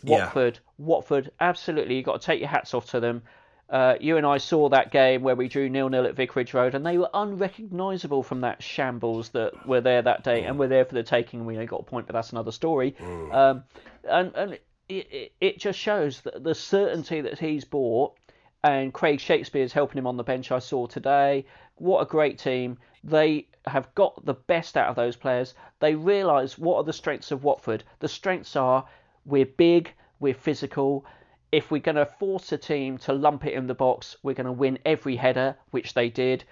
Yeah. 0.03 0.25
Watford, 0.25 0.59
Watford, 0.77 1.31
absolutely, 1.39 1.95
you've 1.95 2.05
got 2.05 2.21
to 2.21 2.25
take 2.25 2.39
your 2.39 2.49
hats 2.49 2.73
off 2.73 2.91
to 2.91 2.99
them. 2.99 3.23
Uh, 3.69 3.95
you 3.99 4.17
and 4.17 4.25
I 4.25 4.39
saw 4.39 4.69
that 4.69 4.91
game 4.91 5.21
where 5.21 5.35
we 5.35 5.47
drew 5.47 5.69
nil 5.69 5.89
nil 5.89 6.05
at 6.05 6.15
Vicarage 6.15 6.53
Road, 6.55 6.73
and 6.73 6.83
they 6.83 6.97
were 6.97 7.09
unrecognisable 7.13 8.23
from 8.23 8.41
that 8.41 8.63
shambles 8.63 9.29
that 9.29 9.67
were 9.67 9.81
there 9.81 10.01
that 10.01 10.23
day, 10.23 10.43
and 10.43 10.57
were 10.57 10.67
there 10.67 10.85
for 10.85 10.95
the 10.95 11.03
taking. 11.03 11.45
We 11.45 11.63
got 11.65 11.81
a 11.81 11.83
point, 11.83 12.07
but 12.07 12.13
that's 12.13 12.31
another 12.31 12.51
story. 12.51 12.95
Um, 13.31 13.63
and 14.09 14.35
and 14.35 14.53
it, 14.53 15.07
it, 15.11 15.31
it 15.39 15.59
just 15.59 15.77
shows 15.77 16.21
that 16.21 16.43
the 16.43 16.55
certainty 16.55 17.21
that 17.21 17.37
he's 17.37 17.63
bought, 17.63 18.17
and 18.63 18.91
Craig 18.91 19.19
Shakespeare's 19.19 19.71
helping 19.71 19.99
him 19.99 20.07
on 20.07 20.17
the 20.17 20.23
bench. 20.23 20.51
I 20.51 20.59
saw 20.59 20.87
today. 20.87 21.45
What 21.75 22.01
a 22.01 22.05
great 22.05 22.39
team! 22.39 22.79
They 23.03 23.47
have 23.67 23.93
got 23.93 24.25
the 24.25 24.33
best 24.33 24.77
out 24.77 24.89
of 24.89 24.95
those 24.95 25.15
players. 25.15 25.53
They 25.79 25.93
realise 25.93 26.57
what 26.57 26.77
are 26.77 26.83
the 26.83 26.93
strengths 26.93 27.31
of 27.31 27.43
Watford. 27.43 27.83
The 27.99 28.07
strengths 28.07 28.55
are 28.55 28.85
we're 29.25 29.45
big, 29.45 29.93
we're 30.19 30.33
physical. 30.33 31.05
If 31.51 31.71
we're 31.71 31.81
going 31.81 31.95
to 31.95 32.05
force 32.05 32.51
a 32.51 32.57
team 32.57 32.97
to 32.99 33.13
lump 33.13 33.45
it 33.45 33.53
in 33.53 33.67
the 33.67 33.73
box, 33.73 34.17
we're 34.23 34.35
going 34.35 34.45
to 34.45 34.51
win 34.51 34.79
every 34.85 35.15
header, 35.15 35.55
which 35.71 35.93
they 35.93 36.09
did. 36.09 36.43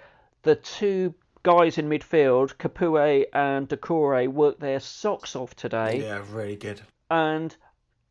The 0.43 0.55
two 0.55 1.13
guys 1.43 1.77
in 1.77 1.87
midfield, 1.87 2.55
Capoue 2.57 3.25
and 3.33 3.69
Doucouré, 3.69 4.27
worked 4.27 4.59
their 4.59 4.79
socks 4.79 5.35
off 5.35 5.55
today. 5.55 6.01
Yeah, 6.01 6.23
really 6.31 6.55
good. 6.55 6.81
And 7.09 7.55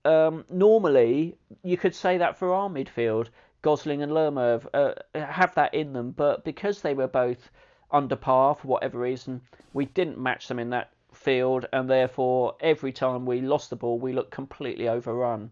um, 0.05 0.45
normally, 0.51 1.37
you 1.62 1.77
could 1.77 1.95
say 1.95 2.19
that 2.19 2.38
for 2.38 2.55
our 2.55 2.69
midfield. 2.69 3.29
Gosling 3.62 4.03
and 4.03 4.14
Lerma 4.14 4.53
have, 4.53 4.69
uh, 4.73 4.95
have 5.14 5.55
that 5.57 5.75
in 5.75 5.92
them, 5.92 6.12
but 6.12 6.45
because 6.45 6.83
they 6.83 6.95
were 6.95 7.09
both 7.09 7.51
under 7.90 8.14
par 8.16 8.55
for 8.55 8.69
whatever 8.69 8.99
reason, 8.99 9.40
we 9.73 9.87
didn't 9.87 10.19
match 10.19 10.47
them 10.47 10.59
in 10.59 10.71
that 10.71 10.92
field, 11.27 11.67
and 11.73 11.91
therefore 11.91 12.55
every 12.61 12.93
time 12.93 13.27
we 13.27 13.41
lost 13.41 13.69
the 13.71 13.77
ball, 13.77 13.99
we 13.99 14.12
looked 14.12 14.31
completely 14.31 14.89
overrun. 14.89 15.51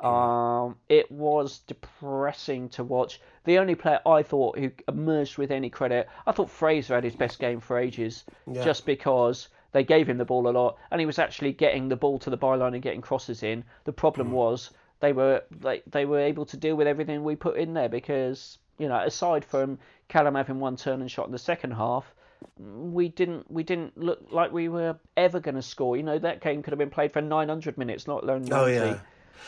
Um, 0.00 0.76
it 0.88 1.10
was 1.10 1.58
depressing 1.66 2.68
to 2.70 2.84
watch. 2.84 3.20
The 3.44 3.58
only 3.58 3.74
player 3.74 4.00
I 4.06 4.22
thought 4.22 4.58
who 4.58 4.70
emerged 4.86 5.38
with 5.38 5.50
any 5.50 5.70
credit, 5.70 6.08
I 6.26 6.32
thought 6.32 6.50
Fraser 6.50 6.94
had 6.94 7.02
his 7.04 7.16
best 7.16 7.40
game 7.40 7.58
for 7.60 7.78
ages, 7.78 8.24
Yeah. 8.46 8.62
just 8.64 8.86
because 8.86 9.48
they 9.72 9.82
gave 9.82 10.08
him 10.08 10.18
the 10.18 10.24
ball 10.24 10.46
a 10.48 10.52
lot, 10.60 10.76
and 10.90 11.00
he 11.00 11.06
was 11.06 11.18
actually 11.18 11.52
getting 11.52 11.88
the 11.88 11.96
ball 11.96 12.18
to 12.20 12.30
the 12.30 12.38
byline 12.38 12.74
and 12.74 12.82
getting 12.82 13.00
crosses 13.00 13.42
in. 13.42 13.64
The 13.84 13.92
problem 13.92 14.30
was 14.30 14.70
they 15.00 15.12
were 15.12 15.42
they, 15.50 15.82
they 15.86 16.04
were 16.04 16.20
able 16.20 16.46
to 16.46 16.56
deal 16.56 16.76
with 16.76 16.86
everything 16.86 17.24
we 17.24 17.34
put 17.34 17.56
in 17.56 17.74
there 17.74 17.88
because 17.88 18.58
you 18.78 18.88
know 18.88 19.00
aside 19.04 19.44
from 19.44 19.78
Callum 20.08 20.34
having 20.36 20.60
one 20.60 20.76
turn 20.76 21.00
and 21.00 21.10
shot 21.10 21.26
in 21.26 21.32
the 21.32 21.38
second 21.52 21.72
half, 21.72 22.14
we 22.58 23.08
didn't 23.08 23.50
we 23.50 23.62
didn't 23.62 23.96
look 23.96 24.26
like 24.30 24.52
we 24.52 24.68
were 24.68 24.96
ever 25.16 25.40
going 25.40 25.54
to 25.54 25.62
score. 25.62 25.96
You 25.96 26.02
know 26.02 26.18
that 26.18 26.40
game 26.40 26.62
could 26.62 26.72
have 26.72 26.78
been 26.78 26.90
played 26.90 27.12
for 27.12 27.20
900 27.20 27.78
minutes, 27.78 28.06
not 28.06 28.22
alone 28.22 28.42
90. 28.42 28.54
Oh 28.54 28.66
yeah. 28.66 28.98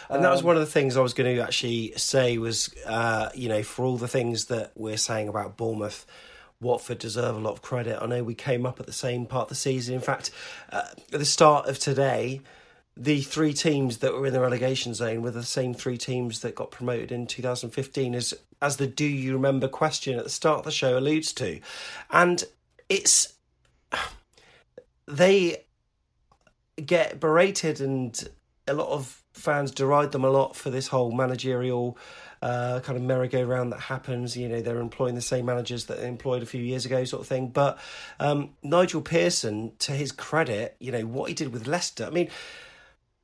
And 0.09 0.25
that 0.25 0.31
was 0.31 0.41
Um, 0.41 0.47
one 0.47 0.57
of 0.57 0.61
the 0.61 0.71
things 0.71 0.97
I 0.97 1.01
was 1.01 1.15
going 1.15 1.35
to 1.35 1.43
actually 1.43 1.93
say 1.97 2.39
was, 2.39 2.75
uh, 2.87 3.31
you 3.35 3.49
know, 3.49 3.63
for 3.63 3.85
all 3.85 3.97
the 3.97 4.09
things 4.09 4.47
that 4.47 4.73
we're 4.77 4.97
saying 4.97 5.29
about 5.29 5.57
Bournemouth, 5.57 6.07
Watford 6.61 6.99
deserve 6.99 7.37
a 7.37 7.41
lot 7.41 7.53
of 7.53 7.63
credit. 7.63 7.99
I 8.01 8.07
know 8.07 8.23
we 8.23 8.35
came 8.35 8.67
up 8.67 8.81
at 8.81 8.87
the 8.87 8.93
same 8.93 9.27
part 9.27 9.45
of 9.45 9.49
the 9.49 9.55
season. 9.55 9.95
In 9.95 10.01
fact, 10.01 10.31
uh, 10.71 10.83
at 11.13 11.19
the 11.19 11.25
start 11.25 11.67
of 11.67 11.79
today, 11.79 12.41
the 12.97 13.23
three 13.23 13.53
teams 13.53 13.99
that 13.99 14.13
were 14.13 14.27
in 14.27 14.33
the 14.33 14.41
relegation 14.41 14.93
zone 14.95 15.23
were 15.23 15.31
the 15.31 15.43
same 15.43 15.73
three 15.75 15.97
teams 15.97 16.41
that 16.41 16.55
got 16.55 16.71
promoted 16.71 17.13
in 17.13 17.27
2015, 17.27 18.15
as 18.15 18.35
as 18.61 18.77
the 18.77 18.87
"Do 18.87 19.07
you 19.07 19.33
remember?" 19.33 19.69
question 19.69 20.19
at 20.19 20.25
the 20.25 20.31
start 20.31 20.59
of 20.59 20.65
the 20.67 20.71
show 20.71 20.99
alludes 20.99 21.33
to, 21.35 21.61
and 22.11 22.45
it's 22.91 23.33
they 25.07 25.65
get 26.85 27.19
berated, 27.19 27.81
and 27.81 28.29
a 28.69 28.75
lot 28.75 28.89
of 28.89 29.23
fans 29.33 29.71
deride 29.71 30.13
them 30.13 30.25
a 30.25 30.31
lot 30.31 30.55
for 30.55 30.69
this 30.69 30.89
whole 30.89 31.13
managerial 31.13 31.97
uh, 32.43 32.81
kind 32.81 32.97
of 32.97 33.03
merry-go-round 33.03 33.73
that 33.73 33.81
happens. 33.81 34.37
You 34.37 34.49
know, 34.49 34.61
they're 34.61 34.81
employing 34.81 35.15
the 35.15 35.23
same 35.23 35.47
managers 35.47 35.87
that 35.87 36.01
they 36.01 36.09
employed 36.09 36.43
a 36.43 36.47
few 36.47 36.63
years 36.63 36.85
ago, 36.85 37.05
sort 37.05 37.23
of 37.23 37.29
thing. 37.29 37.49
But 37.49 37.79
um, 38.19 38.51
Nigel 38.63 39.03
Pearson, 39.03 39.73
to 39.79 39.93
his 39.93 40.13
credit, 40.13 40.77
you 40.81 40.93
know 40.93 41.07
what 41.07 41.29
he 41.29 41.35
did 41.35 41.53
with 41.53 41.67
Leicester. 41.67 42.05
I 42.05 42.11
mean, 42.11 42.29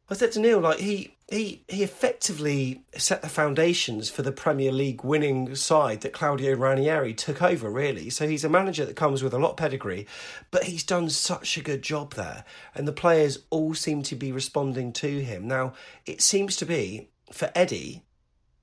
I 0.08 0.14
said 0.14 0.32
to 0.32 0.40
Neil, 0.40 0.60
like 0.60 0.78
he 0.78 1.15
he 1.28 1.64
he 1.66 1.82
effectively 1.82 2.82
set 2.96 3.22
the 3.22 3.28
foundations 3.28 4.08
for 4.08 4.22
the 4.22 4.30
Premier 4.30 4.70
League 4.70 5.02
winning 5.02 5.54
side 5.56 6.02
that 6.02 6.12
Claudio 6.12 6.54
Ranieri 6.54 7.14
took 7.14 7.42
over. 7.42 7.68
Really, 7.68 8.10
so 8.10 8.28
he's 8.28 8.44
a 8.44 8.48
manager 8.48 8.84
that 8.84 8.96
comes 8.96 9.22
with 9.22 9.34
a 9.34 9.38
lot 9.38 9.50
of 9.52 9.56
pedigree, 9.56 10.06
but 10.50 10.64
he's 10.64 10.84
done 10.84 11.10
such 11.10 11.56
a 11.56 11.62
good 11.62 11.82
job 11.82 12.14
there, 12.14 12.44
and 12.74 12.86
the 12.86 12.92
players 12.92 13.40
all 13.50 13.74
seem 13.74 14.02
to 14.04 14.14
be 14.14 14.30
responding 14.30 14.92
to 14.94 15.20
him. 15.20 15.48
Now, 15.48 15.72
it 16.04 16.22
seems 16.22 16.56
to 16.56 16.66
be 16.66 17.08
for 17.32 17.50
Eddie 17.54 18.02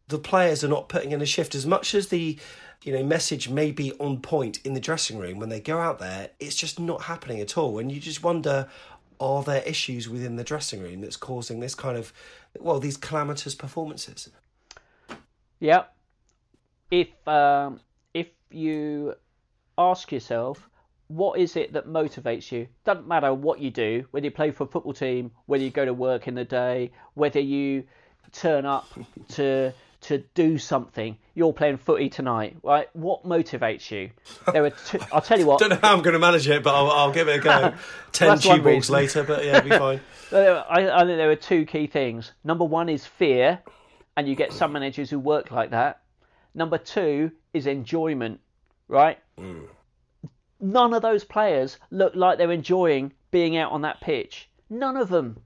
the 0.08 0.20
players 0.20 0.64
are 0.64 0.70
not 0.70 0.90
putting 0.90 1.12
in 1.12 1.22
a 1.22 1.26
shift 1.26 1.56
as 1.56 1.66
much 1.66 1.96
as 1.96 2.10
the 2.10 2.38
you 2.84 2.94
know 2.94 3.04
message 3.04 3.50
may 3.50 3.72
be 3.72 3.94
on 3.94 4.20
point 4.20 4.60
in 4.66 4.74
the 4.74 4.80
dressing 4.80 5.18
room 5.18 5.40
when 5.40 5.50
they 5.50 5.60
go 5.60 5.80
out 5.80 6.00
there 6.00 6.30
it's 6.40 6.56
just 6.56 6.80
not 6.80 7.04
happening 7.04 7.40
at 7.40 7.58
all 7.58 7.80
and 7.80 7.92
you 7.92 8.00
just 8.00 8.24
wonder 8.24 8.68
are 9.20 9.44
there 9.44 9.64
issues 9.64 10.10
within 10.10 10.36
the 10.36 10.44
dressing 10.44 10.82
room 10.82 11.02
that's 11.02 11.16
causing 11.16 11.60
this 11.60 11.76
kind 11.76 11.98
of 11.98 12.12
well 12.60 12.80
these 12.80 12.98
calamitous 12.98 13.56
performances. 13.56 14.30
Yeah. 15.60 15.84
If 16.92 17.10
um, 17.28 17.80
if 18.14 18.28
you 18.52 19.16
ask 19.78 20.12
yourself 20.12 20.70
what 21.08 21.38
is 21.38 21.56
it 21.56 21.74
that 21.74 21.88
motivates 21.88 22.52
you? 22.52 22.68
Doesn't 22.86 23.08
matter 23.08 23.34
what 23.34 23.60
you 23.60 23.72
do 23.72 24.06
whether 24.12 24.26
you 24.26 24.32
play 24.32 24.52
for 24.52 24.64
a 24.64 24.68
football 24.68 24.94
team 24.94 25.32
whether 25.46 25.64
you 25.64 25.70
go 25.70 25.86
to 25.86 25.94
work 25.94 26.28
in 26.28 26.36
the 26.36 26.46
day 26.46 26.92
whether 27.14 27.40
you 27.40 27.84
turn 28.32 28.66
up 28.66 28.88
to 29.30 29.74
to 30.04 30.20
do 30.36 30.58
something. 30.58 31.18
You're 31.34 31.54
playing 31.54 31.78
footy 31.78 32.10
tonight, 32.10 32.58
right? 32.64 32.88
What 32.94 33.26
motivates 33.26 33.90
you? 33.90 34.12
There 34.52 34.66
are 34.66 34.70
two, 34.70 35.00
I'll 35.12 35.22
tell 35.22 35.40
you 35.40 35.46
what. 35.48 35.62
I 35.62 35.68
Don't 35.68 35.82
know 35.82 35.88
how 35.88 35.96
I'm 35.96 36.04
going 36.04 36.14
to 36.14 36.20
manage 36.20 36.48
it, 36.48 36.64
but 36.64 36.74
I'll, 36.76 36.92
I'll 36.92 37.12
give 37.12 37.28
it 37.28 37.40
a 37.40 37.42
go. 37.42 37.74
Ten 38.12 38.40
chew 38.40 38.62
balls 38.62 38.90
later, 38.90 39.24
but 39.24 39.44
yeah, 39.44 39.58
it'll 39.58 39.70
be 39.70 39.78
fine. 39.78 40.00
I, 40.32 40.90
I 40.90 41.06
think 41.06 41.18
there 41.18 41.32
are 41.32 41.36
two 41.36 41.66
key 41.66 41.88
things. 41.88 42.32
Number 42.44 42.66
one 42.66 42.90
is 42.90 43.06
fear, 43.06 43.60
and 44.16 44.28
you 44.28 44.36
get 44.36 44.54
some 44.54 44.74
managers 44.74 45.10
who 45.10 45.20
work 45.20 45.52
like 45.52 45.72
that. 45.72 46.02
Number 46.54 46.78
two 46.78 47.32
is 47.54 47.66
enjoyment, 47.66 48.40
right? 48.88 49.18
Mm. 49.40 49.68
None 50.60 50.94
of 50.94 51.02
those 51.02 51.24
players 51.24 51.78
look 51.92 52.16
like 52.16 52.38
they're 52.38 52.52
enjoying 52.52 53.14
being 53.32 53.58
out 53.58 53.72
on 53.72 53.82
that 53.82 54.02
pitch. 54.02 54.50
None 54.70 54.98
of 54.98 55.10
them. 55.10 55.42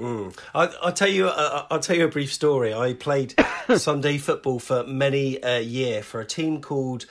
Mm. 0.00 0.38
I, 0.54 0.66
will 0.84 0.92
tell 0.92 1.08
you. 1.08 1.28
Uh, 1.28 1.66
I'll 1.70 1.80
tell 1.80 1.96
you 1.96 2.06
a 2.06 2.08
brief 2.08 2.32
story. 2.32 2.72
I 2.72 2.94
played 2.94 3.34
Sunday 3.76 4.16
football 4.16 4.58
for 4.58 4.84
many 4.84 5.38
a 5.42 5.60
year 5.60 6.02
for 6.02 6.20
a 6.20 6.26
team 6.26 6.60
called 6.62 7.04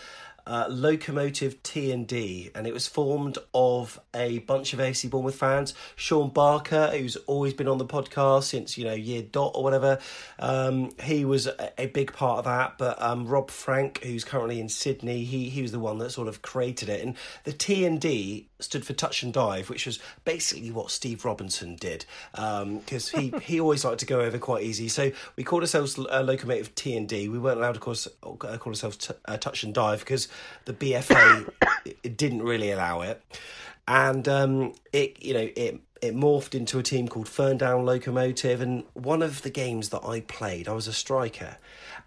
uh, 0.50 0.66
Locomotive 0.68 1.62
T 1.62 1.92
and 1.92 2.08
D, 2.08 2.50
and 2.56 2.66
it 2.66 2.74
was 2.74 2.88
formed 2.88 3.38
of 3.54 4.00
a 4.16 4.40
bunch 4.40 4.74
of 4.74 4.80
AFC 4.80 5.08
Bournemouth 5.08 5.36
fans. 5.36 5.76
Sean 5.96 6.30
Barker, 6.30 6.88
who's 6.88 7.16
always 7.28 7.54
been 7.54 7.68
on 7.68 7.78
the 7.78 7.86
podcast 7.86 8.46
since 8.46 8.76
you 8.76 8.84
know 8.84 8.94
year 8.94 9.22
dot 9.22 9.52
or 9.54 9.64
whatever, 9.64 10.00
um, 10.40 10.90
he 11.04 11.24
was 11.24 11.46
a, 11.46 11.72
a, 11.78 11.86
big 11.86 12.14
part 12.14 12.40
of 12.40 12.46
that. 12.46 12.80
But 12.80 13.00
um, 13.00 13.28
Rob 13.28 13.52
Frank, 13.52 14.04
who's 14.04 14.24
currently 14.24 14.60
in 14.60 14.70
Sydney, 14.70 15.24
he 15.24 15.50
he 15.50 15.62
was 15.62 15.72
the 15.72 15.80
one 15.80 16.00
that 16.00 16.10
sort 16.10 16.28
of 16.28 16.42
created 16.42 16.90
it. 16.90 17.06
And 17.06 17.16
the 17.44 17.54
T 17.54 17.86
and 17.86 18.02
D 18.02 18.48
stood 18.60 18.84
for 18.84 18.94
touch 18.94 19.22
and 19.22 19.32
dive, 19.32 19.70
which 19.70 19.86
was 19.86 20.00
basically 20.26 20.72
what 20.72 20.90
Steve 20.90 21.26
Robinson 21.26 21.76
did, 21.76 22.06
because 22.34 23.14
um, 23.14 23.22
he 23.22 23.34
he 23.44 23.60
always 23.60 23.86
liked 23.86 24.00
to 24.00 24.08
go 24.08 24.22
over 24.22 24.40
quite 24.40 24.64
easy. 24.64 24.88
So 24.88 25.12
we 25.36 25.44
called 25.44 25.62
ourselves 25.62 26.00
uh, 26.00 26.24
Locomotive 26.26 26.74
T 26.74 26.98
and 26.98 27.08
D. 27.08 27.30
We 27.30 27.38
weren't 27.38 27.60
allowed, 27.60 27.76
of 27.76 27.82
course, 27.82 28.08
uh, 28.24 28.34
call 28.34 28.72
ourselves 28.72 28.98
t- 28.98 29.14
uh, 29.26 29.38
touch 29.38 29.64
and 29.64 29.76
dive 29.76 30.00
because 30.00 30.28
the 30.66 30.74
BFA 30.74 31.50
didn't 32.16 32.44
really 32.44 32.72
allow 32.72 33.02
it, 33.02 33.22
and 33.88 34.28
um, 34.28 34.74
it 34.94 35.22
you 35.24 35.34
know 35.34 35.50
it 35.56 35.82
it 36.02 36.16
morphed 36.16 36.56
into 36.56 36.80
a 36.80 36.84
team 36.84 37.08
called 37.08 37.28
Ferndown 37.28 37.86
Locomotive. 37.86 38.62
And 38.62 38.84
one 38.94 39.22
of 39.22 39.42
the 39.42 39.50
games 39.50 39.90
that 39.90 40.04
I 40.06 40.22
played, 40.22 40.68
I 40.68 40.74
was 40.74 40.88
a 40.88 40.94
striker, 40.94 41.58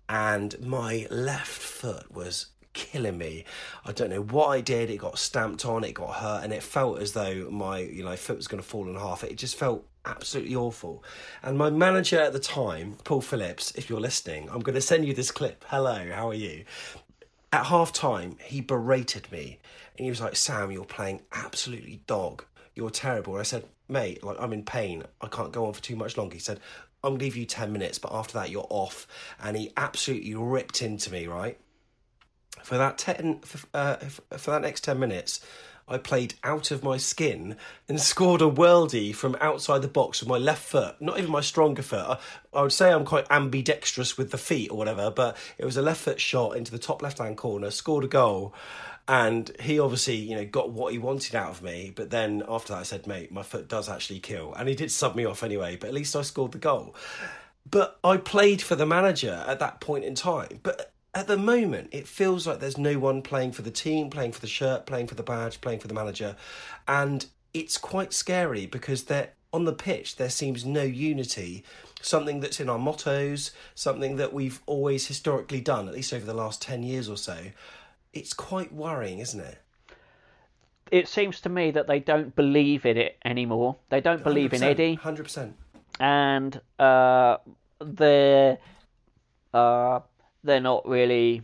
and 0.08 0.58
my 0.60 1.06
left 1.10 1.48
foot 1.48 2.10
was 2.12 2.46
killing 2.72 3.18
me. 3.18 3.44
I 3.84 3.92
don't 3.92 4.10
know 4.10 4.22
what 4.22 4.48
I 4.48 4.60
did. 4.60 4.90
It 4.90 4.98
got 4.98 5.18
stamped 5.18 5.64
on, 5.64 5.84
it 5.84 5.92
got 5.94 6.14
hurt, 6.16 6.44
and 6.44 6.52
it 6.52 6.62
felt 6.62 7.00
as 7.00 7.12
though 7.12 7.48
my 7.50 7.80
you 7.80 8.04
know 8.04 8.16
foot 8.16 8.36
was 8.36 8.48
going 8.48 8.62
to 8.62 8.68
fall 8.68 8.88
in 8.88 8.96
half. 8.96 9.24
It 9.24 9.36
just 9.36 9.56
felt 9.56 9.86
absolutely 10.04 10.56
awful. 10.56 11.04
And 11.42 11.56
my 11.56 11.70
manager 11.70 12.20
at 12.20 12.32
the 12.32 12.40
time, 12.40 12.96
Paul 13.04 13.20
Phillips, 13.20 13.72
if 13.76 13.88
you're 13.88 14.00
listening, 14.00 14.48
I'm 14.50 14.60
going 14.60 14.74
to 14.74 14.80
send 14.80 15.06
you 15.06 15.14
this 15.14 15.30
clip. 15.30 15.64
Hello, 15.68 16.10
how 16.12 16.28
are 16.28 16.34
you? 16.34 16.64
At 17.52 17.66
half 17.66 17.92
time, 17.92 18.38
he 18.42 18.60
berated 18.60 19.30
me 19.30 19.58
and 19.96 20.04
he 20.04 20.10
was 20.10 20.20
like, 20.20 20.36
Sam, 20.36 20.70
you're 20.70 20.84
playing 20.84 21.20
absolutely 21.32 22.00
dog. 22.06 22.44
You're 22.74 22.90
terrible. 22.90 23.34
And 23.34 23.40
I 23.40 23.44
said, 23.44 23.66
mate, 23.88 24.24
like 24.24 24.38
I'm 24.40 24.54
in 24.54 24.64
pain. 24.64 25.04
I 25.20 25.28
can't 25.28 25.52
go 25.52 25.66
on 25.66 25.74
for 25.74 25.82
too 25.82 25.96
much 25.96 26.16
longer. 26.16 26.34
He 26.34 26.40
said, 26.40 26.60
I'm 27.04 27.18
to 27.18 27.24
give 27.24 27.36
you 27.36 27.44
10 27.44 27.72
minutes, 27.72 27.98
but 27.98 28.12
after 28.12 28.34
that, 28.34 28.50
you're 28.50 28.66
off. 28.70 29.06
And 29.42 29.56
he 29.56 29.72
absolutely 29.76 30.34
ripped 30.34 30.80
into 30.80 31.12
me, 31.12 31.26
right? 31.26 31.58
For 32.62 32.78
that 32.78 32.96
10, 32.96 33.40
for, 33.40 33.66
uh, 33.74 33.96
for 33.96 34.52
that 34.52 34.62
next 34.62 34.84
10 34.84 34.98
minutes, 34.98 35.44
I 35.88 35.98
played 35.98 36.34
out 36.44 36.70
of 36.70 36.82
my 36.82 36.96
skin 36.96 37.56
and 37.88 38.00
scored 38.00 38.40
a 38.40 38.50
worldie 38.50 39.14
from 39.14 39.36
outside 39.40 39.82
the 39.82 39.88
box 39.88 40.20
with 40.20 40.28
my 40.28 40.38
left 40.38 40.64
foot. 40.64 40.96
Not 41.00 41.18
even 41.18 41.30
my 41.30 41.40
stronger 41.40 41.82
foot. 41.82 42.06
I, 42.06 42.18
I, 42.58 42.62
would 42.62 42.72
say 42.72 42.92
I'm 42.92 43.04
quite 43.04 43.26
ambidextrous 43.30 44.16
with 44.16 44.30
the 44.30 44.38
feet 44.38 44.70
or 44.70 44.78
whatever, 44.78 45.10
but 45.10 45.36
it 45.58 45.64
was 45.64 45.76
a 45.76 45.82
left 45.82 46.00
foot 46.00 46.20
shot 46.20 46.56
into 46.56 46.70
the 46.70 46.78
top 46.78 47.02
left 47.02 47.18
hand 47.18 47.36
corner, 47.36 47.70
scored 47.70 48.04
a 48.04 48.08
goal. 48.08 48.54
And 49.08 49.50
he 49.60 49.80
obviously, 49.80 50.14
you 50.14 50.36
know, 50.36 50.44
got 50.44 50.70
what 50.70 50.92
he 50.92 50.98
wanted 50.98 51.34
out 51.34 51.50
of 51.50 51.62
me. 51.62 51.92
But 51.94 52.10
then 52.10 52.42
after 52.48 52.72
that, 52.72 52.80
I 52.80 52.84
said, 52.84 53.06
mate, 53.06 53.32
my 53.32 53.42
foot 53.42 53.68
does 53.68 53.88
actually 53.88 54.20
kill. 54.20 54.54
And 54.54 54.68
he 54.68 54.74
did 54.74 54.92
sub 54.92 55.16
me 55.16 55.24
off 55.24 55.42
anyway, 55.42 55.76
but 55.76 55.88
at 55.88 55.94
least 55.94 56.14
I 56.14 56.22
scored 56.22 56.52
the 56.52 56.58
goal. 56.58 56.94
But 57.68 57.98
I 58.04 58.16
played 58.16 58.62
for 58.62 58.76
the 58.76 58.86
manager 58.86 59.44
at 59.46 59.58
that 59.58 59.80
point 59.80 60.04
in 60.04 60.14
time. 60.14 60.60
But 60.62 60.91
at 61.14 61.26
the 61.26 61.36
moment, 61.36 61.90
it 61.92 62.08
feels 62.08 62.46
like 62.46 62.60
there's 62.60 62.78
no 62.78 62.98
one 62.98 63.20
playing 63.20 63.52
for 63.52 63.62
the 63.62 63.70
team, 63.70 64.08
playing 64.08 64.32
for 64.32 64.40
the 64.40 64.46
shirt, 64.46 64.86
playing 64.86 65.06
for 65.06 65.14
the 65.14 65.22
badge, 65.22 65.60
playing 65.60 65.80
for 65.80 65.88
the 65.88 65.94
manager. 65.94 66.36
And 66.88 67.26
it's 67.52 67.76
quite 67.76 68.12
scary 68.12 68.66
because 68.66 69.04
they're 69.04 69.30
on 69.52 69.64
the 69.66 69.74
pitch, 69.74 70.16
there 70.16 70.30
seems 70.30 70.64
no 70.64 70.82
unity. 70.82 71.64
Something 72.00 72.40
that's 72.40 72.58
in 72.58 72.70
our 72.70 72.78
mottos, 72.78 73.50
something 73.74 74.16
that 74.16 74.32
we've 74.32 74.60
always 74.64 75.06
historically 75.06 75.60
done, 75.60 75.86
at 75.86 75.94
least 75.94 76.14
over 76.14 76.24
the 76.24 76.34
last 76.34 76.62
10 76.62 76.82
years 76.82 77.08
or 77.10 77.18
so. 77.18 77.38
It's 78.14 78.32
quite 78.32 78.72
worrying, 78.72 79.18
isn't 79.18 79.40
it? 79.40 79.58
It 80.90 81.08
seems 81.08 81.40
to 81.42 81.48
me 81.48 81.70
that 81.72 81.86
they 81.86 82.00
don't 82.00 82.34
believe 82.34 82.86
in 82.86 82.96
it 82.96 83.18
anymore. 83.24 83.76
They 83.90 84.00
don't 84.00 84.24
believe 84.24 84.52
in 84.54 84.62
Eddie. 84.62 84.98
100%. 85.02 85.52
And 86.00 86.60
uh, 86.78 87.36
they're. 87.80 88.58
Uh, 89.52 90.00
they're 90.44 90.60
not 90.60 90.86
really 90.86 91.42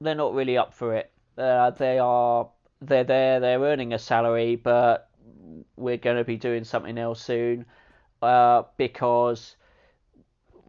they're 0.00 0.14
not 0.14 0.34
really 0.34 0.58
up 0.58 0.74
for 0.74 0.94
it. 0.94 1.10
Uh, 1.38 1.70
they 1.70 1.98
are 1.98 2.48
they're 2.80 3.04
there, 3.04 3.40
they're 3.40 3.60
earning 3.60 3.92
a 3.92 3.98
salary, 3.98 4.56
but 4.56 5.08
we're 5.76 5.96
going 5.96 6.16
to 6.16 6.24
be 6.24 6.36
doing 6.36 6.64
something 6.64 6.98
else 6.98 7.22
soon 7.22 7.64
uh, 8.20 8.62
because 8.76 9.56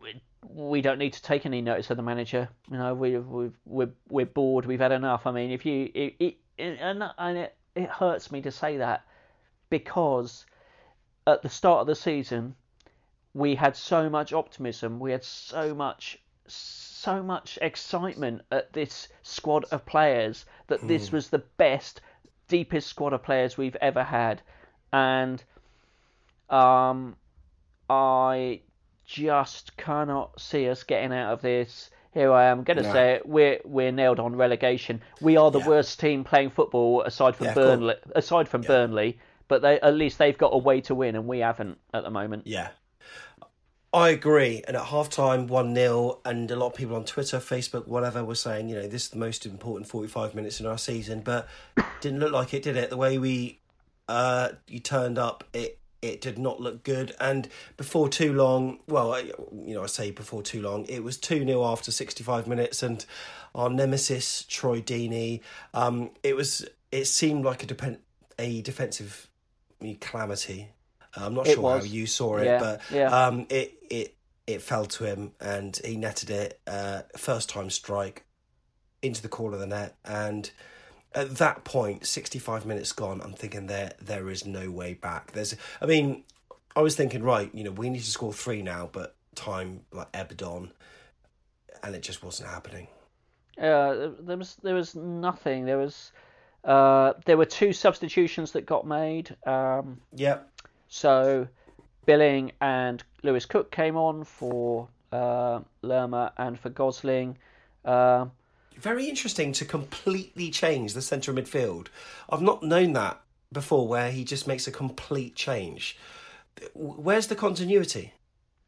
we, 0.01 0.21
we 0.43 0.81
don't 0.81 0.99
need 0.99 1.13
to 1.13 1.21
take 1.21 1.45
any 1.45 1.61
notice 1.61 1.89
of 1.89 1.97
the 1.97 2.03
manager. 2.03 2.47
You 2.71 2.77
know, 2.77 2.93
we 2.93 3.17
we 3.17 3.51
we're 3.65 3.91
we're 4.09 4.25
bored. 4.25 4.65
We've 4.65 4.79
had 4.79 4.91
enough. 4.91 5.27
I 5.27 5.31
mean, 5.31 5.51
if 5.51 5.65
you 5.65 5.91
it, 5.93 6.15
it, 6.19 6.37
and 6.57 7.03
and 7.17 7.37
it 7.37 7.55
it 7.75 7.89
hurts 7.89 8.31
me 8.31 8.41
to 8.41 8.51
say 8.51 8.77
that 8.77 9.05
because 9.69 10.45
at 11.27 11.41
the 11.41 11.49
start 11.49 11.81
of 11.81 11.87
the 11.87 11.95
season 11.95 12.55
we 13.35 13.53
had 13.53 13.75
so 13.75 14.09
much 14.09 14.31
optimism. 14.31 14.97
We 14.97 15.11
had 15.11 15.23
so 15.23 15.75
much 15.75 16.17
so 17.05 17.21
much 17.21 17.59
excitement 17.61 18.41
at 18.51 18.73
this 18.73 19.07
squad 19.21 19.63
of 19.65 19.85
players 19.85 20.45
that 20.67 20.81
mm. 20.81 20.87
this 20.87 21.09
hmm. 21.09 21.17
was 21.17 21.29
the 21.29 21.43
best, 21.57 22.01
deepest 22.47 22.87
squad 22.87 23.13
of 23.13 23.21
players 23.21 23.57
we've 23.57 23.77
ever 23.79 24.03
had, 24.03 24.41
and 24.91 25.43
um, 26.49 27.15
I 27.89 28.61
just 29.05 29.77
cannot 29.77 30.41
see 30.41 30.67
us 30.67 30.81
getting 30.81 31.13
out 31.13 31.31
of 31.31 31.41
this. 31.43 31.91
Here 32.11 32.31
I 32.31 32.45
am 32.45 32.63
going 32.63 32.77
to 32.77 32.83
no. 32.83 32.91
say 32.91 33.13
it. 33.13 33.27
We're 33.27 33.59
we're 33.65 33.91
nailed 33.91 34.19
on 34.19 34.35
relegation. 34.35 35.01
We 35.21 35.37
are 35.37 35.51
the 35.51 35.59
yeah. 35.59 35.67
worst 35.67 35.99
team 35.99 36.23
playing 36.23 36.49
football 36.49 37.03
aside 37.03 37.35
from 37.35 37.47
yeah, 37.47 37.53
Burnley. 37.53 37.95
Aside 38.15 38.47
from 38.49 38.63
yeah. 38.63 38.67
Burnley, 38.67 39.19
but 39.47 39.61
they 39.61 39.79
at 39.79 39.93
least 39.93 40.17
they've 40.17 40.37
got 40.37 40.53
a 40.53 40.57
way 40.57 40.81
to 40.81 40.95
win, 40.95 41.15
and 41.15 41.27
we 41.27 41.39
haven't 41.39 41.77
at 41.93 42.03
the 42.03 42.09
moment. 42.09 42.47
Yeah, 42.47 42.69
I 43.95 44.09
agree. 44.09 44.61
And 44.67 44.75
at 44.75 44.87
half 44.87 45.09
time, 45.09 45.47
1 45.47 45.73
0, 45.73 46.19
and 46.25 46.51
a 46.51 46.57
lot 46.57 46.67
of 46.67 46.75
people 46.75 46.97
on 46.97 47.05
Twitter, 47.05 47.37
Facebook, 47.37 47.87
whatever, 47.87 48.25
were 48.25 48.35
saying, 48.35 48.67
you 48.67 48.75
know, 48.75 48.87
this 48.87 49.03
is 49.03 49.09
the 49.11 49.17
most 49.17 49.45
important 49.45 49.87
45 49.87 50.35
minutes 50.35 50.59
in 50.59 50.65
our 50.65 50.77
season. 50.77 51.21
But 51.21 51.47
didn't 52.01 52.19
look 52.19 52.33
like 52.33 52.53
it, 52.53 52.61
did 52.61 52.75
it? 52.75 52.89
The 52.89 52.97
way 52.97 53.17
we 53.17 53.59
uh, 54.09 54.49
you 54.67 54.81
turned 54.81 55.17
up, 55.17 55.45
it 55.53 55.79
it 56.01 56.19
did 56.19 56.37
not 56.37 56.59
look 56.59 56.83
good. 56.83 57.15
And 57.21 57.47
before 57.77 58.09
too 58.09 58.33
long, 58.33 58.79
well, 58.85 59.17
you 59.17 59.73
know, 59.75 59.83
I 59.83 59.87
say 59.87 60.11
before 60.11 60.43
too 60.43 60.61
long, 60.61 60.85
it 60.87 61.01
was 61.01 61.15
2 61.17 61.45
0 61.45 61.63
after 61.63 61.89
65 61.89 62.47
minutes. 62.47 62.83
And 62.83 63.05
our 63.55 63.69
nemesis, 63.69 64.43
Troy 64.43 64.81
Deeney, 64.81 65.39
um, 65.73 66.11
it 66.21 66.35
was, 66.35 66.67
it 66.91 67.05
seemed 67.05 67.45
like 67.45 67.63
a, 67.63 67.65
depend, 67.65 67.99
a 68.37 68.61
defensive 68.61 69.29
calamity. 70.01 70.74
I'm 71.17 71.33
not 71.33 71.47
It 71.47 71.55
sure 71.55 71.63
was. 71.63 71.85
how 71.85 71.89
you 71.91 72.05
saw 72.07 72.37
it, 72.37 72.45
Yeah, 72.45 72.59
but 72.59 72.81
yeah. 72.91 73.09
um, 73.09 73.47
it, 73.49 73.73
it, 73.89 74.15
it 74.47 74.61
fell 74.61 74.85
to 74.85 75.05
him 75.05 75.31
and 75.39 75.79
he 75.83 75.97
netted 75.97 76.29
it, 76.29 76.59
uh, 76.67 77.03
first 77.17 77.49
time 77.49 77.69
strike 77.69 78.25
into 79.01 79.21
the 79.21 79.29
corner 79.29 79.55
of 79.55 79.59
the 79.61 79.67
net. 79.67 79.95
And 80.05 80.49
at 81.13 81.37
that 81.37 81.63
point, 81.63 82.05
65 82.05 82.65
minutes 82.65 82.91
gone, 82.91 83.21
I'm 83.21 83.33
thinking 83.33 83.67
there 83.67 83.93
there 84.01 84.29
is 84.29 84.45
no 84.45 84.69
way 84.69 84.93
back. 84.93 85.31
There's, 85.31 85.55
I 85.81 85.85
mean, 85.85 86.23
I 86.75 86.81
was 86.81 86.95
thinking, 86.95 87.23
right, 87.23 87.49
you 87.53 87.63
know, 87.63 87.71
we 87.71 87.89
need 87.89 88.03
to 88.03 88.11
score 88.11 88.33
three 88.33 88.61
now, 88.61 88.89
but 88.91 89.15
time 89.35 89.81
like 89.91 90.07
ebbed 90.13 90.43
on, 90.43 90.71
and 91.83 91.95
it 91.95 92.01
just 92.01 92.23
wasn't 92.23 92.49
happening. 92.49 92.87
Uh, 93.57 94.09
there 94.19 94.37
was 94.37 94.55
there 94.63 94.75
was 94.75 94.95
nothing. 94.95 95.65
There 95.65 95.77
was 95.77 96.11
uh, 96.63 97.13
there 97.25 97.37
were 97.37 97.45
two 97.45 97.71
substitutions 97.73 98.51
that 98.53 98.65
got 98.65 98.85
made. 98.85 99.35
Um, 99.45 100.01
Yep. 100.15 100.51
So 100.87 101.47
Billing 102.05 102.51
and 102.61 103.03
Lewis 103.23 103.45
Cook 103.45 103.71
came 103.71 103.97
on 103.97 104.23
for 104.23 104.87
uh, 105.11 105.61
Lerma 105.81 106.33
and 106.37 106.59
for 106.59 106.69
Gosling. 106.69 107.37
Uh, 107.83 108.27
Very 108.77 109.07
interesting 109.09 109.51
to 109.53 109.65
completely 109.65 110.49
change 110.51 110.93
the 110.93 111.01
centre 111.01 111.31
of 111.31 111.37
midfield. 111.37 111.87
I've 112.29 112.41
not 112.41 112.63
known 112.63 112.93
that 112.93 113.21
before, 113.51 113.87
where 113.87 114.11
he 114.11 114.23
just 114.23 114.47
makes 114.47 114.67
a 114.67 114.71
complete 114.71 115.35
change. 115.35 115.97
Where's 116.73 117.27
the 117.27 117.35
continuity? 117.35 118.13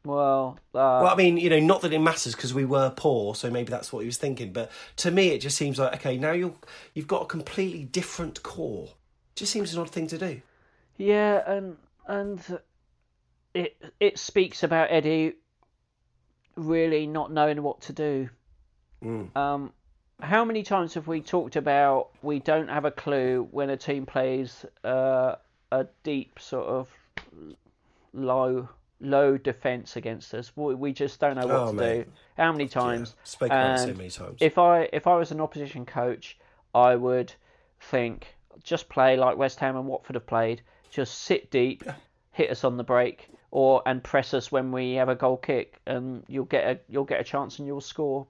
well, 0.04 0.58
uh, 0.74 1.00
Well, 1.02 1.06
I 1.08 1.16
mean, 1.16 1.36
you 1.36 1.50
know, 1.50 1.58
not 1.60 1.82
that 1.82 1.92
it 1.92 1.98
matters 1.98 2.34
because 2.34 2.54
we 2.54 2.64
were 2.64 2.90
poor, 2.90 3.34
so 3.34 3.50
maybe 3.50 3.70
that's 3.70 3.92
what 3.92 4.00
he 4.00 4.06
was 4.06 4.16
thinking. 4.16 4.52
But 4.52 4.70
to 4.96 5.10
me, 5.10 5.28
it 5.30 5.40
just 5.40 5.56
seems 5.56 5.78
like 5.78 5.94
okay, 5.96 6.16
now 6.16 6.32
you're 6.32 6.54
you've 6.94 7.08
got 7.08 7.22
a 7.22 7.26
completely 7.26 7.84
different 7.84 8.42
core. 8.42 8.88
Just 9.34 9.52
seems 9.52 9.74
an 9.74 9.80
odd 9.80 9.90
thing 9.90 10.06
to 10.08 10.18
do. 10.18 10.40
yeah, 10.96 11.42
and 11.46 11.76
and 12.08 12.40
it 13.54 13.76
it 14.00 14.18
speaks 14.18 14.62
about 14.64 14.88
Eddie 14.90 15.34
really 16.56 17.06
not 17.06 17.30
knowing 17.30 17.62
what 17.62 17.82
to 17.82 17.92
do. 17.92 18.28
Um, 19.36 19.72
how 20.20 20.44
many 20.44 20.64
times 20.64 20.94
have 20.94 21.06
we 21.06 21.20
talked 21.20 21.54
about 21.54 22.08
we 22.22 22.40
don't 22.40 22.68
have 22.68 22.84
a 22.84 22.90
clue 22.90 23.46
when 23.52 23.70
a 23.70 23.76
team 23.76 24.06
plays 24.06 24.64
uh, 24.82 25.36
a 25.70 25.86
deep 26.02 26.40
sort 26.40 26.66
of 26.66 26.88
low 28.12 28.68
low 29.00 29.36
defense 29.38 29.94
against 29.96 30.34
us? 30.34 30.50
We, 30.56 30.74
we 30.74 30.92
just 30.92 31.20
don't 31.20 31.36
know 31.36 31.46
what 31.46 31.56
Oh, 31.68 31.72
to 31.72 32.04
do. 32.04 32.10
How 32.36 32.50
many 32.52 32.66
times? 32.68 33.14
spoken 33.24 33.56
about 33.56 33.74
it 33.76 33.78
so 33.92 33.94
many 33.94 34.10
times. 34.10 34.38
If 34.40 34.58
I 34.58 34.88
if 34.92 35.06
I 35.06 35.14
was 35.16 35.30
an 35.30 35.40
opposition 35.40 35.86
coach, 35.86 36.36
I 36.74 36.96
would 36.96 37.32
think 37.80 38.26
just 38.64 38.88
play 38.88 39.16
like 39.16 39.36
West 39.36 39.60
Ham 39.60 39.76
and 39.76 39.86
Watford 39.86 40.16
have 40.16 40.26
played. 40.26 40.62
Just 40.90 41.22
sit 41.22 41.50
deep, 41.50 41.84
hit 42.32 42.50
us 42.50 42.64
on 42.64 42.76
the 42.76 42.84
break, 42.84 43.28
or 43.50 43.82
and 43.86 44.02
press 44.02 44.34
us 44.34 44.50
when 44.52 44.72
we 44.72 44.94
have 44.94 45.08
a 45.08 45.14
goal 45.14 45.36
kick, 45.36 45.80
and 45.86 46.24
you'll 46.28 46.44
get 46.44 46.64
a 46.64 46.80
you'll 46.88 47.04
get 47.04 47.20
a 47.20 47.24
chance 47.24 47.58
and 47.58 47.66
you'll 47.66 47.80
score. 47.80 48.26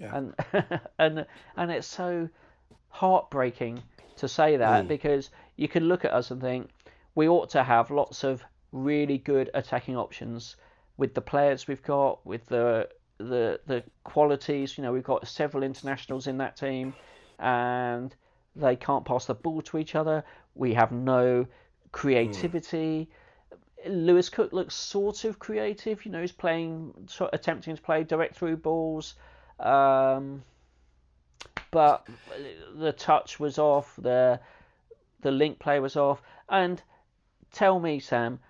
Yeah. 0.00 0.16
And 0.16 0.34
and 0.98 1.26
and 1.56 1.70
it's 1.70 1.86
so 1.86 2.28
heartbreaking 2.88 3.82
to 4.16 4.28
say 4.28 4.56
that 4.58 4.84
Mm. 4.84 4.88
because 4.88 5.30
you 5.56 5.68
can 5.68 5.84
look 5.84 6.04
at 6.04 6.12
us 6.12 6.30
and 6.30 6.40
think 6.40 6.68
we 7.14 7.28
ought 7.28 7.50
to 7.50 7.62
have 7.62 7.90
lots 7.90 8.24
of 8.24 8.42
really 8.72 9.18
good 9.18 9.50
attacking 9.54 9.96
options 9.96 10.56
with 10.96 11.14
the 11.14 11.20
players 11.20 11.66
we've 11.66 11.82
got, 11.82 12.24
with 12.26 12.46
the 12.46 12.88
the 13.18 13.60
the 13.66 13.82
qualities. 14.04 14.76
You 14.76 14.84
know, 14.84 14.92
we've 14.92 15.02
got 15.04 15.26
several 15.26 15.62
internationals 15.62 16.26
in 16.26 16.38
that 16.38 16.56
team, 16.56 16.94
and 17.38 18.14
they 18.54 18.76
can't 18.76 19.04
pass 19.04 19.26
the 19.26 19.34
ball 19.34 19.62
to 19.62 19.78
each 19.78 19.94
other. 19.94 20.24
We 20.54 20.74
have 20.74 20.92
no 20.92 21.46
creativity. 21.92 23.08
Lewis 23.86 24.28
Cook 24.28 24.52
looks 24.52 24.74
sort 24.74 25.24
of 25.24 25.38
creative. 25.38 26.04
You 26.04 26.12
know, 26.12 26.20
he's 26.20 26.32
playing, 26.32 26.92
attempting 27.32 27.76
to 27.76 27.82
play 27.82 28.04
direct 28.04 28.36
through 28.36 28.56
balls, 28.56 29.14
um, 29.60 30.42
but 31.70 32.06
the 32.74 32.92
touch 32.92 33.38
was 33.38 33.58
off. 33.58 33.94
The 33.96 34.40
the 35.20 35.30
link 35.30 35.58
play 35.58 35.80
was 35.80 35.96
off. 35.96 36.20
And 36.48 36.82
tell 37.52 37.78
me, 37.78 38.00
Sam, 38.00 38.40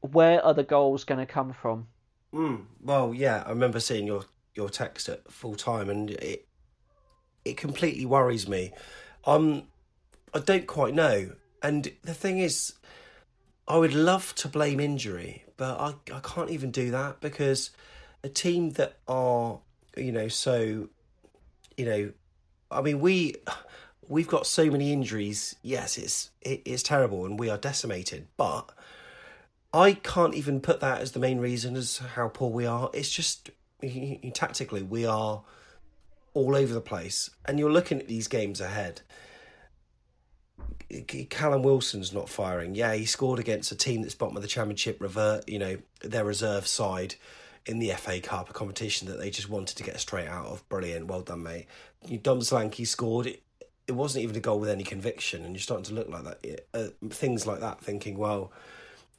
where 0.00 0.44
are 0.44 0.54
the 0.54 0.62
goals 0.62 1.04
going 1.04 1.24
to 1.24 1.32
come 1.32 1.52
from? 1.52 1.86
Mm, 2.32 2.66
well, 2.82 3.14
yeah, 3.14 3.42
I 3.46 3.50
remember 3.50 3.80
seeing 3.80 4.06
your 4.06 4.24
your 4.54 4.68
text 4.68 5.08
at 5.08 5.30
full 5.30 5.54
time, 5.54 5.88
and 5.88 6.10
it 6.10 6.46
it 7.44 7.56
completely 7.56 8.06
worries 8.06 8.48
me. 8.48 8.72
Um, 9.24 9.64
I 10.32 10.40
don't 10.40 10.66
quite 10.66 10.94
know, 10.94 11.32
and 11.64 11.90
the 12.02 12.14
thing 12.14 12.38
is, 12.38 12.74
I 13.66 13.78
would 13.78 13.94
love 13.94 14.34
to 14.36 14.48
blame 14.48 14.78
injury, 14.78 15.44
but 15.56 15.80
I 15.80 15.94
I 16.14 16.20
can't 16.20 16.50
even 16.50 16.70
do 16.70 16.90
that 16.90 17.20
because 17.20 17.70
a 18.22 18.28
team 18.28 18.70
that 18.72 18.98
are 19.08 19.58
you 19.96 20.12
know 20.12 20.28
so 20.28 20.88
you 21.76 21.86
know, 21.86 22.12
I 22.70 22.82
mean 22.82 23.00
we 23.00 23.36
we've 24.08 24.28
got 24.28 24.46
so 24.46 24.70
many 24.70 24.92
injuries. 24.92 25.56
Yes, 25.62 25.96
it's 25.96 26.30
it, 26.42 26.60
it's 26.66 26.82
terrible, 26.82 27.24
and 27.26 27.40
we 27.40 27.50
are 27.50 27.58
decimated, 27.58 28.28
but. 28.36 28.70
I 29.76 29.94
can't 29.94 30.36
even 30.36 30.60
put 30.60 30.78
that 30.78 31.00
as 31.00 31.10
the 31.10 31.18
main 31.18 31.40
reason 31.40 31.74
as 31.74 31.98
how 31.98 32.28
poor 32.28 32.48
we 32.48 32.64
are. 32.64 32.90
It's 32.94 33.10
just 33.10 33.50
tactically 34.32 34.82
we 34.82 35.04
are 35.04 35.42
all 36.32 36.54
over 36.54 36.72
the 36.72 36.80
place, 36.80 37.28
and 37.44 37.58
you're 37.58 37.72
looking 37.72 37.98
at 37.98 38.06
these 38.06 38.28
games 38.28 38.60
ahead. 38.60 39.00
Callum 41.30 41.62
Wilson's 41.62 42.12
not 42.12 42.28
firing. 42.28 42.74
Yeah, 42.74 42.94
he 42.94 43.04
scored 43.04 43.38
against 43.38 43.72
a 43.72 43.76
team 43.76 44.02
that's 44.02 44.14
bottom 44.14 44.36
of 44.36 44.42
the 44.42 44.48
championship, 44.48 45.00
revert 45.00 45.48
you 45.48 45.58
know 45.58 45.78
their 46.02 46.24
reserve 46.24 46.66
side 46.66 47.14
in 47.66 47.78
the 47.78 47.90
FA 47.90 48.20
Cup, 48.20 48.50
a 48.50 48.52
competition 48.52 49.08
that 49.08 49.18
they 49.18 49.30
just 49.30 49.48
wanted 49.48 49.76
to 49.76 49.82
get 49.82 49.98
straight 49.98 50.28
out 50.28 50.46
of. 50.46 50.68
Brilliant, 50.68 51.06
well 51.06 51.22
done, 51.22 51.42
mate. 51.42 51.66
You 52.06 52.18
Dom 52.18 52.40
Solanke 52.40 52.86
scored. 52.86 53.26
It, 53.26 53.42
it 53.86 53.92
wasn't 53.92 54.24
even 54.24 54.36
a 54.36 54.40
goal 54.40 54.60
with 54.60 54.70
any 54.70 54.84
conviction, 54.84 55.44
and 55.44 55.54
you're 55.54 55.60
starting 55.60 55.84
to 55.84 55.94
look 55.94 56.08
like 56.08 56.24
that. 56.24 56.66
Uh, 56.72 56.88
things 57.10 57.46
like 57.46 57.60
that, 57.60 57.80
thinking, 57.80 58.16
well 58.16 58.52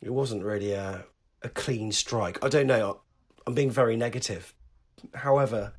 it 0.06 0.14
wasn't 0.14 0.43
really 0.43 0.72
a, 0.72 1.03
a 1.41 1.49
clean 1.49 1.91
strike. 1.91 2.43
I 2.43 2.49
don't 2.49 2.68
know. 2.68 3.01
I'm 3.47 3.56
being 3.56 3.72
very 3.72 3.97
negative. 3.97 4.53
However, 5.14 5.74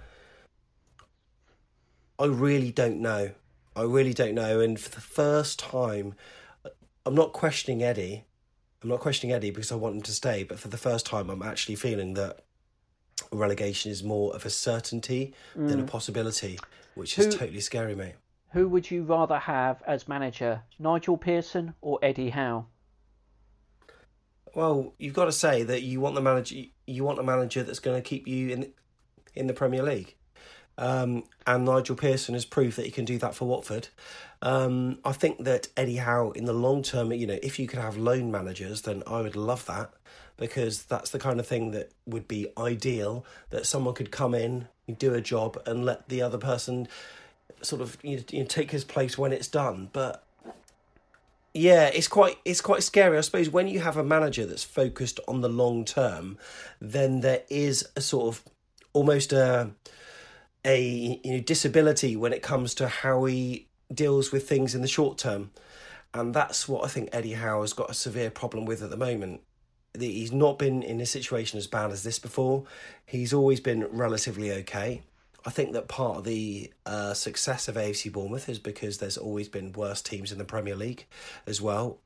I 2.19 2.27
really 2.27 2.73
don't 2.73 3.01
know. 3.01 3.31
I 3.77 3.83
really 3.83 4.15
don't 4.15 4.35
know. 4.35 4.59
And 4.61 4.81
for 4.81 4.89
the 4.91 5.01
first 5.03 5.59
time, 5.59 6.15
I'm 7.05 7.15
not 7.15 7.33
questioning 7.33 7.83
Eddie. 7.83 8.25
I'm 8.83 8.89
not 8.89 9.01
questioning 9.01 9.35
Eddie 9.35 9.51
because 9.51 9.71
I 9.71 9.75
want 9.77 9.97
him 9.97 10.03
to 10.03 10.13
stay. 10.13 10.43
But 10.45 10.59
for 10.59 10.69
the 10.69 10.79
first 10.79 11.05
time, 11.07 11.29
I'm 11.29 11.43
actually 11.43 11.75
feeling 11.77 12.15
that 12.15 12.41
relegation 13.31 13.91
is 13.93 14.03
more 14.03 14.35
of 14.35 14.45
a 14.47 14.51
certainty 14.51 15.35
than 15.55 15.81
a 15.81 15.83
Mm. 15.85 15.87
possibility, 15.89 16.59
which 16.95 17.19
is 17.19 17.27
Who- 17.27 17.33
totally 17.33 17.61
scary, 17.61 17.95
mate. 17.95 18.15
Who 18.53 18.69
would 18.69 18.91
you 18.91 19.03
rather 19.05 19.39
have 19.39 19.83
as 19.87 20.09
manager, 20.09 20.63
Nigel 20.79 21.19
Pearson 21.19 21.75
or 21.83 21.99
Eddie 22.03 22.31
Howe? 22.31 22.67
Well, 24.55 24.95
you've 24.99 25.15
got 25.15 25.27
to 25.27 25.33
say 25.33 25.63
that 25.65 25.83
you 25.83 26.01
want 26.01 26.15
the 26.15 26.23
manager. 26.23 26.57
You 26.87 27.05
want 27.05 27.19
a 27.19 27.23
manager 27.23 27.63
that's 27.63 27.79
going 27.81 28.01
to 28.03 28.09
keep 28.09 28.27
you 28.27 28.49
in 28.51 28.73
in 29.35 29.47
the 29.49 29.53
Premier 29.53 29.83
League. 29.83 30.17
Um, 30.79 31.25
and 31.47 31.65
Nigel 31.65 31.97
Pearson 31.97 32.35
has 32.35 32.45
proved 32.45 32.77
that 32.77 32.85
he 32.85 32.91
can 32.91 33.05
do 33.05 33.19
that 33.19 33.35
for 33.35 33.47
Watford. 33.47 33.89
Um, 34.43 34.99
I 35.05 35.13
think 35.13 35.45
that 35.45 35.69
Howe, 35.77 36.33
in 36.33 36.45
the 36.45 36.53
long 36.53 36.83
term, 36.83 37.13
you 37.13 37.27
know, 37.27 37.39
if 37.43 37.59
you 37.59 37.67
could 37.67 37.79
have 37.79 37.97
loan 37.97 38.31
managers, 38.31 38.83
then 38.83 39.03
I 39.07 39.21
would 39.23 39.37
love 39.37 39.65
that 39.67 39.93
because 40.37 40.85
that's 40.85 41.11
the 41.11 41.19
kind 41.19 41.41
of 41.41 41.47
thing 41.47 41.71
that 41.71 41.93
would 42.07 42.29
be 42.29 42.49
ideal. 42.59 43.25
That 43.51 43.67
someone 43.67 43.95
could 43.95 44.11
come 44.11 44.35
in, 44.35 44.69
do 44.99 45.15
a 45.15 45.21
job, 45.21 45.61
and 45.67 45.85
let 45.85 46.09
the 46.09 46.23
other 46.23 46.39
person 46.39 46.89
sort 47.63 47.81
of 47.81 47.97
you 48.03 48.23
know, 48.33 48.45
take 48.45 48.71
his 48.71 48.85
place 48.85 49.17
when 49.17 49.33
it's 49.33 49.49
done. 49.49 49.89
But 49.93 50.23
yeah, 51.55 51.87
it's 51.87 52.09
quite 52.09 52.39
it's 52.45 52.61
quite 52.61 52.83
scary. 52.83 53.17
I 53.17 53.23
suppose 53.23 53.49
when 53.49 53.67
you 53.67 53.81
have 53.81 53.97
a 53.97 54.05
manager 54.05 54.45
that's 54.45 54.65
focused 54.65 55.21
on 55.27 55.41
the 55.41 55.49
long 55.49 55.87
term, 55.87 56.37
then 56.81 57.21
there 57.21 57.43
is 57.49 57.89
a 57.97 58.03
sort 58.03 58.29
of 58.29 58.43
almost 58.93 59.33
a 59.33 59.71
a 60.67 61.21
you 61.25 61.33
know 61.33 61.41
disability 61.41 62.17
when 62.17 62.33
it 62.35 62.43
comes 62.43 62.75
to 62.75 62.89
how 62.89 63.25
he 63.25 63.69
deals 63.93 64.33
with 64.33 64.49
things 64.49 64.75
in 64.75 64.83
the 64.83 64.89
short 64.89 65.17
term, 65.17 65.53
and 66.13 66.35
that's 66.35 66.69
what 66.69 66.85
I 66.85 66.89
think 66.89 67.09
Eddie 67.13 67.35
Howe 67.35 67.63
has 67.63 67.73
got 67.73 67.89
a 67.91 67.95
severe 67.95 68.31
problem 68.31 68.67
with 68.67 68.83
at 68.83 68.91
the 68.91 68.97
moment. 68.97 69.41
He's 69.99 70.33
not 70.33 70.59
been 70.59 70.83
in 70.83 71.01
a 71.01 71.07
situation 71.07 71.57
as 71.59 71.67
bad 71.67 71.91
as 71.91 72.03
this 72.03 72.19
before. 72.19 72.65
He's 73.07 73.33
always 73.33 73.61
been 73.61 73.85
relatively 73.91 74.53
okay. 74.53 75.03
I 75.47 75.51
think 75.51 75.73
that 75.73 75.89
part 75.89 76.19
of 76.19 76.25
the 76.25 76.73
uh, 76.85 77.15
success 77.15 77.69
of 77.69 77.77
AFC 77.77 78.13
Bournemouth 78.13 78.49
is 78.49 78.59
because 78.59 78.99
there's 78.99 79.17
always 79.17 79.49
been 79.49 79.73
worse 79.73 80.03
teams 80.03 80.33
in 80.33 80.39
the 80.39 80.45
Premier 80.45 80.75
League 80.77 81.07
as 81.47 81.63
well. 81.63 82.01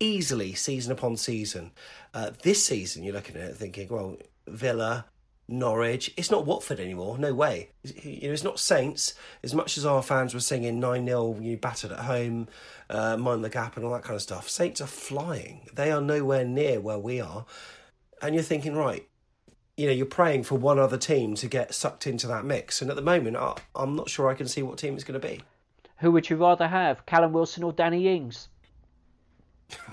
easily 0.00 0.52
season 0.54 0.92
upon 0.92 1.16
season. 1.16 1.72
Uh, 2.12 2.30
this 2.42 2.64
season, 2.64 3.02
you're 3.02 3.14
looking 3.14 3.36
at 3.36 3.50
it 3.50 3.56
thinking, 3.56 3.88
well, 3.88 4.16
Villa, 4.46 5.06
Norwich, 5.46 6.12
it's 6.16 6.30
not 6.30 6.46
Watford 6.46 6.80
anymore. 6.80 7.18
No 7.18 7.34
way. 7.34 7.70
You 7.82 8.28
know, 8.28 8.32
it's 8.32 8.44
not 8.44 8.58
Saints. 8.58 9.14
As 9.42 9.54
much 9.54 9.76
as 9.76 9.84
our 9.84 10.02
fans 10.02 10.32
were 10.32 10.40
singing 10.40 10.80
9 10.80 11.06
0, 11.06 11.38
you 11.40 11.56
battered 11.56 11.92
at 11.92 12.00
home, 12.00 12.48
uh, 12.88 13.16
mind 13.16 13.44
the 13.44 13.50
gap, 13.50 13.76
and 13.76 13.84
all 13.84 13.92
that 13.92 14.02
kind 14.02 14.16
of 14.16 14.22
stuff. 14.22 14.48
Saints 14.48 14.80
are 14.80 14.86
flying. 14.86 15.68
They 15.74 15.90
are 15.90 16.00
nowhere 16.00 16.44
near 16.44 16.80
where 16.80 16.98
we 16.98 17.20
are. 17.20 17.44
And 18.22 18.34
you're 18.34 18.44
thinking, 18.44 18.74
right, 18.74 19.06
you 19.76 19.86
know, 19.86 19.92
you're 19.92 20.06
praying 20.06 20.44
for 20.44 20.56
one 20.56 20.78
other 20.78 20.96
team 20.96 21.34
to 21.34 21.48
get 21.48 21.74
sucked 21.74 22.06
into 22.06 22.26
that 22.28 22.44
mix. 22.44 22.80
And 22.80 22.90
at 22.90 22.96
the 22.96 23.02
moment, 23.02 23.36
I, 23.36 23.54
I'm 23.74 23.96
not 23.96 24.08
sure 24.08 24.28
I 24.28 24.34
can 24.34 24.48
see 24.48 24.62
what 24.62 24.78
team 24.78 24.94
it's 24.94 25.04
going 25.04 25.20
to 25.20 25.26
be. 25.26 25.42
Who 25.98 26.10
would 26.12 26.30
you 26.30 26.36
rather 26.36 26.68
have, 26.68 27.04
Callum 27.06 27.32
Wilson 27.32 27.64
or 27.64 27.72
Danny 27.72 28.08
Ings? 28.08 28.48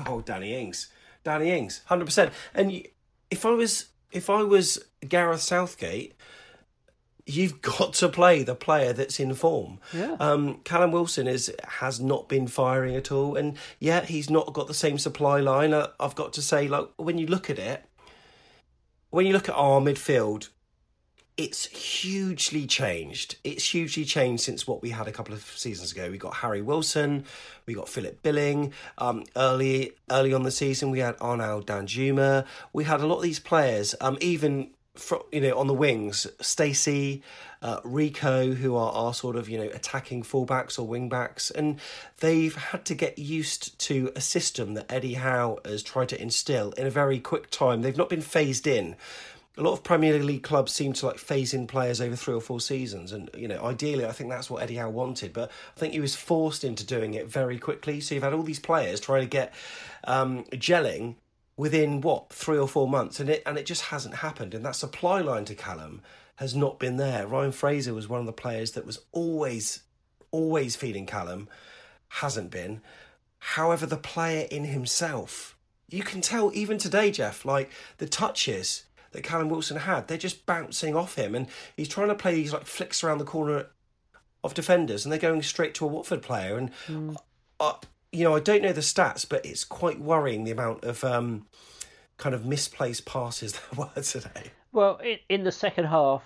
Oh, 0.05 0.21
Danny 0.21 0.53
Ings, 0.53 0.89
Danny 1.23 1.49
Ings, 1.49 1.81
hundred 1.85 2.05
percent. 2.05 2.33
And 2.53 2.85
if 3.31 3.45
I 3.45 3.51
was 3.51 3.85
if 4.11 4.29
I 4.29 4.43
was 4.43 4.83
Gareth 5.07 5.41
Southgate, 5.41 6.13
you've 7.25 7.61
got 7.79 7.93
to 7.95 8.09
play 8.09 8.43
the 8.43 8.55
player 8.55 8.93
that's 8.93 9.19
in 9.19 9.33
form. 9.33 9.79
Yeah. 9.93 10.15
Um, 10.19 10.59
Callum 10.63 10.91
Wilson 10.91 11.27
is 11.27 11.53
has 11.67 11.99
not 11.99 12.29
been 12.29 12.47
firing 12.47 12.95
at 12.95 13.11
all, 13.11 13.35
and 13.35 13.57
yet 13.79 14.05
he's 14.05 14.29
not 14.29 14.53
got 14.53 14.67
the 14.67 14.73
same 14.73 14.97
supply 14.97 15.39
line. 15.39 15.73
Uh, 15.73 15.87
I've 15.99 16.15
got 16.15 16.33
to 16.33 16.41
say, 16.41 16.67
like 16.67 16.89
when 16.97 17.17
you 17.17 17.27
look 17.27 17.49
at 17.49 17.59
it, 17.59 17.85
when 19.09 19.25
you 19.25 19.33
look 19.33 19.49
at 19.49 19.55
our 19.55 19.79
midfield, 19.79 20.49
it's 21.37 21.65
hugely 21.67 22.67
changed. 22.67 23.37
It's 23.43 23.69
hugely 23.69 24.05
changed 24.05 24.43
since 24.43 24.67
what 24.67 24.81
we 24.81 24.89
had 24.89 25.07
a 25.07 25.11
couple 25.11 25.33
of 25.33 25.43
seasons 25.43 25.91
ago. 25.91 26.09
We 26.11 26.17
got 26.17 26.35
Harry 26.35 26.61
Wilson, 26.61 27.25
we 27.65 27.73
got 27.73 27.89
Philip 27.89 28.21
Billing. 28.21 28.73
Um, 28.97 29.23
early 29.35 29.93
early 30.09 30.33
on 30.33 30.43
the 30.43 30.51
season, 30.51 30.91
we 30.91 30.99
had 30.99 31.15
Arnaud 31.21 31.61
Danjuma. 31.61 32.45
We 32.73 32.83
had 32.83 33.01
a 33.01 33.07
lot 33.07 33.17
of 33.17 33.23
these 33.23 33.39
players. 33.39 33.95
Um, 34.01 34.17
even 34.21 34.71
for, 34.95 35.23
you 35.31 35.39
know 35.39 35.57
on 35.57 35.67
the 35.67 35.73
wings, 35.73 36.27
Stacey, 36.41 37.23
uh, 37.61 37.79
Rico, 37.83 38.53
who 38.53 38.75
are 38.75 38.91
our 38.91 39.13
sort 39.13 39.35
of 39.35 39.47
you 39.49 39.57
know 39.57 39.69
attacking 39.73 40.23
fullbacks 40.23 40.77
or 40.77 40.87
wingbacks, 40.87 41.49
and 41.53 41.79
they've 42.19 42.55
had 42.55 42.83
to 42.85 42.95
get 42.95 43.17
used 43.17 43.77
to 43.79 44.11
a 44.15 44.21
system 44.21 44.73
that 44.73 44.91
Eddie 44.91 45.13
Howe 45.13 45.59
has 45.63 45.81
tried 45.81 46.09
to 46.09 46.21
instill 46.21 46.71
in 46.71 46.85
a 46.85 46.91
very 46.91 47.19
quick 47.19 47.49
time. 47.49 47.81
They've 47.81 47.97
not 47.97 48.09
been 48.09 48.21
phased 48.21 48.67
in 48.67 48.95
a 49.57 49.61
lot 49.61 49.73
of 49.73 49.83
Premier 49.83 50.17
League 50.19 50.43
clubs 50.43 50.71
seem 50.71 50.93
to 50.93 51.07
like 51.07 51.17
phase 51.17 51.53
in 51.53 51.67
players 51.67 51.99
over 51.99 52.15
three 52.15 52.33
or 52.33 52.41
four 52.41 52.61
seasons, 52.61 53.11
and 53.11 53.29
you 53.35 53.47
know, 53.47 53.61
ideally, 53.63 54.05
I 54.05 54.11
think 54.11 54.29
that's 54.29 54.49
what 54.49 54.63
Eddie 54.63 54.75
Howe 54.75 54.89
wanted, 54.89 55.33
but 55.33 55.51
I 55.75 55.79
think 55.79 55.93
he 55.93 55.99
was 55.99 56.15
forced 56.15 56.63
into 56.63 56.85
doing 56.85 57.13
it 57.13 57.27
very 57.27 57.57
quickly. 57.57 57.99
So 57.99 58.15
you've 58.15 58.23
had 58.23 58.33
all 58.33 58.43
these 58.43 58.59
players 58.59 58.99
trying 58.99 59.23
to 59.23 59.27
get 59.27 59.53
um, 60.05 60.45
gelling 60.51 61.15
within 61.57 62.01
what 62.01 62.31
three 62.31 62.57
or 62.57 62.67
four 62.67 62.87
months, 62.87 63.19
and 63.19 63.29
it 63.29 63.43
and 63.45 63.57
it 63.57 63.65
just 63.65 63.83
hasn't 63.83 64.15
happened. 64.15 64.53
And 64.53 64.65
that 64.65 64.75
supply 64.75 65.19
line 65.19 65.45
to 65.45 65.55
Callum 65.55 66.01
has 66.37 66.55
not 66.55 66.79
been 66.79 66.97
there. 66.97 67.27
Ryan 67.27 67.51
Fraser 67.51 67.93
was 67.93 68.07
one 68.07 68.21
of 68.21 68.25
the 68.25 68.33
players 68.33 68.71
that 68.71 68.85
was 68.85 68.99
always, 69.11 69.83
always 70.31 70.75
feeding 70.77 71.05
Callum, 71.05 71.49
hasn't 72.07 72.51
been. 72.51 72.81
However, 73.37 73.85
the 73.85 73.97
player 73.97 74.47
in 74.49 74.65
himself, 74.65 75.57
you 75.89 76.03
can 76.03 76.21
tell 76.21 76.51
even 76.53 76.77
today, 76.77 77.11
Jeff, 77.11 77.43
like 77.43 77.69
the 77.97 78.07
touches 78.07 78.85
that 79.11 79.23
Callum 79.23 79.49
Wilson 79.49 79.77
had. 79.77 80.07
They're 80.07 80.17
just 80.17 80.45
bouncing 80.45 80.95
off 80.95 81.15
him, 81.15 81.35
and 81.35 81.47
he's 81.75 81.87
trying 81.87 82.09
to 82.09 82.15
play 82.15 82.35
these 82.35 82.53
like 82.53 82.65
flicks 82.65 83.03
around 83.03 83.17
the 83.17 83.25
corner 83.25 83.67
of 84.43 84.53
defenders, 84.53 85.05
and 85.05 85.11
they're 85.11 85.19
going 85.19 85.41
straight 85.41 85.73
to 85.75 85.85
a 85.85 85.87
Watford 85.87 86.21
player. 86.21 86.57
And 86.57 86.71
mm. 86.87 87.15
uh, 87.59 87.73
you 88.11 88.23
know, 88.23 88.35
I 88.35 88.39
don't 88.39 88.61
know 88.61 88.73
the 88.73 88.81
stats, 88.81 89.27
but 89.27 89.45
it's 89.45 89.63
quite 89.63 89.99
worrying 89.99 90.43
the 90.43 90.51
amount 90.51 90.83
of 90.83 91.03
um, 91.03 91.45
kind 92.17 92.35
of 92.35 92.45
misplaced 92.45 93.05
passes 93.05 93.53
there 93.75 93.85
were 93.95 94.01
today. 94.01 94.51
Well, 94.71 94.97
in, 94.97 95.17
in 95.29 95.43
the 95.43 95.51
second 95.51 95.85
half, 95.85 96.23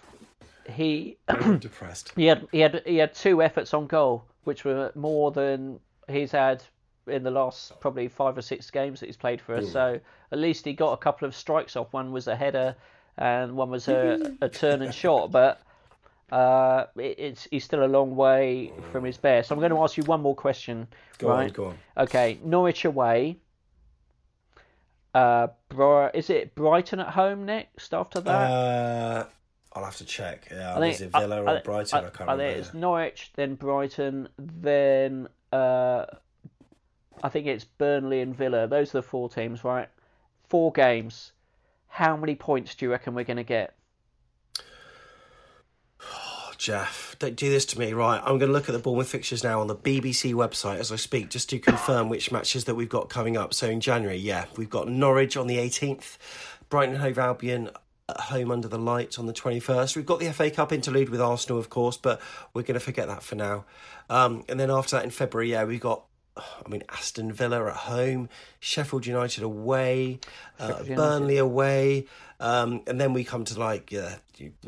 he 0.69 1.17
depressed. 1.59 2.13
He 2.15 2.25
had 2.25 2.47
he 2.51 2.59
had 2.59 2.81
he 2.85 2.97
had 2.97 3.13
two 3.13 3.41
efforts 3.41 3.73
on 3.73 3.87
goal, 3.87 4.25
which 4.43 4.63
were 4.63 4.91
more 4.95 5.31
than 5.31 5.79
he's 6.07 6.31
had 6.31 6.63
in 7.07 7.23
the 7.23 7.31
last 7.31 7.79
probably 7.79 8.07
five 8.07 8.37
or 8.37 8.41
six 8.41 8.69
games 8.71 8.99
that 8.99 9.07
he's 9.07 9.17
played 9.17 9.41
for 9.41 9.55
us. 9.55 9.71
So 9.71 9.99
at 10.31 10.37
least 10.37 10.65
he 10.65 10.73
got 10.73 10.93
a 10.93 10.97
couple 10.97 11.27
of 11.27 11.35
strikes 11.35 11.75
off. 11.75 11.93
One 11.93 12.11
was 12.11 12.27
a 12.27 12.35
header, 12.35 12.75
and 13.17 13.55
one 13.55 13.69
was 13.69 13.87
a, 13.87 14.35
a 14.41 14.49
turn 14.49 14.81
and 14.81 14.93
shot. 14.93 15.31
But 15.31 15.61
uh, 16.31 16.85
it, 16.97 17.19
it's 17.19 17.47
he's 17.51 17.63
still 17.63 17.85
a 17.85 17.87
long 17.87 18.15
way 18.15 18.71
from 18.91 19.03
his 19.03 19.17
best. 19.17 19.49
So 19.49 19.55
I'm 19.55 19.59
going 19.59 19.71
to 19.71 19.81
ask 19.83 19.97
you 19.97 20.03
one 20.03 20.21
more 20.21 20.35
question. 20.35 20.87
Go 21.17 21.29
right? 21.29 21.45
on, 21.45 21.49
go 21.49 21.65
on. 21.65 21.77
Okay, 21.97 22.39
Norwich 22.43 22.85
away. 22.85 23.37
Uh, 25.13 25.47
is 26.13 26.29
it 26.29 26.55
Brighton 26.55 26.99
at 26.99 27.07
home 27.07 27.45
next 27.45 27.93
after 27.93 28.19
that? 28.19 28.51
Uh, 28.51 29.25
I'll 29.71 29.85
have 29.85 29.97
to 29.97 30.05
check. 30.05 30.47
Yeah, 30.51 30.75
I 30.75 30.79
think, 30.79 30.95
is 30.95 31.01
it 31.01 31.11
Villa 31.11 31.43
I, 31.43 31.57
or 31.57 31.61
Brighton? 31.61 31.99
I, 31.99 32.01
I, 32.01 32.07
I 32.07 32.09
can't 32.09 32.29
I 32.29 32.33
remember. 32.33 32.59
it's 32.59 32.73
Norwich, 32.73 33.31
then 33.35 33.55
Brighton, 33.55 34.27
then 34.37 35.27
uh, 35.53 36.05
I 37.23 37.29
think 37.29 37.47
it's 37.47 37.63
Burnley 37.63 38.21
and 38.21 38.35
Villa. 38.35 38.67
Those 38.67 38.89
are 38.89 38.99
the 38.99 39.03
four 39.03 39.29
teams, 39.29 39.63
right? 39.63 39.89
Four 40.47 40.71
games. 40.71 41.31
How 41.87 42.15
many 42.17 42.35
points 42.35 42.75
do 42.75 42.85
you 42.85 42.91
reckon 42.91 43.15
we're 43.15 43.23
going 43.23 43.37
to 43.37 43.43
get? 43.43 43.73
Oh, 46.01 46.51
Jeff, 46.57 47.15
don't 47.19 47.35
do 47.35 47.49
this 47.49 47.65
to 47.67 47.79
me, 47.79 47.93
right? 47.93 48.19
I'm 48.19 48.37
going 48.37 48.49
to 48.49 48.53
look 48.53 48.67
at 48.67 48.73
the 48.73 48.79
Bournemouth 48.79 49.07
fixtures 49.07 49.43
now 49.43 49.61
on 49.61 49.67
the 49.67 49.75
BBC 49.75 50.33
website 50.33 50.77
as 50.77 50.91
I 50.91 50.97
speak, 50.97 51.29
just 51.29 51.49
to 51.51 51.59
confirm 51.59 52.09
which 52.09 52.31
matches 52.31 52.65
that 52.65 52.75
we've 52.75 52.89
got 52.89 53.09
coming 53.09 53.37
up. 53.37 53.53
So 53.53 53.67
in 53.67 53.79
January, 53.79 54.17
yeah, 54.17 54.45
we've 54.57 54.69
got 54.69 54.89
Norwich 54.89 55.37
on 55.37 55.47
the 55.47 55.57
18th, 55.57 56.17
Brighton 56.69 56.97
Hove 56.97 57.17
Albion 57.17 57.69
at 58.07 58.19
home 58.19 58.51
under 58.51 58.67
the 58.67 58.77
lights 58.77 59.17
on 59.17 59.25
the 59.25 59.33
21st. 59.33 59.95
We've 59.95 60.05
got 60.05 60.19
the 60.19 60.31
FA 60.31 60.51
Cup 60.51 60.71
interlude 60.71 61.09
with 61.09 61.21
Arsenal, 61.21 61.57
of 61.57 61.69
course, 61.69 61.97
but 61.97 62.21
we're 62.53 62.61
going 62.61 62.75
to 62.75 62.79
forget 62.79 63.07
that 63.07 63.23
for 63.23 63.35
now. 63.35 63.65
Um, 64.09 64.43
and 64.47 64.59
then 64.59 64.69
after 64.69 64.97
that 64.97 65.05
in 65.05 65.11
February, 65.11 65.51
yeah, 65.51 65.63
we've 65.63 65.79
got 65.79 66.03
I 66.37 66.69
mean, 66.69 66.83
Aston 66.89 67.31
Villa 67.31 67.65
at 67.67 67.75
home, 67.75 68.29
Sheffield 68.59 69.05
United 69.05 69.43
away, 69.43 70.19
uh, 70.59 70.83
Burnley 70.83 71.37
away, 71.37 72.07
um, 72.39 72.81
and 72.87 72.99
then 72.99 73.13
we 73.13 73.23
come 73.23 73.45
to 73.45 73.59
like 73.59 73.91
yeah, 73.91 74.15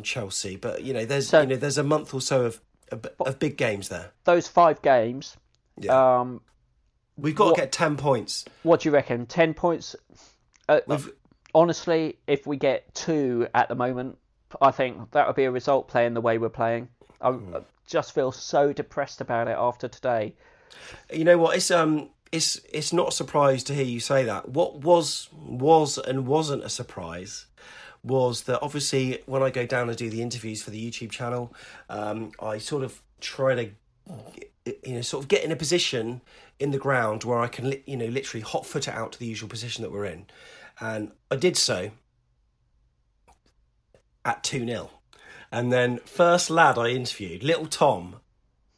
Chelsea. 0.02 0.56
But 0.56 0.84
you 0.84 0.94
know, 0.94 1.06
there's 1.06 1.28
so, 1.30 1.42
you 1.42 1.48
know, 1.48 1.56
there's 1.58 1.78
a 1.78 1.84
month 1.84 2.14
or 2.14 2.22
so 2.22 2.46
of 2.46 2.62
of 3.20 3.40
big 3.40 3.58
games 3.58 3.90
there. 3.90 4.12
Those 4.24 4.48
five 4.48 4.82
games. 4.82 5.36
Yeah. 5.80 6.20
Um, 6.20 6.42
We've 7.18 7.36
got 7.36 7.48
what, 7.48 7.56
to 7.56 7.62
get 7.62 7.72
ten 7.72 7.98
points. 7.98 8.46
What 8.64 8.82
do 8.82 8.90
you 8.90 8.94
reckon? 8.94 9.26
Ten 9.26 9.54
points. 9.54 9.96
Uh, 10.70 10.80
honestly, 11.54 12.18
if 12.28 12.46
we 12.46 12.58
get 12.58 12.94
two 12.94 13.48
at 13.54 13.70
the 13.70 13.76
moment, 13.76 14.18
I 14.62 14.72
think 14.72 15.12
that 15.12 15.28
would 15.28 15.36
be 15.36 15.46
a 15.46 15.52
result 15.52 15.88
playing 15.88 16.14
the 16.14 16.22
way 16.22 16.38
we're 16.38 16.50
playing. 16.50 16.90
I 17.20 17.32
mm. 17.32 17.64
just 17.88 18.14
feel 18.14 18.32
so 18.32 18.72
depressed 18.72 19.22
about 19.22 19.48
it 19.48 19.58
after 19.58 19.88
today. 19.88 20.36
You 21.12 21.24
know 21.24 21.38
what? 21.38 21.56
It's 21.56 21.72
um, 21.72 22.10
it's 22.32 22.60
it's 22.72 22.94
not 22.94 23.10
a 23.10 23.12
surprise 23.12 23.64
to 23.66 23.74
hear 23.74 23.86
you 23.86 24.00
say 24.00 24.24
that. 24.26 24.50
What 24.50 24.80
was 24.80 25.30
was 25.34 25.98
and 25.98 26.28
wasn't 26.28 26.64
a 26.64 26.70
surprise 26.70 27.46
was 28.04 28.44
that 28.44 28.60
obviously 28.62 29.22
when 29.26 29.44
I 29.44 29.50
go 29.50 29.66
down 29.66 29.90
and 29.90 29.98
do 29.98 30.10
the 30.10 30.22
interviews 30.22 30.62
for 30.62 30.70
the 30.70 30.92
YouTube 30.92 31.12
channel, 31.12 31.54
um, 31.90 32.32
I 32.40 32.58
sort 32.58 32.84
of 32.84 33.02
try 33.20 33.56
to 33.56 33.70
you 34.86 34.94
know 34.94 35.02
sort 35.02 35.24
of 35.24 35.28
get 35.28 35.44
in 35.44 35.52
a 35.52 35.56
position 35.56 36.22
in 36.60 36.72
the 36.72 36.78
ground 36.78 37.24
where 37.24 37.40
I 37.40 37.48
can 37.48 37.74
you 37.86 37.98
know 37.98 38.08
literally 38.08 38.42
hot 38.42 38.66
foot 38.66 38.88
it 38.88 38.94
out 38.94 39.14
to 39.14 39.20
the 39.20 39.26
usual 39.26 39.50
position 39.50 39.84
that 39.84 39.92
we're 39.92 40.06
in, 40.06 40.26
and 40.80 41.12
I 41.32 41.36
did 41.36 41.58
so 41.58 41.92
at 44.26 44.44
two 44.44 44.66
0 44.66 44.90
and 45.52 45.72
then 45.72 46.00
first 46.00 46.50
lad 46.50 46.78
I 46.78 46.90
interviewed, 46.90 47.44
little 47.44 47.68
Tom, 47.68 48.18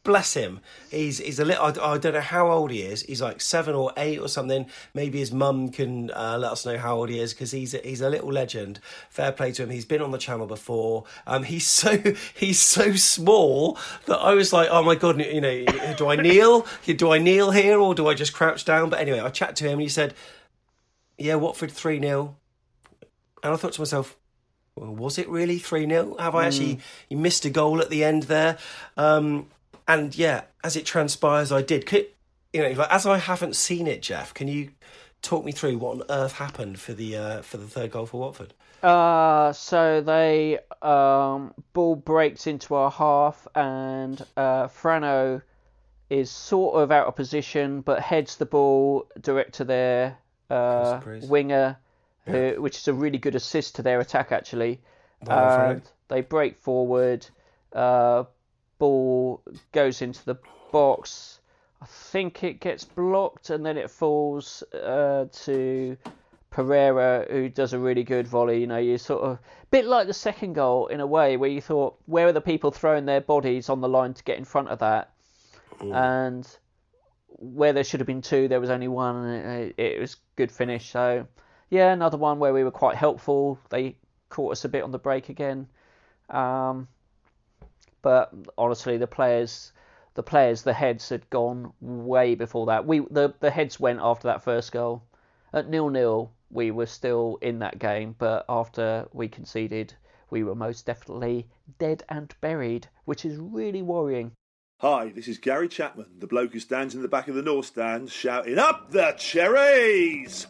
bless 0.03 0.33
him. 0.33 0.61
He's 0.89 1.19
he's 1.19 1.39
a 1.39 1.45
little. 1.45 1.63
I, 1.63 1.93
I, 1.93 1.97
don't 1.97 2.13
know 2.13 2.21
how 2.21 2.51
old 2.51 2.71
he 2.71 2.81
is. 2.81 3.03
He's 3.03 3.21
like 3.21 3.41
seven 3.41 3.75
or 3.75 3.91
eight 3.97 4.19
or 4.19 4.27
something. 4.27 4.65
Maybe 4.93 5.19
his 5.19 5.31
mum 5.31 5.69
can 5.69 6.11
uh, 6.11 6.37
let 6.39 6.51
us 6.51 6.65
know 6.65 6.77
how 6.77 6.97
old 6.97 7.09
he 7.09 7.19
is 7.19 7.33
because 7.33 7.51
he's 7.51 7.73
a, 7.73 7.79
he's 7.79 8.01
a 8.01 8.09
little 8.09 8.31
legend. 8.31 8.79
Fair 9.09 9.31
play 9.31 9.51
to 9.53 9.63
him. 9.63 9.69
He's 9.69 9.85
been 9.85 10.01
on 10.01 10.11
the 10.11 10.17
channel 10.17 10.47
before. 10.47 11.05
Um, 11.27 11.43
he's 11.43 11.67
so 11.67 11.97
he's 12.33 12.59
so 12.59 12.93
small 12.93 13.77
that 14.05 14.17
I 14.17 14.33
was 14.33 14.53
like, 14.53 14.69
oh 14.71 14.83
my 14.83 14.95
god, 14.95 15.19
you 15.19 15.41
know, 15.41 15.65
do 15.97 16.07
I 16.07 16.15
kneel? 16.15 16.65
Do 16.99 17.11
I 17.11 17.17
kneel 17.19 17.51
here 17.51 17.79
or 17.79 17.93
do 17.93 18.07
I 18.07 18.13
just 18.13 18.33
crouch 18.33 18.65
down? 18.65 18.89
But 18.89 18.99
anyway, 18.99 19.19
I 19.19 19.29
chat 19.29 19.55
to 19.57 19.65
him 19.65 19.73
and 19.73 19.81
he 19.81 19.87
said, 19.87 20.13
yeah, 21.17 21.35
Watford 21.35 21.71
three 21.71 21.99
0 21.99 22.35
and 23.43 23.53
I 23.53 23.55
thought 23.55 23.73
to 23.73 23.81
myself. 23.81 24.17
Well, 24.75 24.95
was 24.95 25.17
it 25.17 25.27
really 25.27 25.57
3 25.57 25.87
0? 25.87 26.15
Have 26.19 26.35
I 26.35 26.47
actually 26.47 26.79
mm. 27.11 27.17
missed 27.17 27.43
a 27.45 27.49
goal 27.49 27.81
at 27.81 27.89
the 27.89 28.03
end 28.03 28.23
there? 28.23 28.57
Um, 28.95 29.47
and 29.89 30.15
yeah, 30.15 30.43
as 30.63 30.75
it 30.75 30.85
transpires, 30.85 31.51
I 31.51 31.61
did. 31.61 31.85
Could, 31.85 32.07
you 32.53 32.61
know, 32.61 32.69
like 32.69 32.91
as 32.91 33.05
I 33.05 33.17
haven't 33.17 33.55
seen 33.55 33.87
it, 33.87 34.01
Jeff, 34.01 34.33
can 34.33 34.47
you 34.47 34.69
talk 35.21 35.43
me 35.43 35.51
through 35.51 35.77
what 35.79 35.97
on 35.97 36.03
earth 36.09 36.33
happened 36.33 36.79
for 36.79 36.93
the 36.93 37.17
uh, 37.17 37.41
for 37.41 37.57
the 37.57 37.67
third 37.67 37.91
goal 37.91 38.05
for 38.05 38.21
Watford? 38.21 38.53
Uh, 38.83 39.51
so 39.51 39.99
they 39.99 40.59
um, 40.81 41.53
ball 41.73 41.95
breaks 41.95 42.47
into 42.47 42.75
our 42.75 42.91
half, 42.91 43.47
and 43.55 44.25
uh, 44.37 44.67
Frano 44.67 45.41
is 46.09 46.29
sort 46.29 46.75
of 46.75 46.91
out 46.91 47.07
of 47.07 47.15
position, 47.15 47.81
but 47.81 47.99
heads 47.99 48.37
the 48.37 48.45
ball 48.45 49.07
direct 49.19 49.53
to 49.55 49.63
their 49.63 50.17
uh, 50.49 51.01
winger, 51.23 51.77
who, 52.25 52.61
which 52.61 52.77
is 52.77 52.87
a 52.87 52.93
really 52.93 53.17
good 53.17 53.35
assist 53.35 53.75
to 53.75 53.81
their 53.81 53.99
attack 53.99 54.31
actually. 54.31 54.79
and 55.27 55.81
they 56.07 56.21
break 56.21 56.57
forward, 56.57 57.27
uh, 57.73 58.23
ball 58.79 59.43
goes 59.71 60.01
into 60.01 60.25
the 60.25 60.35
box. 60.71 61.39
I 61.81 61.85
think 61.85 62.43
it 62.43 62.59
gets 62.59 62.83
blocked 62.83 63.51
and 63.51 63.65
then 63.65 63.77
it 63.77 63.89
falls 63.89 64.63
uh, 64.73 65.25
to 65.43 65.97
Pereyra, 66.51 67.29
who 67.31 67.49
does 67.49 67.73
a 67.73 67.79
really 67.79 68.03
good 68.03 68.27
volley. 68.27 68.59
You 68.59 68.67
know, 68.67 68.77
you 68.77 68.97
sort 68.97 69.23
of 69.23 69.39
bit 69.71 69.85
like 69.85 70.07
the 70.07 70.13
second 70.13 70.53
goal 70.53 70.87
in 70.87 70.99
a 70.99 71.07
way, 71.07 71.37
where 71.37 71.49
you 71.49 71.61
thought, 71.61 71.97
where 72.05 72.27
are 72.27 72.31
the 72.33 72.41
people 72.41 72.71
throwing 72.71 73.05
their 73.05 73.21
bodies 73.21 73.69
on 73.69 73.81
the 73.81 73.87
line 73.87 74.13
to 74.15 74.23
get 74.23 74.37
in 74.37 74.45
front 74.45 74.69
of 74.69 74.79
that? 74.79 75.11
And 75.93 76.47
where 77.27 77.71
there 77.71 77.83
should 77.83 77.99
have 77.99 78.07
been 78.07 78.21
two, 78.21 78.47
there 78.47 78.59
was 78.59 78.69
only 78.69 78.87
one, 78.87 79.15
and 79.15 79.61
it, 79.61 79.75
it 79.77 79.99
was 79.99 80.17
good 80.35 80.51
finish. 80.51 80.89
So, 80.89 81.27
yeah, 81.69 81.93
another 81.93 82.17
one 82.17 82.39
where 82.39 82.53
we 82.53 82.63
were 82.63 82.71
quite 82.71 82.95
helpful. 82.95 83.59
They 83.69 83.95
caught 84.29 84.51
us 84.51 84.65
a 84.65 84.69
bit 84.69 84.83
on 84.83 84.91
the 84.91 84.99
break 84.99 85.29
again. 85.29 85.67
Um, 86.29 86.87
but 88.01 88.33
honestly, 88.57 88.97
the 88.97 89.07
players, 89.07 89.71
the 90.13 90.23
players, 90.23 90.63
the 90.63 90.73
heads 90.73 91.09
had 91.09 91.29
gone 91.29 91.73
way 91.81 92.35
before 92.35 92.67
that. 92.67 92.85
We 92.85 92.99
the 92.99 93.33
the 93.39 93.51
heads 93.51 93.79
went 93.79 93.99
after 94.01 94.27
that 94.27 94.43
first 94.43 94.71
goal. 94.71 95.03
At 95.53 95.69
nil 95.69 95.89
nil, 95.89 96.31
we 96.51 96.71
were 96.71 96.85
still 96.85 97.37
in 97.41 97.59
that 97.59 97.79
game, 97.79 98.15
but 98.17 98.45
after 98.49 99.07
we 99.13 99.27
conceded, 99.27 99.93
we 100.29 100.43
were 100.43 100.55
most 100.55 100.85
definitely 100.85 101.47
dead 101.77 102.03
and 102.09 102.33
buried, 102.41 102.87
which 103.05 103.25
is 103.25 103.37
really 103.37 103.81
worrying. 103.81 104.31
Hi, 104.81 105.09
this 105.09 105.27
is 105.27 105.37
Gary 105.37 105.67
Chapman, 105.67 106.19
the 106.19 106.27
bloke 106.27 106.53
who 106.53 106.59
stands 106.59 106.95
in 106.95 107.01
the 107.01 107.09
back 107.09 107.27
of 107.27 107.35
the 107.35 107.41
North 107.41 107.65
Stand 107.65 108.09
shouting, 108.09 108.57
Up 108.57 108.91
the 108.91 109.11
cherries! 109.17 110.47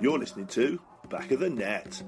You're 0.00 0.18
listening 0.18 0.46
to 0.46 0.80
Back 1.10 1.32
of 1.32 1.40
the 1.40 1.50
Net. 1.50 2.02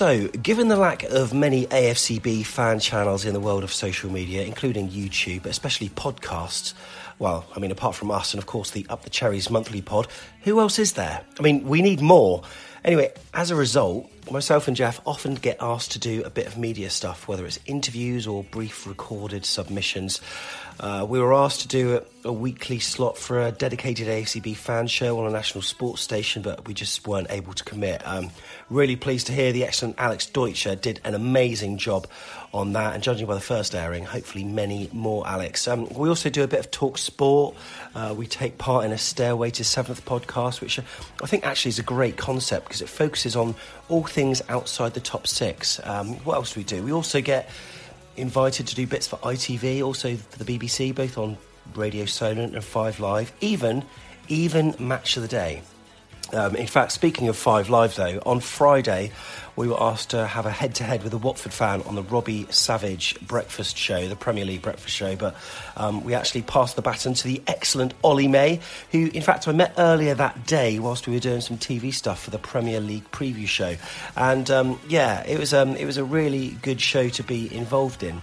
So, 0.00 0.28
given 0.28 0.68
the 0.68 0.78
lack 0.78 1.02
of 1.02 1.34
many 1.34 1.66
AFCB 1.66 2.46
fan 2.46 2.80
channels 2.80 3.26
in 3.26 3.34
the 3.34 3.38
world 3.38 3.62
of 3.62 3.70
social 3.70 4.10
media, 4.10 4.44
including 4.44 4.88
YouTube, 4.88 5.44
especially 5.44 5.90
podcasts, 5.90 6.72
well, 7.18 7.44
I 7.54 7.58
mean, 7.58 7.70
apart 7.70 7.96
from 7.96 8.10
us 8.10 8.32
and 8.32 8.42
of 8.42 8.46
course 8.46 8.70
the 8.70 8.86
Up 8.88 9.02
the 9.02 9.10
Cherries 9.10 9.50
monthly 9.50 9.82
pod, 9.82 10.08
who 10.44 10.58
else 10.58 10.78
is 10.78 10.94
there? 10.94 11.20
I 11.38 11.42
mean, 11.42 11.64
we 11.66 11.82
need 11.82 12.00
more. 12.00 12.44
Anyway, 12.82 13.12
as 13.34 13.50
a 13.50 13.54
result, 13.54 14.10
myself 14.30 14.68
and 14.68 14.74
Jeff 14.74 15.02
often 15.04 15.34
get 15.34 15.58
asked 15.60 15.92
to 15.92 15.98
do 15.98 16.22
a 16.24 16.30
bit 16.30 16.46
of 16.46 16.56
media 16.56 16.88
stuff, 16.88 17.28
whether 17.28 17.44
it's 17.44 17.58
interviews 17.66 18.26
or 18.26 18.42
brief 18.44 18.86
recorded 18.86 19.44
submissions. 19.44 20.22
Uh, 20.80 21.04
we 21.06 21.20
were 21.20 21.34
asked 21.34 21.60
to 21.60 21.68
do 21.68 21.96
a, 22.24 22.28
a, 22.28 22.32
weekly 22.32 22.78
slot 22.78 23.18
for 23.18 23.38
a 23.38 23.52
dedicated 23.52 24.08
AFCB 24.08 24.56
fan 24.56 24.86
show 24.86 25.18
on 25.18 25.26
a 25.26 25.30
national 25.30 25.60
sports 25.60 26.00
station, 26.00 26.40
but 26.40 26.66
we 26.66 26.72
just 26.72 27.06
weren't 27.06 27.26
able 27.28 27.52
to 27.52 27.62
commit. 27.64 28.00
Um, 28.06 28.30
really 28.70 28.96
pleased 28.96 29.26
to 29.26 29.34
hear 29.34 29.52
the 29.52 29.62
excellent 29.64 29.96
Alex 29.98 30.24
Deutscher 30.24 30.74
did 30.74 30.98
an 31.04 31.14
amazing 31.14 31.76
job 31.76 32.06
on 32.54 32.72
that, 32.72 32.94
and 32.94 33.02
judging 33.02 33.26
by 33.26 33.34
the 33.34 33.42
first 33.42 33.74
airing, 33.74 34.06
hopefully 34.06 34.42
many 34.42 34.88
more, 34.90 35.28
Alex. 35.28 35.68
Um, 35.68 35.86
we 35.90 36.08
also 36.08 36.30
do 36.30 36.42
a 36.42 36.48
bit 36.48 36.60
of 36.60 36.70
talk 36.70 36.96
sport. 36.96 37.54
Uh, 37.94 38.14
we 38.16 38.26
take 38.26 38.56
part 38.56 38.86
in 38.86 38.92
a 38.92 38.98
Stairway 38.98 39.50
to 39.50 39.64
Seventh 39.64 40.06
podcast, 40.06 40.62
which 40.62 40.78
I 40.78 41.26
think 41.26 41.44
actually 41.44 41.70
is 41.70 41.78
a 41.78 41.82
great 41.82 42.16
concept 42.16 42.64
because 42.64 42.80
it 42.80 42.88
focuses 42.88 43.36
on 43.36 43.54
all 43.90 44.04
things 44.04 44.40
outside 44.48 44.94
the 44.94 45.00
top 45.00 45.26
six. 45.26 45.78
Um, 45.84 46.14
what 46.24 46.36
else 46.36 46.54
do 46.54 46.60
we 46.60 46.64
do? 46.64 46.82
We 46.82 46.92
also 46.92 47.20
get 47.20 47.50
invited 48.20 48.66
to 48.68 48.74
do 48.74 48.86
bits 48.86 49.06
for 49.06 49.16
ITV, 49.18 49.84
also 49.84 50.16
for 50.16 50.42
the 50.42 50.58
BBC, 50.58 50.94
both 50.94 51.18
on 51.18 51.36
Radio 51.74 52.04
Solent 52.04 52.54
and 52.54 52.64
Five 52.64 53.00
Live, 53.00 53.32
even 53.40 53.84
even 54.28 54.74
Match 54.78 55.16
of 55.16 55.22
the 55.22 55.28
Day. 55.28 55.62
Um, 56.32 56.54
in 56.56 56.66
fact, 56.66 56.92
speaking 56.92 57.28
of 57.28 57.36
Five 57.36 57.70
Live, 57.70 57.96
though, 57.96 58.20
on 58.24 58.40
Friday 58.40 59.12
we 59.56 59.68
were 59.68 59.82
asked 59.82 60.10
to 60.10 60.26
have 60.26 60.46
a 60.46 60.50
head 60.50 60.74
to 60.76 60.84
head 60.84 61.02
with 61.02 61.12
a 61.12 61.18
Watford 61.18 61.52
fan 61.52 61.82
on 61.82 61.94
the 61.94 62.02
Robbie 62.02 62.46
Savage 62.50 63.20
breakfast 63.20 63.76
show, 63.76 64.08
the 64.08 64.16
Premier 64.16 64.44
League 64.44 64.62
breakfast 64.62 64.94
show. 64.94 65.16
But 65.16 65.36
um, 65.76 66.04
we 66.04 66.14
actually 66.14 66.42
passed 66.42 66.76
the 66.76 66.82
baton 66.82 67.14
to 67.14 67.24
the 67.24 67.42
excellent 67.46 67.92
Ollie 68.02 68.28
May, 68.28 68.60
who, 68.90 69.08
in 69.08 69.22
fact, 69.22 69.48
I 69.48 69.52
met 69.52 69.74
earlier 69.76 70.14
that 70.14 70.46
day 70.46 70.78
whilst 70.78 71.06
we 71.06 71.14
were 71.14 71.20
doing 71.20 71.40
some 71.40 71.58
TV 71.58 71.92
stuff 71.92 72.22
for 72.22 72.30
the 72.30 72.38
Premier 72.38 72.80
League 72.80 73.10
preview 73.10 73.46
show. 73.46 73.76
And 74.16 74.50
um, 74.50 74.80
yeah, 74.88 75.24
it 75.26 75.38
was, 75.38 75.52
um, 75.52 75.76
it 75.76 75.84
was 75.84 75.96
a 75.96 76.04
really 76.04 76.50
good 76.62 76.80
show 76.80 77.08
to 77.10 77.22
be 77.22 77.54
involved 77.54 78.02
in. 78.02 78.22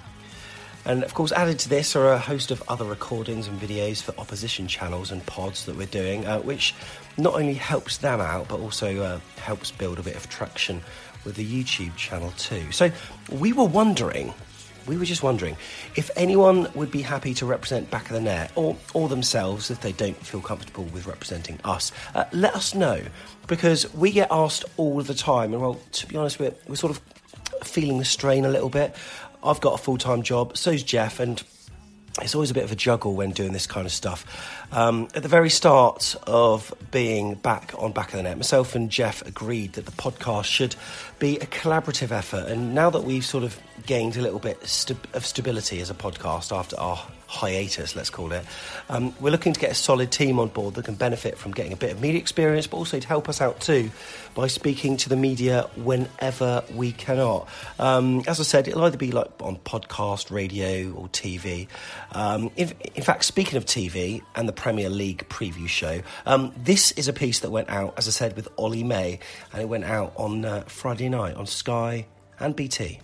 And 0.85 1.03
of 1.03 1.13
course, 1.13 1.33
added 1.33 1.59
to 1.59 1.69
this 1.69 1.97
are 1.97 2.13
a 2.13 2.17
host 2.17 2.49
of 2.49 2.63
other 2.69 2.85
recordings 2.85 3.47
and 3.47 3.59
videos 3.59 4.01
for 4.01 4.17
opposition 4.17 4.69
channels 4.69 5.11
and 5.11 5.23
pods 5.25 5.65
that 5.65 5.75
we're 5.75 5.85
doing, 5.85 6.25
uh, 6.25 6.39
which 6.39 6.73
not 7.17 7.33
only 7.35 7.53
helps 7.53 7.97
them 7.97 8.21
out, 8.21 8.47
but 8.47 8.59
also 8.59 9.01
uh, 9.01 9.19
helps 9.37 9.71
build 9.71 9.99
a 9.99 10.03
bit 10.03 10.15
of 10.15 10.29
traction 10.29 10.81
with 11.25 11.35
the 11.35 11.45
YouTube 11.45 11.95
channel 11.95 12.31
too. 12.37 12.71
So 12.71 12.91
we 13.31 13.53
were 13.53 13.65
wondering, 13.65 14.33
we 14.85 14.97
were 14.97 15.05
just 15.05 15.23
wondering 15.23 15.57
if 15.95 16.09
anyone 16.15 16.69
would 16.75 16.91
be 16.91 17.01
happy 17.01 17.33
to 17.35 17.45
represent 17.45 17.89
Back 17.91 18.05
of 18.05 18.13
the 18.13 18.21
Net 18.21 18.51
or, 18.55 18.77
or 18.93 19.09
themselves 19.09 19.69
if 19.69 19.81
they 19.81 19.91
don't 19.91 20.17
feel 20.17 20.41
comfortable 20.41 20.85
with 20.85 21.07
representing 21.07 21.59
us. 21.63 21.91
Uh, 22.15 22.25
let 22.31 22.55
us 22.55 22.73
know 22.73 23.01
because 23.47 23.93
we 23.93 24.11
get 24.11 24.29
asked 24.31 24.65
all 24.77 25.01
the 25.01 25.13
time, 25.13 25.53
and 25.53 25.61
well, 25.61 25.79
to 25.93 26.07
be 26.07 26.15
honest, 26.15 26.39
we're, 26.39 26.53
we're 26.67 26.75
sort 26.75 26.91
of 26.95 27.01
feeling 27.67 27.97
the 27.97 28.05
strain 28.05 28.45
a 28.45 28.49
little 28.49 28.69
bit. 28.69 28.95
I've 29.43 29.61
got 29.61 29.73
a 29.73 29.77
full 29.77 29.97
time 29.97 30.23
job, 30.23 30.57
so's 30.57 30.83
Jeff, 30.83 31.19
and 31.19 31.41
it's 32.21 32.35
always 32.35 32.51
a 32.51 32.53
bit 32.53 32.63
of 32.63 32.71
a 32.71 32.75
juggle 32.75 33.13
when 33.13 33.31
doing 33.31 33.53
this 33.53 33.67
kind 33.67 33.85
of 33.85 33.91
stuff. 33.91 34.25
Um, 34.71 35.07
at 35.15 35.23
the 35.23 35.29
very 35.29 35.49
start 35.49 36.15
of 36.25 36.73
being 36.91 37.35
back 37.35 37.73
on 37.77 37.91
Back 37.91 38.09
of 38.09 38.17
the 38.17 38.23
Net, 38.23 38.37
myself 38.37 38.75
and 38.75 38.89
Jeff 38.89 39.21
agreed 39.25 39.73
that 39.73 39.85
the 39.85 39.91
podcast 39.91 40.45
should 40.45 40.75
be 41.19 41.37
a 41.37 41.45
collaborative 41.45 42.11
effort. 42.11 42.47
And 42.47 42.73
now 42.73 42.89
that 42.89 43.03
we've 43.03 43.25
sort 43.25 43.43
of 43.43 43.59
gained 43.87 44.17
a 44.17 44.21
little 44.21 44.39
bit 44.39 44.61
of 45.13 45.25
stability 45.25 45.79
as 45.79 45.89
a 45.89 45.93
podcast 45.93 46.55
after 46.55 46.77
our 46.79 46.99
hiatus, 47.27 47.95
let's 47.95 48.09
call 48.09 48.31
it. 48.31 48.45
Um, 48.89 49.15
we're 49.19 49.31
looking 49.31 49.53
to 49.53 49.59
get 49.59 49.71
a 49.71 49.75
solid 49.75 50.11
team 50.11 50.39
on 50.39 50.49
board 50.49 50.75
that 50.75 50.85
can 50.85 50.95
benefit 50.95 51.37
from 51.37 51.53
getting 51.53 51.73
a 51.73 51.75
bit 51.75 51.91
of 51.91 52.01
media 52.01 52.19
experience, 52.19 52.67
but 52.67 52.77
also 52.77 52.99
to 52.99 53.07
help 53.07 53.29
us 53.29 53.41
out 53.41 53.59
too 53.61 53.89
by 54.35 54.47
speaking 54.47 54.97
to 54.97 55.09
the 55.09 55.15
media 55.15 55.69
whenever 55.77 56.63
we 56.73 56.91
cannot. 56.91 57.47
Um, 57.79 58.23
as 58.27 58.39
I 58.39 58.43
said, 58.43 58.67
it'll 58.67 58.83
either 58.83 58.97
be 58.97 59.11
like 59.11 59.29
on 59.41 59.55
podcast, 59.57 60.31
radio, 60.31 60.91
or 60.91 61.07
TV. 61.07 61.67
Um, 62.11 62.51
in, 62.57 62.73
in, 62.95 63.03
fact, 63.03 63.23
speaking 63.23 63.57
of 63.57 63.65
TV 63.65 64.21
and 64.35 64.47
the 64.47 64.53
Premier 64.53 64.89
League 64.89 65.27
preview 65.29 65.67
show, 65.67 66.01
um, 66.25 66.53
this 66.57 66.91
is 66.93 67.07
a 67.07 67.13
piece 67.13 67.39
that 67.39 67.51
went 67.51 67.69
out, 67.69 67.93
as 67.97 68.07
I 68.07 68.11
said, 68.11 68.35
with 68.35 68.49
Ollie 68.57 68.83
May, 68.83 69.19
and 69.53 69.61
it 69.61 69.65
went 69.69 69.85
out 69.85 70.13
on 70.17 70.43
uh, 70.43 70.63
Friday 70.67 71.09
night 71.09 71.35
on 71.35 71.45
Sky 71.45 72.05
and 72.39 72.55
BT. 72.55 72.99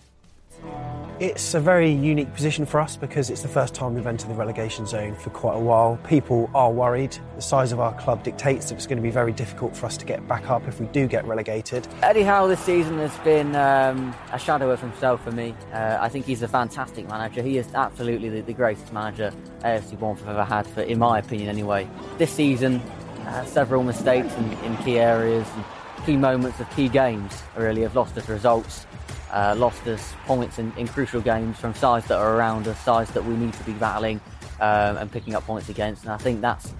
It's 1.19 1.53
a 1.53 1.59
very 1.59 1.91
unique 1.91 2.33
position 2.33 2.65
for 2.65 2.79
us 2.79 2.97
because 2.97 3.29
it's 3.29 3.43
the 3.43 3.47
first 3.47 3.75
time 3.75 3.93
we've 3.93 4.07
entered 4.07 4.29
the 4.31 4.33
relegation 4.33 4.87
zone 4.87 5.15
for 5.15 5.29
quite 5.29 5.55
a 5.55 5.59
while. 5.59 5.99
People 6.07 6.49
are 6.55 6.71
worried. 6.71 7.15
The 7.35 7.41
size 7.41 7.71
of 7.71 7.79
our 7.79 7.93
club 7.93 8.23
dictates 8.23 8.69
that 8.69 8.75
it's 8.75 8.87
going 8.87 8.97
to 8.97 9.03
be 9.03 9.11
very 9.11 9.31
difficult 9.31 9.77
for 9.77 9.85
us 9.85 9.95
to 9.97 10.05
get 10.05 10.27
back 10.27 10.49
up 10.49 10.67
if 10.67 10.79
we 10.79 10.87
do 10.87 11.07
get 11.07 11.23
relegated. 11.25 11.87
Eddie 12.01 12.23
Howe 12.23 12.47
this 12.47 12.59
season 12.61 12.97
has 12.97 13.15
been 13.19 13.55
um, 13.55 14.15
a 14.31 14.39
shadow 14.39 14.71
of 14.71 14.81
himself 14.81 15.23
for 15.23 15.31
me. 15.31 15.55
Uh, 15.71 15.99
I 16.01 16.09
think 16.09 16.25
he's 16.25 16.41
a 16.41 16.47
fantastic 16.47 17.07
manager. 17.07 17.43
He 17.43 17.59
is 17.59 17.71
absolutely 17.75 18.29
the, 18.29 18.41
the 18.41 18.53
greatest 18.53 18.91
manager 18.91 19.31
AFC 19.59 19.99
Bournemouth 19.99 20.25
have 20.25 20.35
ever 20.35 20.43
had, 20.43 20.65
for, 20.65 20.81
in 20.81 20.97
my 20.97 21.19
opinion 21.19 21.47
anyway. 21.47 21.87
This 22.17 22.31
season, 22.31 22.81
uh, 23.27 23.45
several 23.45 23.83
mistakes 23.83 24.33
in, 24.33 24.51
in 24.63 24.75
key 24.77 24.97
areas 24.97 25.47
and 25.55 25.63
key 26.07 26.17
moments 26.17 26.59
of 26.59 26.69
key 26.75 26.89
games 26.89 27.43
really 27.55 27.83
have 27.83 27.95
lost 27.95 28.17
us 28.17 28.27
results 28.27 28.87
uh, 29.33 29.55
lost 29.57 29.85
us 29.87 30.13
points 30.25 30.59
in, 30.59 30.71
in, 30.77 30.87
crucial 30.87 31.19
games 31.19 31.57
from 31.57 31.73
sides 31.73 32.07
that 32.07 32.17
are 32.17 32.35
around 32.37 32.67
us, 32.67 32.79
sides 32.79 33.11
that 33.11 33.25
we 33.25 33.35
need 33.35 33.53
to 33.53 33.63
be 33.63 33.73
battling 33.73 34.21
um, 34.61 34.97
and 34.97 35.11
picking 35.11 35.33
up 35.35 35.43
points 35.43 35.69
against. 35.69 36.03
And 36.03 36.13
I 36.13 36.17
think 36.17 36.39
that's 36.39 36.73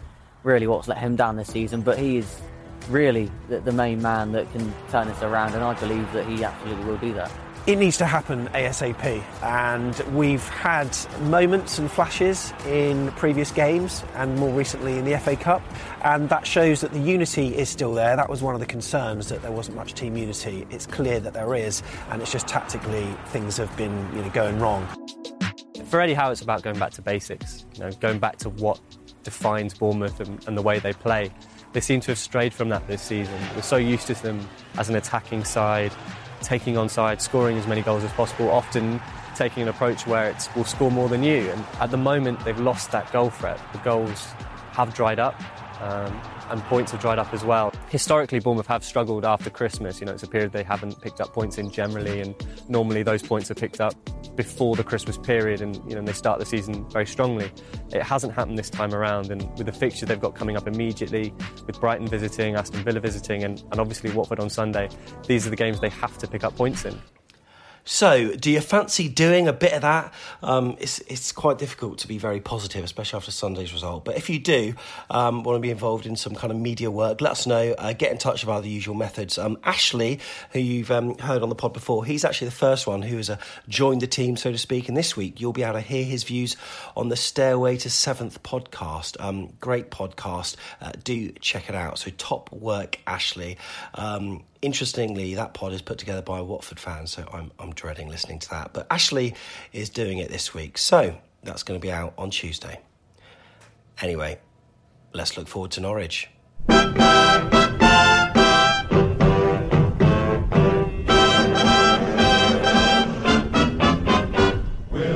really 0.43 0.67
what's 0.67 0.87
let 0.87 0.99
him 0.99 1.15
down 1.15 1.35
this 1.35 1.49
season. 1.49 1.81
But 1.81 1.97
he 1.97 2.17
is 2.17 2.39
really 2.89 3.31
the, 3.49 3.59
the 3.59 3.71
main 3.71 4.01
man 4.01 4.31
that 4.33 4.51
can 4.51 4.73
turn 4.89 5.07
this 5.07 5.21
around, 5.23 5.53
and 5.55 5.63
I 5.63 5.73
believe 5.73 6.11
that 6.13 6.27
he 6.27 6.43
absolutely 6.43 6.85
will 6.85 6.97
do 6.97 7.13
that 7.13 7.31
it 7.65 7.77
needs 7.77 7.97
to 7.97 8.05
happen 8.05 8.47
ASAP. 8.49 9.23
And 9.41 9.95
we've 10.15 10.45
had 10.49 10.95
moments 11.21 11.79
and 11.79 11.89
flashes 11.89 12.53
in 12.67 13.11
previous 13.13 13.51
games 13.51 14.03
and 14.15 14.35
more 14.37 14.53
recently 14.53 14.97
in 14.97 15.05
the 15.05 15.17
FA 15.17 15.37
Cup. 15.37 15.61
And 16.03 16.27
that 16.29 16.45
shows 16.45 16.81
that 16.81 16.91
the 16.91 16.99
unity 16.99 17.55
is 17.55 17.69
still 17.69 17.93
there. 17.93 18.17
That 18.17 18.29
was 18.29 18.41
one 18.41 18.53
of 18.53 18.59
the 18.59 18.65
concerns 18.65 19.29
that 19.29 19.41
there 19.41 19.51
wasn't 19.51 19.77
much 19.77 19.93
team 19.93 20.17
unity. 20.17 20.67
It's 20.71 20.85
clear 20.85 21.21
that 21.21 21.33
there 21.33 21.55
is, 21.55 21.81
and 22.09 22.21
it's 22.21 22.31
just 22.31 22.47
tactically 22.47 23.07
things 23.27 23.55
have 23.57 23.75
been 23.77 24.09
you 24.13 24.21
know, 24.21 24.29
going 24.31 24.59
wrong. 24.59 24.85
for 25.85 26.01
Eddie 26.01 26.13
Howe, 26.13 26.31
it's 26.31 26.41
about 26.41 26.63
going 26.63 26.77
back 26.77 26.91
to 26.91 27.01
basics. 27.01 27.65
You 27.75 27.85
know, 27.85 27.91
going 27.93 28.19
back 28.19 28.37
to 28.39 28.49
what 28.49 28.81
defines 29.23 29.73
Bournemouth 29.73 30.19
and, 30.19 30.45
and 30.47 30.57
the 30.57 30.61
way 30.61 30.79
they 30.79 30.91
play. 30.91 31.31
They 31.71 31.79
seem 31.79 32.01
to 32.01 32.11
have 32.11 32.19
strayed 32.19 32.53
from 32.53 32.69
that 32.69 32.85
this 32.87 33.01
season. 33.01 33.39
We're 33.55 33.61
so 33.61 33.77
used 33.77 34.07
to 34.07 34.13
them 34.21 34.47
as 34.77 34.89
an 34.89 34.95
attacking 34.95 35.43
side, 35.45 35.91
taking 36.43 36.77
on 36.77 36.89
side, 36.89 37.21
scoring 37.21 37.57
as 37.57 37.65
many 37.65 37.81
goals 37.81 38.03
as 38.03 38.11
possible, 38.11 38.49
often 38.49 39.01
taking 39.35 39.63
an 39.63 39.69
approach 39.69 40.05
where 40.05 40.29
it's 40.29 40.53
we'll 40.55 40.65
score 40.65 40.91
more 40.91 41.09
than 41.09 41.23
you. 41.23 41.49
And 41.49 41.65
at 41.79 41.89
the 41.91 41.97
moment, 41.97 42.43
they've 42.45 42.59
lost 42.59 42.91
that 42.91 43.11
goal 43.11 43.29
threat. 43.29 43.59
The 43.71 43.79
goals 43.79 44.25
have 44.73 44.93
dried 44.93 45.19
up. 45.19 45.39
Um, 45.83 46.21
and 46.49 46.61
points 46.63 46.93
have 46.93 47.01
dried 47.01 47.19
up 47.19 47.33
as 47.33 47.43
well. 47.43 47.73
Historically, 47.89 48.39
Bournemouth 48.39 48.67
have 48.67 48.85
struggled 48.85 49.25
after 49.25 49.49
Christmas. 49.49 49.99
You 49.99 50.05
know, 50.05 50.13
it's 50.13 50.23
a 50.23 50.27
period 50.27 50.53
they 50.53 50.63
haven't 50.63 51.01
picked 51.01 51.19
up 51.19 51.33
points 51.33 51.57
in 51.57 51.69
generally, 51.69 52.21
and 52.21 52.33
normally 52.69 53.03
those 53.03 53.21
points 53.21 53.51
are 53.51 53.55
picked 53.55 53.81
up 53.81 53.93
before 54.37 54.77
the 54.77 54.83
Christmas 54.83 55.17
period, 55.17 55.59
and 55.59 55.75
you 55.89 55.95
know 55.95 56.01
they 56.01 56.13
start 56.13 56.39
the 56.39 56.45
season 56.45 56.89
very 56.89 57.05
strongly. 57.05 57.51
It 57.91 58.01
hasn't 58.01 58.33
happened 58.33 58.57
this 58.57 58.69
time 58.69 58.93
around, 58.93 59.29
and 59.29 59.41
with 59.57 59.65
the 59.65 59.73
fixture 59.73 60.05
they've 60.05 60.21
got 60.21 60.35
coming 60.35 60.55
up 60.55 60.67
immediately, 60.67 61.33
with 61.67 61.77
Brighton 61.81 62.07
visiting, 62.07 62.55
Aston 62.55 62.81
Villa 62.83 63.01
visiting, 63.01 63.43
and, 63.43 63.61
and 63.71 63.81
obviously 63.81 64.09
Watford 64.11 64.39
on 64.39 64.49
Sunday, 64.49 64.87
these 65.27 65.45
are 65.45 65.49
the 65.49 65.57
games 65.57 65.81
they 65.81 65.89
have 65.89 66.17
to 66.19 66.27
pick 66.27 66.45
up 66.45 66.55
points 66.55 66.85
in. 66.85 66.97
So, 67.85 68.33
do 68.35 68.49
you 68.49 68.61
fancy 68.61 69.09
doing 69.09 69.49
a 69.49 69.53
bit 69.53 69.73
of 69.73 69.81
that? 69.81 70.13
Um, 70.41 70.77
it's 70.79 70.99
it's 70.99 71.33
quite 71.33 71.57
difficult 71.57 71.97
to 71.99 72.07
be 72.07 72.17
very 72.17 72.39
positive, 72.39 72.81
especially 72.81 73.17
after 73.17 73.31
Sunday's 73.31 73.73
result. 73.73 74.05
But 74.05 74.15
if 74.15 74.29
you 74.29 74.39
do 74.39 74.75
um, 75.09 75.43
want 75.43 75.57
to 75.57 75.59
be 75.59 75.69
involved 75.69 76.05
in 76.05 76.15
some 76.15 76.33
kind 76.33 76.51
of 76.51 76.57
media 76.57 76.89
work, 76.89 77.19
let 77.19 77.33
us 77.33 77.45
know. 77.45 77.73
Uh, 77.77 77.91
get 77.91 78.13
in 78.13 78.17
touch 78.17 78.43
via 78.43 78.61
the 78.61 78.69
usual 78.69 78.95
methods. 78.95 79.37
Um, 79.37 79.57
Ashley, 79.65 80.21
who 80.51 80.59
you've 80.59 80.91
um, 80.91 81.17
heard 81.17 81.41
on 81.41 81.49
the 81.49 81.55
pod 81.55 81.73
before, 81.73 82.05
he's 82.05 82.23
actually 82.23 82.47
the 82.47 82.55
first 82.55 82.87
one 82.87 83.01
who 83.01 83.17
has 83.17 83.29
uh, 83.29 83.37
joined 83.67 84.01
the 84.01 84.07
team, 84.07 84.37
so 84.37 84.51
to 84.51 84.57
speak. 84.57 84.87
And 84.87 84.95
this 84.95 85.17
week, 85.17 85.41
you'll 85.41 85.51
be 85.51 85.63
able 85.63 85.73
to 85.73 85.81
hear 85.81 86.05
his 86.05 86.23
views 86.23 86.55
on 86.95 87.09
the 87.09 87.17
Stairway 87.17 87.75
to 87.77 87.89
Seventh 87.89 88.41
podcast. 88.43 89.19
Um, 89.19 89.51
great 89.59 89.91
podcast. 89.91 90.55
Uh, 90.81 90.93
do 91.03 91.33
check 91.33 91.67
it 91.67 91.75
out. 91.75 91.99
So, 91.99 92.11
top 92.11 92.49
work, 92.53 92.99
Ashley. 93.05 93.57
Interestingly, 94.63 95.35
that 95.35 95.53
pod 95.53 95.73
is 95.73 95.81
put 95.81 95.97
together 95.97 96.21
by 96.21 96.39
a 96.39 96.43
Watford 96.43 96.79
fan, 96.79 97.05
so 97.05 97.27
I'm, 97.33 97.51
I'm 97.59 97.73
dreading 97.73 98.07
listening 98.07 98.39
to 98.39 98.49
that. 98.51 98.71
But 98.71 98.87
Ashley 98.89 99.35
is 99.73 99.89
doing 99.89 100.19
it 100.19 100.29
this 100.29 100.53
week, 100.53 100.77
so 100.77 101.17
that's 101.43 101.63
going 101.63 101.77
to 101.77 101.85
be 101.85 101.91
out 101.91 102.13
on 102.17 102.29
Tuesday. 102.29 102.79
Anyway, 104.01 104.39
let's 105.11 105.35
look 105.35 105.49
forward 105.49 105.71
to 105.71 105.81
Norwich. 105.81 106.29
We're 106.69 106.77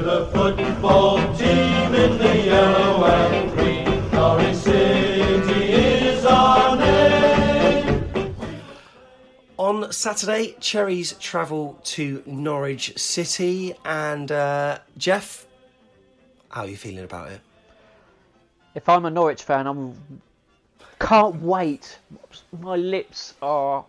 the 0.02 0.30
football 0.34 1.16
On 9.68 9.91
Saturday, 9.91 10.55
Cherries 10.61 11.11
travel 11.20 11.78
to 11.84 12.24
Norwich 12.26 12.97
City, 12.97 13.74
and 13.84 14.32
uh, 14.32 14.80
Jeff, 14.97 15.45
how 16.47 16.61
are 16.61 16.70
you 16.70 16.78
feeling 16.78 17.03
about 17.03 17.34
it? 17.34 17.41
If 18.76 18.88
I'm 18.88 19.03
a 19.03 19.09
Norwich 19.09 19.43
fan, 19.43 19.68
I'm 19.68 20.22
can't 21.01 21.41
wait. 21.41 21.99
My 22.57 22.78
lips 22.78 23.34
are 23.41 23.84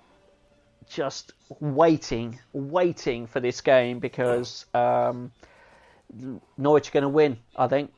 just 0.90 1.32
waiting, 1.60 2.40
waiting 2.52 3.28
for 3.28 3.38
this 3.38 3.60
game 3.60 4.00
because 4.00 4.66
um, 4.74 5.30
Norwich 6.56 6.88
are 6.88 6.92
going 6.92 7.02
to 7.02 7.08
win. 7.08 7.38
I 7.54 7.68
think. 7.68 7.92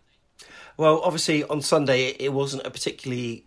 Well, 0.76 1.00
obviously 1.02 1.44
on 1.44 1.62
Sunday 1.62 2.08
it, 2.08 2.16
it 2.20 2.32
wasn't 2.34 2.66
a 2.66 2.70
particularly 2.70 3.46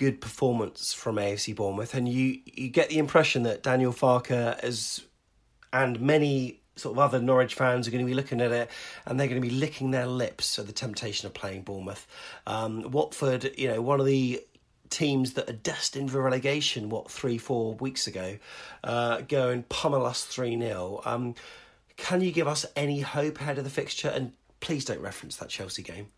good 0.00 0.18
performance 0.18 0.94
from 0.94 1.16
AFC 1.16 1.54
Bournemouth, 1.54 1.92
and 1.92 2.08
you 2.08 2.40
you 2.46 2.70
get 2.70 2.88
the 2.88 2.96
impression 2.96 3.42
that 3.42 3.62
Daniel 3.62 3.92
Farke 3.92 4.58
as 4.60 5.02
and 5.74 6.00
many 6.00 6.62
sort 6.76 6.94
of 6.94 6.98
other 6.98 7.20
Norwich 7.20 7.54
fans 7.54 7.86
are 7.86 7.90
going 7.90 8.04
to 8.04 8.08
be 8.08 8.14
looking 8.14 8.40
at 8.40 8.50
it 8.50 8.70
and 9.04 9.20
they're 9.20 9.28
going 9.28 9.40
to 9.40 9.46
be 9.46 9.54
licking 9.54 9.90
their 9.90 10.06
lips 10.06 10.58
at 10.58 10.66
the 10.66 10.72
temptation 10.72 11.26
of 11.26 11.34
playing 11.34 11.60
Bournemouth. 11.62 12.06
Um, 12.46 12.90
Watford, 12.90 13.52
you 13.58 13.68
know, 13.68 13.82
one 13.82 14.00
of 14.00 14.06
the 14.06 14.42
teams 14.88 15.34
that 15.34 15.50
are 15.50 15.54
destined 15.54 16.10
for 16.10 16.22
relegation, 16.22 16.88
what, 16.88 17.10
three, 17.10 17.36
four 17.36 17.74
weeks 17.74 18.06
ago, 18.06 18.38
uh, 18.82 19.20
go 19.20 19.50
and 19.50 19.68
pummel 19.68 20.06
us 20.06 20.24
3 20.24 20.58
0. 20.58 21.02
Um, 21.04 21.34
can 21.98 22.22
you 22.22 22.32
give 22.32 22.48
us 22.48 22.64
any 22.74 23.00
hope 23.00 23.38
ahead 23.40 23.58
of 23.58 23.64
the 23.64 23.70
fixture? 23.70 24.08
And 24.08 24.32
please 24.60 24.86
don't 24.86 25.00
reference 25.00 25.36
that 25.36 25.50
Chelsea 25.50 25.82
game. 25.82 26.08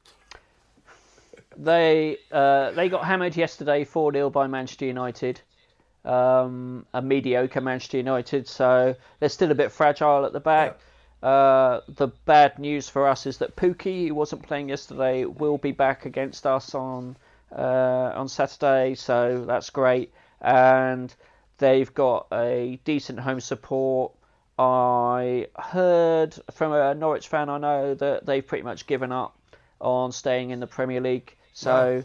They 1.56 2.18
uh, 2.30 2.72
they 2.72 2.88
got 2.88 3.04
hammered 3.04 3.36
yesterday, 3.36 3.84
four 3.84 4.12
0 4.12 4.30
by 4.30 4.46
Manchester 4.46 4.86
United, 4.86 5.40
um, 6.04 6.86
a 6.92 7.02
mediocre 7.02 7.60
Manchester 7.60 7.98
United. 7.98 8.48
So 8.48 8.94
they're 9.20 9.28
still 9.28 9.50
a 9.50 9.54
bit 9.54 9.72
fragile 9.72 10.24
at 10.24 10.32
the 10.32 10.40
back. 10.40 10.78
Uh, 11.22 11.80
the 11.88 12.08
bad 12.24 12.58
news 12.58 12.88
for 12.88 13.06
us 13.06 13.26
is 13.26 13.38
that 13.38 13.54
Pukki, 13.54 14.08
who 14.08 14.14
wasn't 14.14 14.42
playing 14.42 14.70
yesterday, 14.70 15.24
will 15.24 15.58
be 15.58 15.70
back 15.70 16.04
against 16.04 16.46
us 16.46 16.74
on 16.74 17.16
uh, 17.56 18.12
on 18.14 18.28
Saturday. 18.28 18.94
So 18.94 19.44
that's 19.46 19.70
great, 19.70 20.12
and 20.40 21.14
they've 21.58 21.92
got 21.94 22.26
a 22.32 22.80
decent 22.84 23.20
home 23.20 23.40
support. 23.40 24.12
I 24.58 25.46
heard 25.56 26.34
from 26.52 26.72
a 26.72 26.94
Norwich 26.94 27.28
fan 27.28 27.48
I 27.48 27.58
know 27.58 27.94
that 27.94 28.26
they've 28.26 28.46
pretty 28.46 28.64
much 28.64 28.86
given 28.86 29.12
up 29.12 29.36
on 29.80 30.12
staying 30.12 30.50
in 30.50 30.60
the 30.60 30.66
Premier 30.66 31.00
League. 31.00 31.36
So 31.52 32.04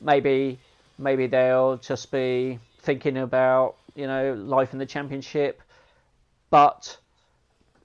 maybe 0.00 0.58
maybe 0.98 1.26
they'll 1.26 1.76
just 1.78 2.10
be 2.10 2.58
thinking 2.80 3.16
about 3.18 3.76
you 3.94 4.06
know 4.06 4.34
life 4.34 4.72
in 4.72 4.78
the 4.78 4.86
Championship. 4.86 5.62
But 6.50 6.98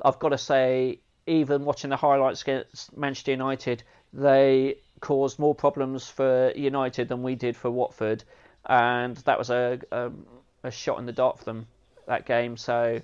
I've 0.01 0.20
got 0.20 0.30
to 0.30 0.38
say, 0.38 0.99
even 1.28 1.66
watching 1.66 1.89
the 1.89 1.97
highlights 1.97 2.41
against 2.41 2.95
Manchester 2.97 3.32
United, 3.32 3.84
they 4.14 4.78
caused 5.01 5.39
more 5.39 5.55
problems 5.55 6.07
for 6.10 6.51
United 6.55 7.07
than 7.10 7.24
we 7.24 7.36
did 7.36 7.55
for 7.55 7.72
Watford, 7.72 8.24
and 8.66 9.18
that 9.18 9.38
was 9.38 9.49
a 9.49 9.80
a, 9.91 10.12
a 10.64 10.72
shot 10.72 10.99
in 10.99 11.05
the 11.05 11.12
dark 11.14 11.38
for 11.39 11.45
them 11.45 11.68
that 12.07 12.26
game. 12.26 12.57
So 12.57 13.01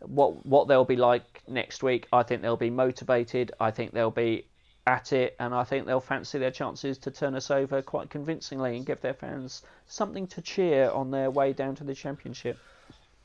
what 0.00 0.44
what 0.46 0.68
they'll 0.68 0.84
be 0.84 0.96
like 0.96 1.42
next 1.48 1.82
week, 1.82 2.06
I 2.12 2.22
think 2.22 2.42
they'll 2.42 2.56
be 2.56 2.70
motivated. 2.70 3.52
I 3.60 3.70
think 3.70 3.92
they'll 3.92 4.10
be 4.10 4.46
at 4.88 5.12
it, 5.12 5.36
and 5.38 5.54
I 5.54 5.64
think 5.64 5.84
they'll 5.84 6.00
fancy 6.00 6.38
their 6.38 6.50
chances 6.50 6.96
to 6.98 7.10
turn 7.10 7.34
us 7.34 7.50
over 7.50 7.82
quite 7.82 8.08
convincingly 8.08 8.74
and 8.76 8.86
give 8.86 9.02
their 9.02 9.12
fans 9.12 9.62
something 9.86 10.26
to 10.28 10.40
cheer 10.40 10.90
on 10.90 11.10
their 11.10 11.30
way 11.30 11.52
down 11.52 11.74
to 11.76 11.84
the 11.84 11.94
Championship. 11.94 12.58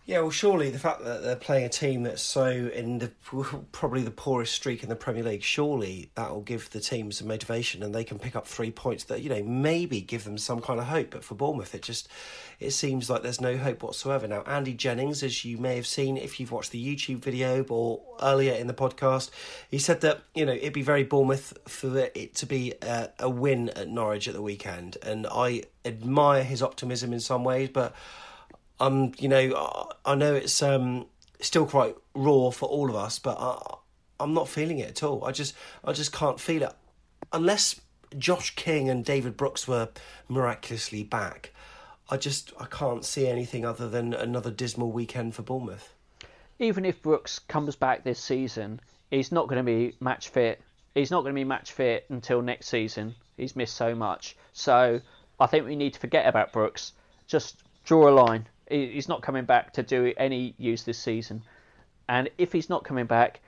Yeah, 0.05 0.19
well, 0.19 0.31
surely 0.31 0.69
the 0.69 0.79
fact 0.79 1.05
that 1.05 1.23
they're 1.23 1.37
playing 1.37 1.63
a 1.63 1.69
team 1.69 2.03
that's 2.03 2.21
so 2.21 2.45
in 2.45 2.97
the 2.97 3.09
probably 3.71 4.01
the 4.01 4.11
poorest 4.11 4.53
streak 4.53 4.83
in 4.83 4.89
the 4.89 4.97
Premier 4.97 5.23
League, 5.23 5.43
surely 5.43 6.11
that 6.15 6.29
will 6.29 6.41
give 6.41 6.69
the 6.71 6.81
team 6.81 7.09
some 7.13 7.29
motivation, 7.29 7.81
and 7.81 7.95
they 7.95 8.03
can 8.03 8.19
pick 8.19 8.35
up 8.35 8.45
three 8.45 8.69
points 8.69 9.05
that 9.05 9.21
you 9.21 9.29
know 9.29 9.41
maybe 9.43 10.01
give 10.01 10.25
them 10.25 10.37
some 10.37 10.59
kind 10.59 10.77
of 10.81 10.87
hope. 10.87 11.11
But 11.11 11.23
for 11.23 11.35
Bournemouth, 11.35 11.73
it 11.73 11.83
just 11.83 12.09
it 12.59 12.71
seems 12.71 13.09
like 13.09 13.23
there's 13.23 13.39
no 13.39 13.55
hope 13.55 13.81
whatsoever. 13.81 14.27
Now, 14.27 14.41
Andy 14.41 14.73
Jennings, 14.73 15.23
as 15.23 15.45
you 15.45 15.57
may 15.57 15.77
have 15.77 15.87
seen 15.87 16.17
if 16.17 16.37
you've 16.37 16.51
watched 16.51 16.71
the 16.71 16.85
YouTube 16.85 17.19
video 17.19 17.63
or 17.69 18.01
earlier 18.21 18.55
in 18.55 18.67
the 18.67 18.73
podcast, 18.73 19.29
he 19.69 19.79
said 19.79 20.01
that 20.01 20.19
you 20.35 20.45
know 20.45 20.51
it'd 20.51 20.73
be 20.73 20.81
very 20.81 21.03
Bournemouth 21.03 21.57
for 21.65 21.97
it 21.97 22.35
to 22.35 22.45
be 22.45 22.73
a, 22.81 23.09
a 23.19 23.29
win 23.29 23.69
at 23.69 23.87
Norwich 23.87 24.27
at 24.27 24.33
the 24.33 24.41
weekend, 24.41 24.97
and 25.01 25.25
I 25.31 25.63
admire 25.85 26.43
his 26.43 26.61
optimism 26.61 27.13
in 27.13 27.21
some 27.21 27.45
ways, 27.45 27.69
but 27.69 27.95
um, 28.83 29.13
you 29.17 29.29
know, 29.29 29.89
I, 30.05 30.15
know 30.15 30.35
it's 30.35 30.61
um 30.61 31.05
still 31.39 31.65
quite 31.65 31.95
raw 32.13 32.49
for 32.49 32.67
all 32.67 32.89
of 32.89 32.95
us, 32.95 33.17
but 33.19 33.37
I, 33.39 33.75
I'm 34.19 34.33
not 34.33 34.47
feeling 34.49 34.79
it 34.79 34.89
at 34.89 35.03
all. 35.03 35.23
I 35.25 35.31
just, 35.31 35.53
I 35.83 35.93
just 35.93 36.11
can't 36.11 36.39
feel 36.39 36.63
it 36.63 36.73
unless 37.31 37.79
Josh 38.17 38.55
King 38.55 38.89
and 38.89 39.03
David 39.05 39.37
Brooks 39.37 39.67
were 39.67 39.89
miraculously 40.27 41.03
back. 41.03 41.53
I 42.09 42.17
just, 42.17 42.51
I 42.59 42.65
can't 42.65 43.05
see 43.05 43.27
anything 43.27 43.65
other 43.65 43.87
than 43.87 44.13
another 44.13 44.51
dismal 44.51 44.91
weekend 44.91 45.33
for 45.33 45.41
Bournemouth. 45.41 45.93
Even 46.59 46.85
if 46.85 47.01
Brooks 47.01 47.39
comes 47.39 47.75
back 47.75 48.03
this 48.03 48.19
season, 48.19 48.79
he's 49.09 49.31
not 49.31 49.47
going 49.47 49.57
to 49.57 49.63
be 49.63 49.95
match 49.99 50.29
fit. 50.29 50.61
He's 50.93 51.09
not 51.09 51.21
going 51.21 51.33
to 51.33 51.39
be 51.39 51.45
match 51.45 51.71
fit 51.71 52.05
until 52.09 52.41
next 52.41 52.67
season. 52.67 53.15
He's 53.37 53.55
missed 53.55 53.75
so 53.75 53.95
much. 53.95 54.35
So 54.51 54.99
I 55.39 55.47
think 55.47 55.65
we 55.65 55.75
need 55.75 55.93
to 55.93 55.99
forget 55.99 56.27
about 56.27 56.51
Brooks. 56.51 56.91
Just 57.25 57.63
draw 57.85 58.09
a 58.09 58.11
line. 58.11 58.47
He- 58.69 58.91
He's 58.91 59.09
not 59.09 59.21
coming 59.21 59.45
back 59.45 59.73
to 59.73 59.83
do 59.83 60.13
any 60.17 60.53
use 60.57 60.83
this 60.83 60.97
season. 60.97 61.43
And 62.07 62.29
if 62.37 62.51
he's 62.51 62.69
not 62.69 62.83
coming 62.83 63.05
back, 63.05 63.39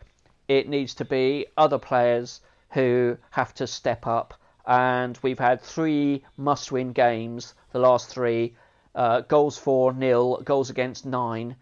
it 0.48 0.70
needs 0.70 0.96
to 0.96 1.06
be 1.06 1.48
other 1.58 1.80
players 1.80 2.42
who 2.72 3.18
have 3.32 3.54
to 3.56 3.68
step 3.68 4.08
up. 4.08 4.34
And 4.66 5.18
we've 5.22 5.40
had 5.40 5.62
three 5.62 6.24
must 6.38 6.72
win 6.72 6.92
games, 6.94 7.54
the 7.72 7.80
last 7.80 8.10
three 8.10 8.56
uh, 8.96 9.22
goals 9.22 9.58
for 9.58 9.94
nil, 9.94 10.42
goals 10.44 10.70
against 10.70 11.06
nine. 11.06 11.56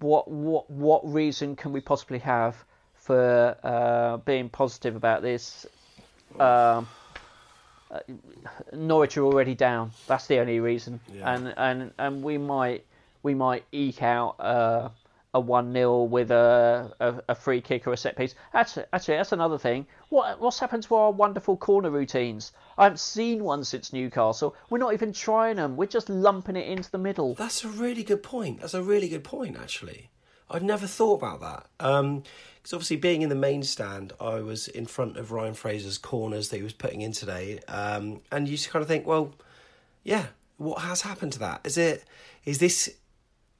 What, 0.00 0.28
what, 0.28 0.70
what 0.70 1.12
reason 1.12 1.56
can 1.56 1.72
we 1.72 1.80
possibly 1.80 2.18
have 2.20 2.56
for 2.94 3.56
uh, 3.62 4.16
being 4.18 4.48
positive 4.48 4.96
about 4.96 5.22
this. 5.22 5.64
Um, 6.40 6.88
uh, 7.90 8.00
Norwich 8.72 9.16
are 9.16 9.24
already 9.24 9.54
down. 9.54 9.92
That's 10.06 10.26
the 10.26 10.38
only 10.38 10.60
reason, 10.60 11.00
Yeah. 11.12 11.34
and 11.34 11.54
and 11.56 11.92
and 11.98 12.22
we 12.22 12.38
might 12.38 12.84
we 13.22 13.34
might 13.34 13.64
eke 13.72 14.02
out 14.02 14.36
uh, 14.40 14.88
a 15.34 15.40
one 15.40 15.72
0 15.72 16.04
with 16.04 16.30
a, 16.30 16.92
a 17.00 17.22
a 17.28 17.34
free 17.34 17.60
kick 17.60 17.86
or 17.86 17.92
a 17.92 17.96
set 17.96 18.16
piece. 18.16 18.34
Actually, 18.54 18.86
actually, 18.92 19.16
that's 19.16 19.32
another 19.32 19.58
thing. 19.58 19.86
What 20.08 20.40
what's 20.40 20.58
happened 20.58 20.82
to 20.84 20.94
our 20.94 21.10
wonderful 21.12 21.56
corner 21.56 21.90
routines? 21.90 22.52
I 22.78 22.84
haven't 22.84 22.98
seen 23.00 23.44
one 23.44 23.64
since 23.64 23.92
Newcastle. 23.92 24.54
We're 24.70 24.78
not 24.78 24.92
even 24.94 25.12
trying 25.12 25.56
them. 25.56 25.76
We're 25.76 25.86
just 25.86 26.08
lumping 26.08 26.56
it 26.56 26.68
into 26.68 26.90
the 26.90 26.98
middle. 26.98 27.34
That's 27.34 27.64
a 27.64 27.68
really 27.68 28.02
good 28.02 28.22
point. 28.22 28.60
That's 28.60 28.74
a 28.74 28.82
really 28.82 29.08
good 29.08 29.24
point, 29.24 29.56
actually. 29.58 30.10
I'd 30.50 30.62
never 30.62 30.86
thought 30.86 31.22
about 31.22 31.40
that. 31.40 31.66
Because 31.78 32.72
obviously, 32.72 32.96
being 32.96 33.22
in 33.22 33.28
the 33.28 33.34
main 33.34 33.62
stand, 33.62 34.12
I 34.20 34.40
was 34.40 34.68
in 34.68 34.86
front 34.86 35.16
of 35.16 35.32
Ryan 35.32 35.54
Fraser's 35.54 35.98
corners 35.98 36.48
that 36.48 36.58
he 36.58 36.62
was 36.62 36.72
putting 36.72 37.00
in 37.00 37.12
today, 37.12 37.60
um, 37.68 38.20
and 38.30 38.48
you 38.48 38.56
just 38.56 38.70
kind 38.70 38.82
of 38.82 38.88
think, 38.88 39.06
well, 39.06 39.34
yeah, 40.04 40.26
what 40.56 40.82
has 40.82 41.02
happened 41.02 41.32
to 41.34 41.38
that? 41.40 41.60
Is 41.64 41.78
it? 41.78 42.04
Is 42.44 42.58
this? 42.58 42.94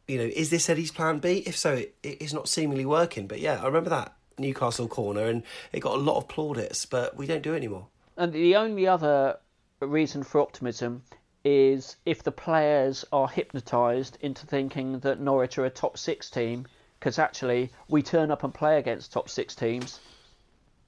You 0.06 0.18
know, 0.18 0.24
is 0.24 0.50
this 0.50 0.70
Eddie's 0.70 0.92
plan 0.92 1.18
B? 1.18 1.42
If 1.46 1.56
so, 1.56 1.74
it, 1.74 1.96
it 2.04 2.22
is 2.22 2.32
not 2.32 2.48
seemingly 2.48 2.86
working. 2.86 3.26
But 3.26 3.40
yeah, 3.40 3.60
I 3.60 3.66
remember 3.66 3.90
that 3.90 4.14
Newcastle 4.38 4.86
corner, 4.86 5.26
and 5.26 5.42
it 5.72 5.80
got 5.80 5.94
a 5.94 5.98
lot 5.98 6.18
of 6.18 6.28
plaudits, 6.28 6.86
but 6.86 7.16
we 7.16 7.26
don't 7.26 7.42
do 7.42 7.54
it 7.54 7.56
anymore. 7.56 7.88
And 8.16 8.32
the 8.32 8.56
only 8.56 8.86
other 8.86 9.38
reason 9.80 10.22
for 10.22 10.40
optimism 10.40 11.02
is 11.44 11.96
if 12.04 12.22
the 12.22 12.32
players 12.32 13.04
are 13.12 13.28
hypnotised 13.28 14.18
into 14.20 14.46
thinking 14.46 14.98
that 15.00 15.20
Norwich 15.20 15.58
are 15.58 15.64
a 15.64 15.70
top 15.70 15.96
six 15.96 16.28
team, 16.28 16.66
because 17.06 17.20
actually 17.20 17.70
we 17.86 18.02
turn 18.02 18.32
up 18.32 18.42
and 18.42 18.52
play 18.52 18.78
against 18.80 19.12
top 19.12 19.28
six 19.28 19.54
teams. 19.54 20.00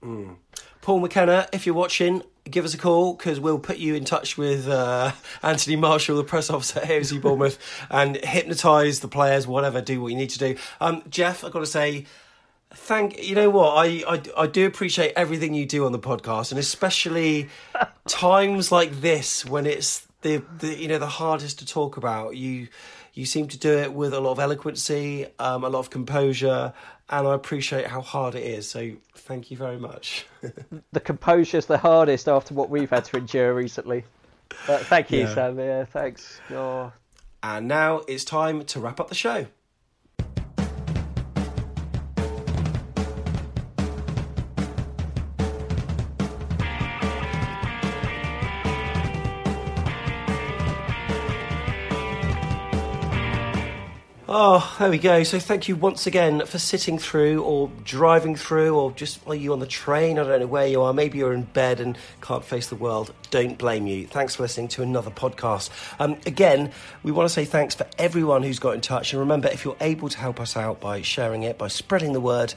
Mm. 0.03 0.35
Paul 0.81 0.99
McKenna, 0.99 1.47
if 1.53 1.65
you're 1.65 1.77
watching, 1.77 2.25
give 2.43 2.65
us 2.65 2.75
a 2.75 2.79
call 2.79 3.15
because 3.15 3.39
we'll 3.39 3.61
put 3.61 3.77
you 3.77 3.95
in 3.95 4.05
touch 4.05 4.37
with 4.37 4.67
uh, 4.67 5.13
Anthony 5.45 5.77
Marshall, 5.77 6.17
the 6.17 6.25
press 6.25 6.51
officer 6.51 6.81
at 6.81 6.89
AFC 6.89 7.23
Bournemouth, 7.23 7.57
and 7.91 8.17
hypnotise 8.17 8.99
the 8.99 9.07
players, 9.07 9.47
whatever, 9.47 9.81
do 9.81 10.03
what 10.03 10.09
you 10.09 10.17
need 10.17 10.31
to 10.31 10.41
do. 10.41 10.57
Um, 10.81 11.05
Jeff, 11.09 11.45
I've 11.45 11.53
got 11.53 11.61
to 11.61 11.67
say, 11.67 12.07
thank 12.75 13.23
you 13.23 13.37
know 13.37 13.49
what 13.49 13.75
I, 13.77 14.03
I 14.09 14.23
I 14.37 14.47
do 14.49 14.67
appreciate 14.67 15.13
everything 15.15 15.55
you 15.55 15.67
do 15.67 15.87
on 15.87 15.93
the 15.93 15.99
podcast 15.99 16.51
and 16.51 16.59
especially 16.59 17.49
times 18.09 18.71
like 18.71 19.01
this 19.01 19.43
when 19.47 19.65
it's 19.65 20.07
the, 20.21 20.43
the 20.59 20.75
you 20.75 20.89
know 20.89 20.99
the 20.99 21.07
hardest 21.07 21.61
to 21.61 21.67
talk 21.67 21.97
about 21.97 22.37
you 22.37 22.69
you 23.19 23.27
seem 23.27 23.49
to 23.49 23.59
do 23.59 23.73
it 23.79 23.93
with 23.93 24.13
a 24.15 24.21
lot 24.21 24.33
of 24.33 24.39
eloquency 24.39 25.27
um, 25.39 25.65
a 25.65 25.69
lot 25.69 25.81
of 25.81 25.91
composure 25.91 26.73
and 27.11 27.27
I 27.27 27.35
appreciate 27.35 27.87
how 27.87 28.01
hard 28.01 28.35
it 28.35 28.45
is 28.45 28.69
so 28.69 28.93
thank 29.15 29.51
you 29.51 29.57
very 29.57 29.79
much 29.79 30.27
The 30.93 31.01
composure's 31.01 31.67
the 31.67 31.79
hardest 31.79 32.29
after 32.29 32.55
what 32.55 32.71
we've 32.71 32.91
had 32.91 33.05
to 33.07 33.17
endure 33.19 33.53
recently. 33.55 34.05
But 34.67 34.81
thank 34.87 35.11
you, 35.11 35.21
Yeah. 35.21 35.35
Sam. 35.35 35.59
Yeah, 35.59 35.85
thanks. 35.85 36.41
Oh. 36.51 36.93
and 37.43 37.69
now 37.69 38.03
it's 38.09 38.25
time 38.25 38.65
to 38.67 38.81
wrap 38.81 38.99
up 39.01 39.09
the 39.09 39.15
show 39.15 39.47
Oh, 54.31 54.77
there 54.79 54.91
we 54.91 54.99
go. 54.99 55.23
So 55.23 55.39
thank 55.39 55.69
you 55.69 55.77
once 55.77 56.07
again 56.07 56.45
for 56.45 56.59
sitting 56.59 56.99
through 56.99 57.43
or 57.45 57.71
driving 57.83 58.37
through 58.37 58.79
or 58.79 58.93
just 58.93 59.27
are 59.27 59.35
you 59.35 59.55
on 59.55 59.59
the 59.59 59.67
train? 59.67 60.19
I 60.19 60.25
don't 60.25 60.41
know 60.41 60.47
where 60.47 60.67
you 60.67 60.83
are. 60.83 60.93
Maybe 60.93 61.17
you're 61.17 61.33
in 61.33 61.45
bed 61.45 61.81
and 61.81 61.97
can't 62.21 62.45
face 62.45 62.67
the 62.67 62.77
world. 62.77 63.15
Don't 63.31 63.57
blame 63.57 63.87
you. 63.87 64.07
Thanks 64.07 64.35
for 64.35 64.43
listening 64.43 64.69
to 64.69 64.83
another 64.83 65.11
podcast. 65.11 65.71
Um, 65.99 66.19
again, 66.27 66.73
we 67.03 67.11
want 67.11 67.27
to 67.27 67.33
say 67.33 67.47
thanks 67.47 67.75
for 67.75 67.87
everyone 67.99 68.43
who's 68.43 68.59
got 68.59 68.75
in 68.75 68.83
touch. 68.83 69.15
And 69.15 69.21
remember, 69.21 69.49
if 69.49 69.65
you're 69.65 69.79
able 69.81 70.11
to 70.11 70.19
help 70.19 70.41
us 70.41 70.59
out 70.59 70.79
by 70.79 71.01
sharing 71.01 71.45
it, 71.45 71.57
by 71.57 71.69
spreading 71.69 72.13
the 72.13 72.21
word, 72.21 72.53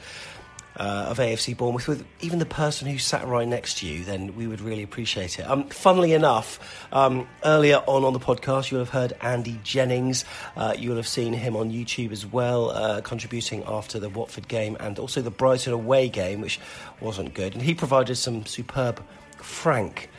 uh, 0.82 1.06
of 1.10 1.20
AFC 1.20 1.56
Bournemouth 1.56 1.88
with 1.88 2.04
even 2.22 2.40
the 2.40 2.46
person 2.46 2.88
who 2.88 2.98
sat 2.98 3.28
right 3.28 3.48
next 3.48 3.78
to 3.78 3.88
you, 3.88 4.04
then 4.04 4.36
we 4.36 4.48
would 4.48 4.62
really 4.62 4.82
appreciate 4.82 5.38
it. 5.38 5.44
Um, 5.44 5.66
funnily 5.66 6.14
enough, 6.14 6.60
um, 6.92 7.28
earlier 7.46 7.84
on 7.86 8.04
on 8.04 8.14
the 8.14 8.20
podcast, 8.20 8.72
you'll 8.72 8.80
have 8.80 8.90
heard 8.90 9.14
Andy 9.22 9.60
Jennings. 9.64 10.26
Uh, 10.56 10.74
you'll 10.76 10.96
have 10.96 11.08
seen 11.08 11.34
him 11.34 11.56
on 11.56 11.70
YouTube 11.70 12.12
as 12.12 12.26
well, 12.26 12.72
uh, 12.72 13.02
contributing 13.02 13.64
after 13.68 14.00
the 14.00 14.10
Watford 14.10 14.48
game 14.48 14.76
and 14.80 14.98
also 14.98 15.22
the 15.22 15.30
Brighton 15.30 15.72
away 15.72 16.10
game, 16.10 16.42
which 16.42 16.60
wasn't 17.00 17.36
good. 17.36 17.54
And 17.54 17.62
he 17.62 17.76
provided 17.76 18.16
some 18.16 18.48
superb, 18.48 19.04
frank 19.38 20.10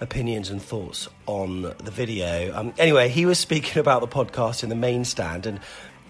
opinions 0.00 0.48
and 0.48 0.62
thoughts 0.62 1.08
on 1.26 1.60
the 1.60 1.90
video. 1.90 2.56
Um, 2.58 2.72
anyway, 2.78 3.10
he 3.10 3.26
was 3.26 3.38
speaking 3.38 3.78
about 3.80 4.00
the 4.00 4.08
podcast 4.08 4.62
in 4.62 4.70
the 4.70 4.76
main 4.76 5.04
stand, 5.04 5.44
and 5.44 5.60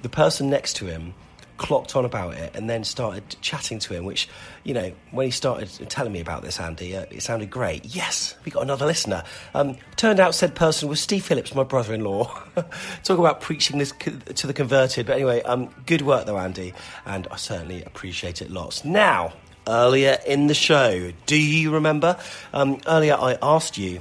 the 0.02 0.08
person 0.08 0.48
next 0.48 0.76
to 0.76 0.86
him 0.86 1.14
clocked 1.56 1.96
on 1.96 2.04
about 2.04 2.34
it 2.34 2.54
and 2.54 2.68
then 2.68 2.84
started 2.84 3.36
chatting 3.40 3.78
to 3.80 3.94
him, 3.94 4.04
which, 4.04 4.28
you 4.64 4.74
know, 4.74 4.92
when 5.10 5.26
he 5.26 5.30
started 5.30 5.68
telling 5.88 6.12
me 6.12 6.20
about 6.20 6.42
this, 6.42 6.60
Andy, 6.60 6.96
uh, 6.96 7.06
it 7.10 7.22
sounded 7.22 7.50
great. 7.50 7.84
Yes, 7.84 8.34
we 8.44 8.50
got 8.50 8.62
another 8.62 8.86
listener. 8.86 9.24
Um, 9.54 9.76
turned 9.96 10.20
out 10.20 10.34
said 10.34 10.54
person 10.54 10.88
was 10.88 11.00
Steve 11.00 11.24
Phillips, 11.24 11.54
my 11.54 11.64
brother 11.64 11.94
in 11.94 12.02
law. 12.02 12.26
Talk 13.04 13.18
about 13.18 13.40
preaching 13.40 13.78
this 13.78 13.92
co- 13.92 14.12
to 14.12 14.46
the 14.46 14.52
converted. 14.54 15.06
But 15.06 15.16
anyway, 15.16 15.42
um, 15.42 15.70
good 15.86 16.02
work 16.02 16.26
though, 16.26 16.38
Andy, 16.38 16.74
and 17.04 17.26
I 17.30 17.36
certainly 17.36 17.82
appreciate 17.84 18.42
it 18.42 18.50
lots. 18.50 18.84
Now, 18.84 19.32
earlier 19.66 20.18
in 20.26 20.46
the 20.46 20.54
show, 20.54 21.12
do 21.26 21.40
you 21.40 21.72
remember? 21.72 22.18
Um, 22.52 22.80
earlier 22.86 23.14
I 23.14 23.38
asked 23.42 23.78
you 23.78 24.00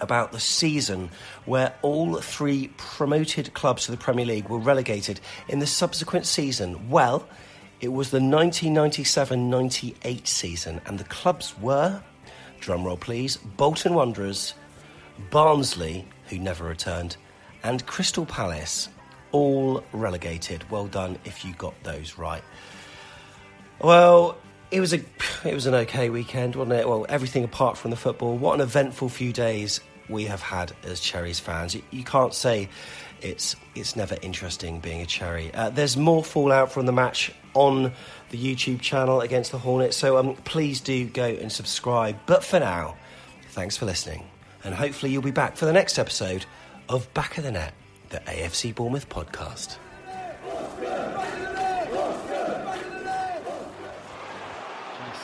about 0.00 0.32
the 0.32 0.40
season 0.40 1.10
where 1.44 1.74
all 1.82 2.16
three 2.20 2.68
promoted 2.76 3.54
clubs 3.54 3.86
to 3.86 3.90
the 3.90 3.96
Premier 3.96 4.26
League 4.26 4.48
were 4.48 4.58
relegated 4.58 5.20
in 5.48 5.58
the 5.58 5.66
subsequent 5.66 6.26
season. 6.26 6.88
Well, 6.88 7.28
it 7.80 7.88
was 7.88 8.10
the 8.10 8.16
1997 8.16 9.50
98 9.50 10.26
season, 10.26 10.80
and 10.86 10.98
the 10.98 11.04
clubs 11.04 11.58
were, 11.58 12.02
drumroll 12.60 12.98
please, 12.98 13.36
Bolton 13.36 13.94
Wanderers, 13.94 14.54
Barnsley, 15.30 16.06
who 16.28 16.38
never 16.38 16.64
returned, 16.64 17.16
and 17.62 17.84
Crystal 17.86 18.26
Palace, 18.26 18.88
all 19.32 19.84
relegated. 19.92 20.68
Well 20.70 20.86
done 20.86 21.18
if 21.24 21.44
you 21.44 21.52
got 21.54 21.74
those 21.82 22.16
right. 22.16 22.42
Well, 23.80 24.38
it 24.70 24.80
was 24.80 24.92
a 24.92 25.00
it 25.44 25.54
was 25.54 25.66
an 25.66 25.74
okay 25.74 26.10
weekend, 26.10 26.56
wasn't 26.56 26.80
it? 26.80 26.88
Well, 26.88 27.06
everything 27.08 27.44
apart 27.44 27.78
from 27.78 27.90
the 27.90 27.96
football. 27.96 28.36
What 28.36 28.54
an 28.54 28.60
eventful 28.60 29.08
few 29.08 29.32
days 29.32 29.80
we 30.08 30.24
have 30.24 30.40
had 30.40 30.72
as 30.84 31.00
Cherries 31.00 31.40
fans. 31.40 31.74
You, 31.74 31.82
you 31.90 32.04
can't 32.04 32.34
say 32.34 32.68
it's 33.22 33.56
it's 33.74 33.96
never 33.96 34.16
interesting 34.22 34.80
being 34.80 35.00
a 35.00 35.06
Cherry. 35.06 35.52
Uh, 35.54 35.70
there's 35.70 35.96
more 35.96 36.22
fallout 36.22 36.72
from 36.72 36.86
the 36.86 36.92
match 36.92 37.32
on 37.54 37.92
the 38.30 38.38
YouTube 38.38 38.80
channel 38.80 39.20
against 39.20 39.52
the 39.52 39.58
Hornets, 39.58 39.96
so 39.96 40.18
um, 40.18 40.36
please 40.44 40.80
do 40.80 41.06
go 41.06 41.24
and 41.24 41.50
subscribe. 41.50 42.16
But 42.26 42.44
for 42.44 42.60
now, 42.60 42.96
thanks 43.50 43.76
for 43.76 43.86
listening, 43.86 44.24
and 44.64 44.74
hopefully 44.74 45.12
you'll 45.12 45.22
be 45.22 45.30
back 45.30 45.56
for 45.56 45.64
the 45.64 45.72
next 45.72 45.98
episode 45.98 46.44
of 46.88 47.12
Back 47.14 47.38
of 47.38 47.44
the 47.44 47.52
Net, 47.52 47.72
the 48.10 48.18
AFC 48.18 48.74
Bournemouth 48.74 49.08
podcast. 49.08 49.78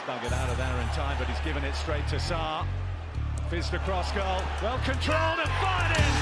Dug 0.04 0.24
it 0.24 0.32
out 0.32 0.50
of 0.50 0.56
there 0.56 0.80
in 0.82 0.88
time, 0.98 1.14
but 1.16 1.28
he's 1.28 1.38
given 1.46 1.62
it 1.62 1.76
straight 1.76 2.04
to 2.08 2.16
Sarr. 2.16 2.66
Fizzed 3.48 3.72
across 3.72 4.10
goal. 4.10 4.42
Well 4.58 4.80
controlled 4.82 5.38
and 5.38 5.52
fired 5.62 5.94
in. 5.94 6.12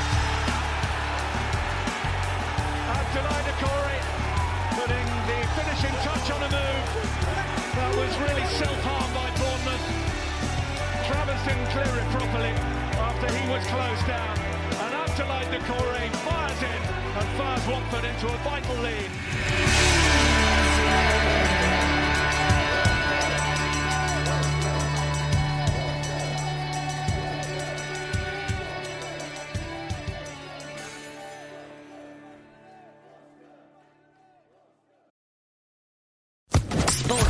Abdoulaye 2.93 3.41
Doucouré 3.49 3.97
putting 4.77 5.07
the 5.25 5.39
finishing 5.57 5.97
touch 6.05 6.29
on 6.29 6.45
a 6.45 6.51
move. 6.53 6.85
That 7.73 7.93
was 7.97 8.13
really 8.21 8.45
self-harm 8.61 9.17
by 9.17 9.33
Bournemouth. 9.41 9.85
Travers 11.09 11.41
didn't 11.49 11.73
clear 11.73 11.89
it 11.89 12.09
properly 12.13 12.53
after 13.01 13.33
he 13.33 13.49
was 13.49 13.65
closed 13.65 14.05
down. 14.05 14.37
And 14.77 14.93
Abdoulaye 14.93 15.49
Doucouré 15.57 16.13
fires 16.29 16.61
in 16.61 16.81
and 17.17 17.29
fires 17.41 17.65
Watford 17.67 18.05
into 18.05 18.29
a 18.29 18.37
vital 18.45 18.77
lead. 18.85 20.50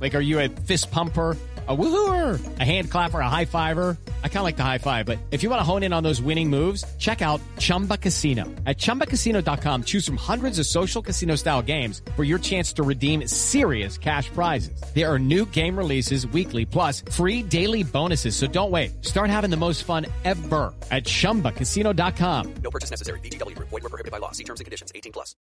Like, 0.00 0.14
are 0.14 0.20
you 0.20 0.40
a 0.40 0.48
fist 0.48 0.90
pumper? 0.90 1.36
A 1.68 1.76
woohooer, 1.76 2.58
a 2.58 2.64
hand 2.64 2.90
clapper, 2.90 3.20
a 3.20 3.28
high 3.28 3.44
fiver. 3.44 3.96
I 4.24 4.28
kind 4.28 4.38
of 4.38 4.44
like 4.44 4.56
the 4.56 4.64
high 4.64 4.78
five, 4.78 5.06
but 5.06 5.20
if 5.30 5.44
you 5.44 5.50
want 5.50 5.60
to 5.60 5.64
hone 5.64 5.84
in 5.84 5.92
on 5.92 6.02
those 6.02 6.20
winning 6.20 6.50
moves, 6.50 6.82
check 6.98 7.22
out 7.22 7.40
Chumba 7.58 7.96
Casino. 7.96 8.44
At 8.66 8.78
ChumbaCasino.com, 8.78 9.84
choose 9.84 10.04
from 10.04 10.16
hundreds 10.16 10.58
of 10.58 10.66
social 10.66 11.00
casino 11.00 11.36
style 11.36 11.62
games 11.62 12.02
for 12.16 12.24
your 12.24 12.40
chance 12.40 12.72
to 12.72 12.82
redeem 12.82 13.24
serious 13.28 13.96
cash 13.98 14.30
prizes. 14.30 14.82
There 14.94 15.06
are 15.06 15.18
new 15.20 15.46
game 15.46 15.76
releases 15.76 16.26
weekly, 16.26 16.64
plus 16.64 17.02
free 17.12 17.40
daily 17.40 17.84
bonuses. 17.84 18.34
So 18.34 18.48
don't 18.48 18.72
wait. 18.72 19.04
Start 19.04 19.30
having 19.30 19.50
the 19.50 19.56
most 19.56 19.84
fun 19.84 20.06
ever 20.24 20.74
at 20.90 21.04
ChumbaCasino.com. 21.04 22.54
No 22.64 22.70
purchase 22.72 22.90
necessary. 22.90 23.20
Group. 23.20 23.68
Void 23.68 23.84
were 23.84 23.90
prohibited 23.90 24.10
by 24.10 24.18
law. 24.18 24.32
See 24.32 24.44
terms 24.44 24.58
and 24.58 24.64
conditions. 24.64 24.90
18 24.92 25.12
plus. 25.12 25.36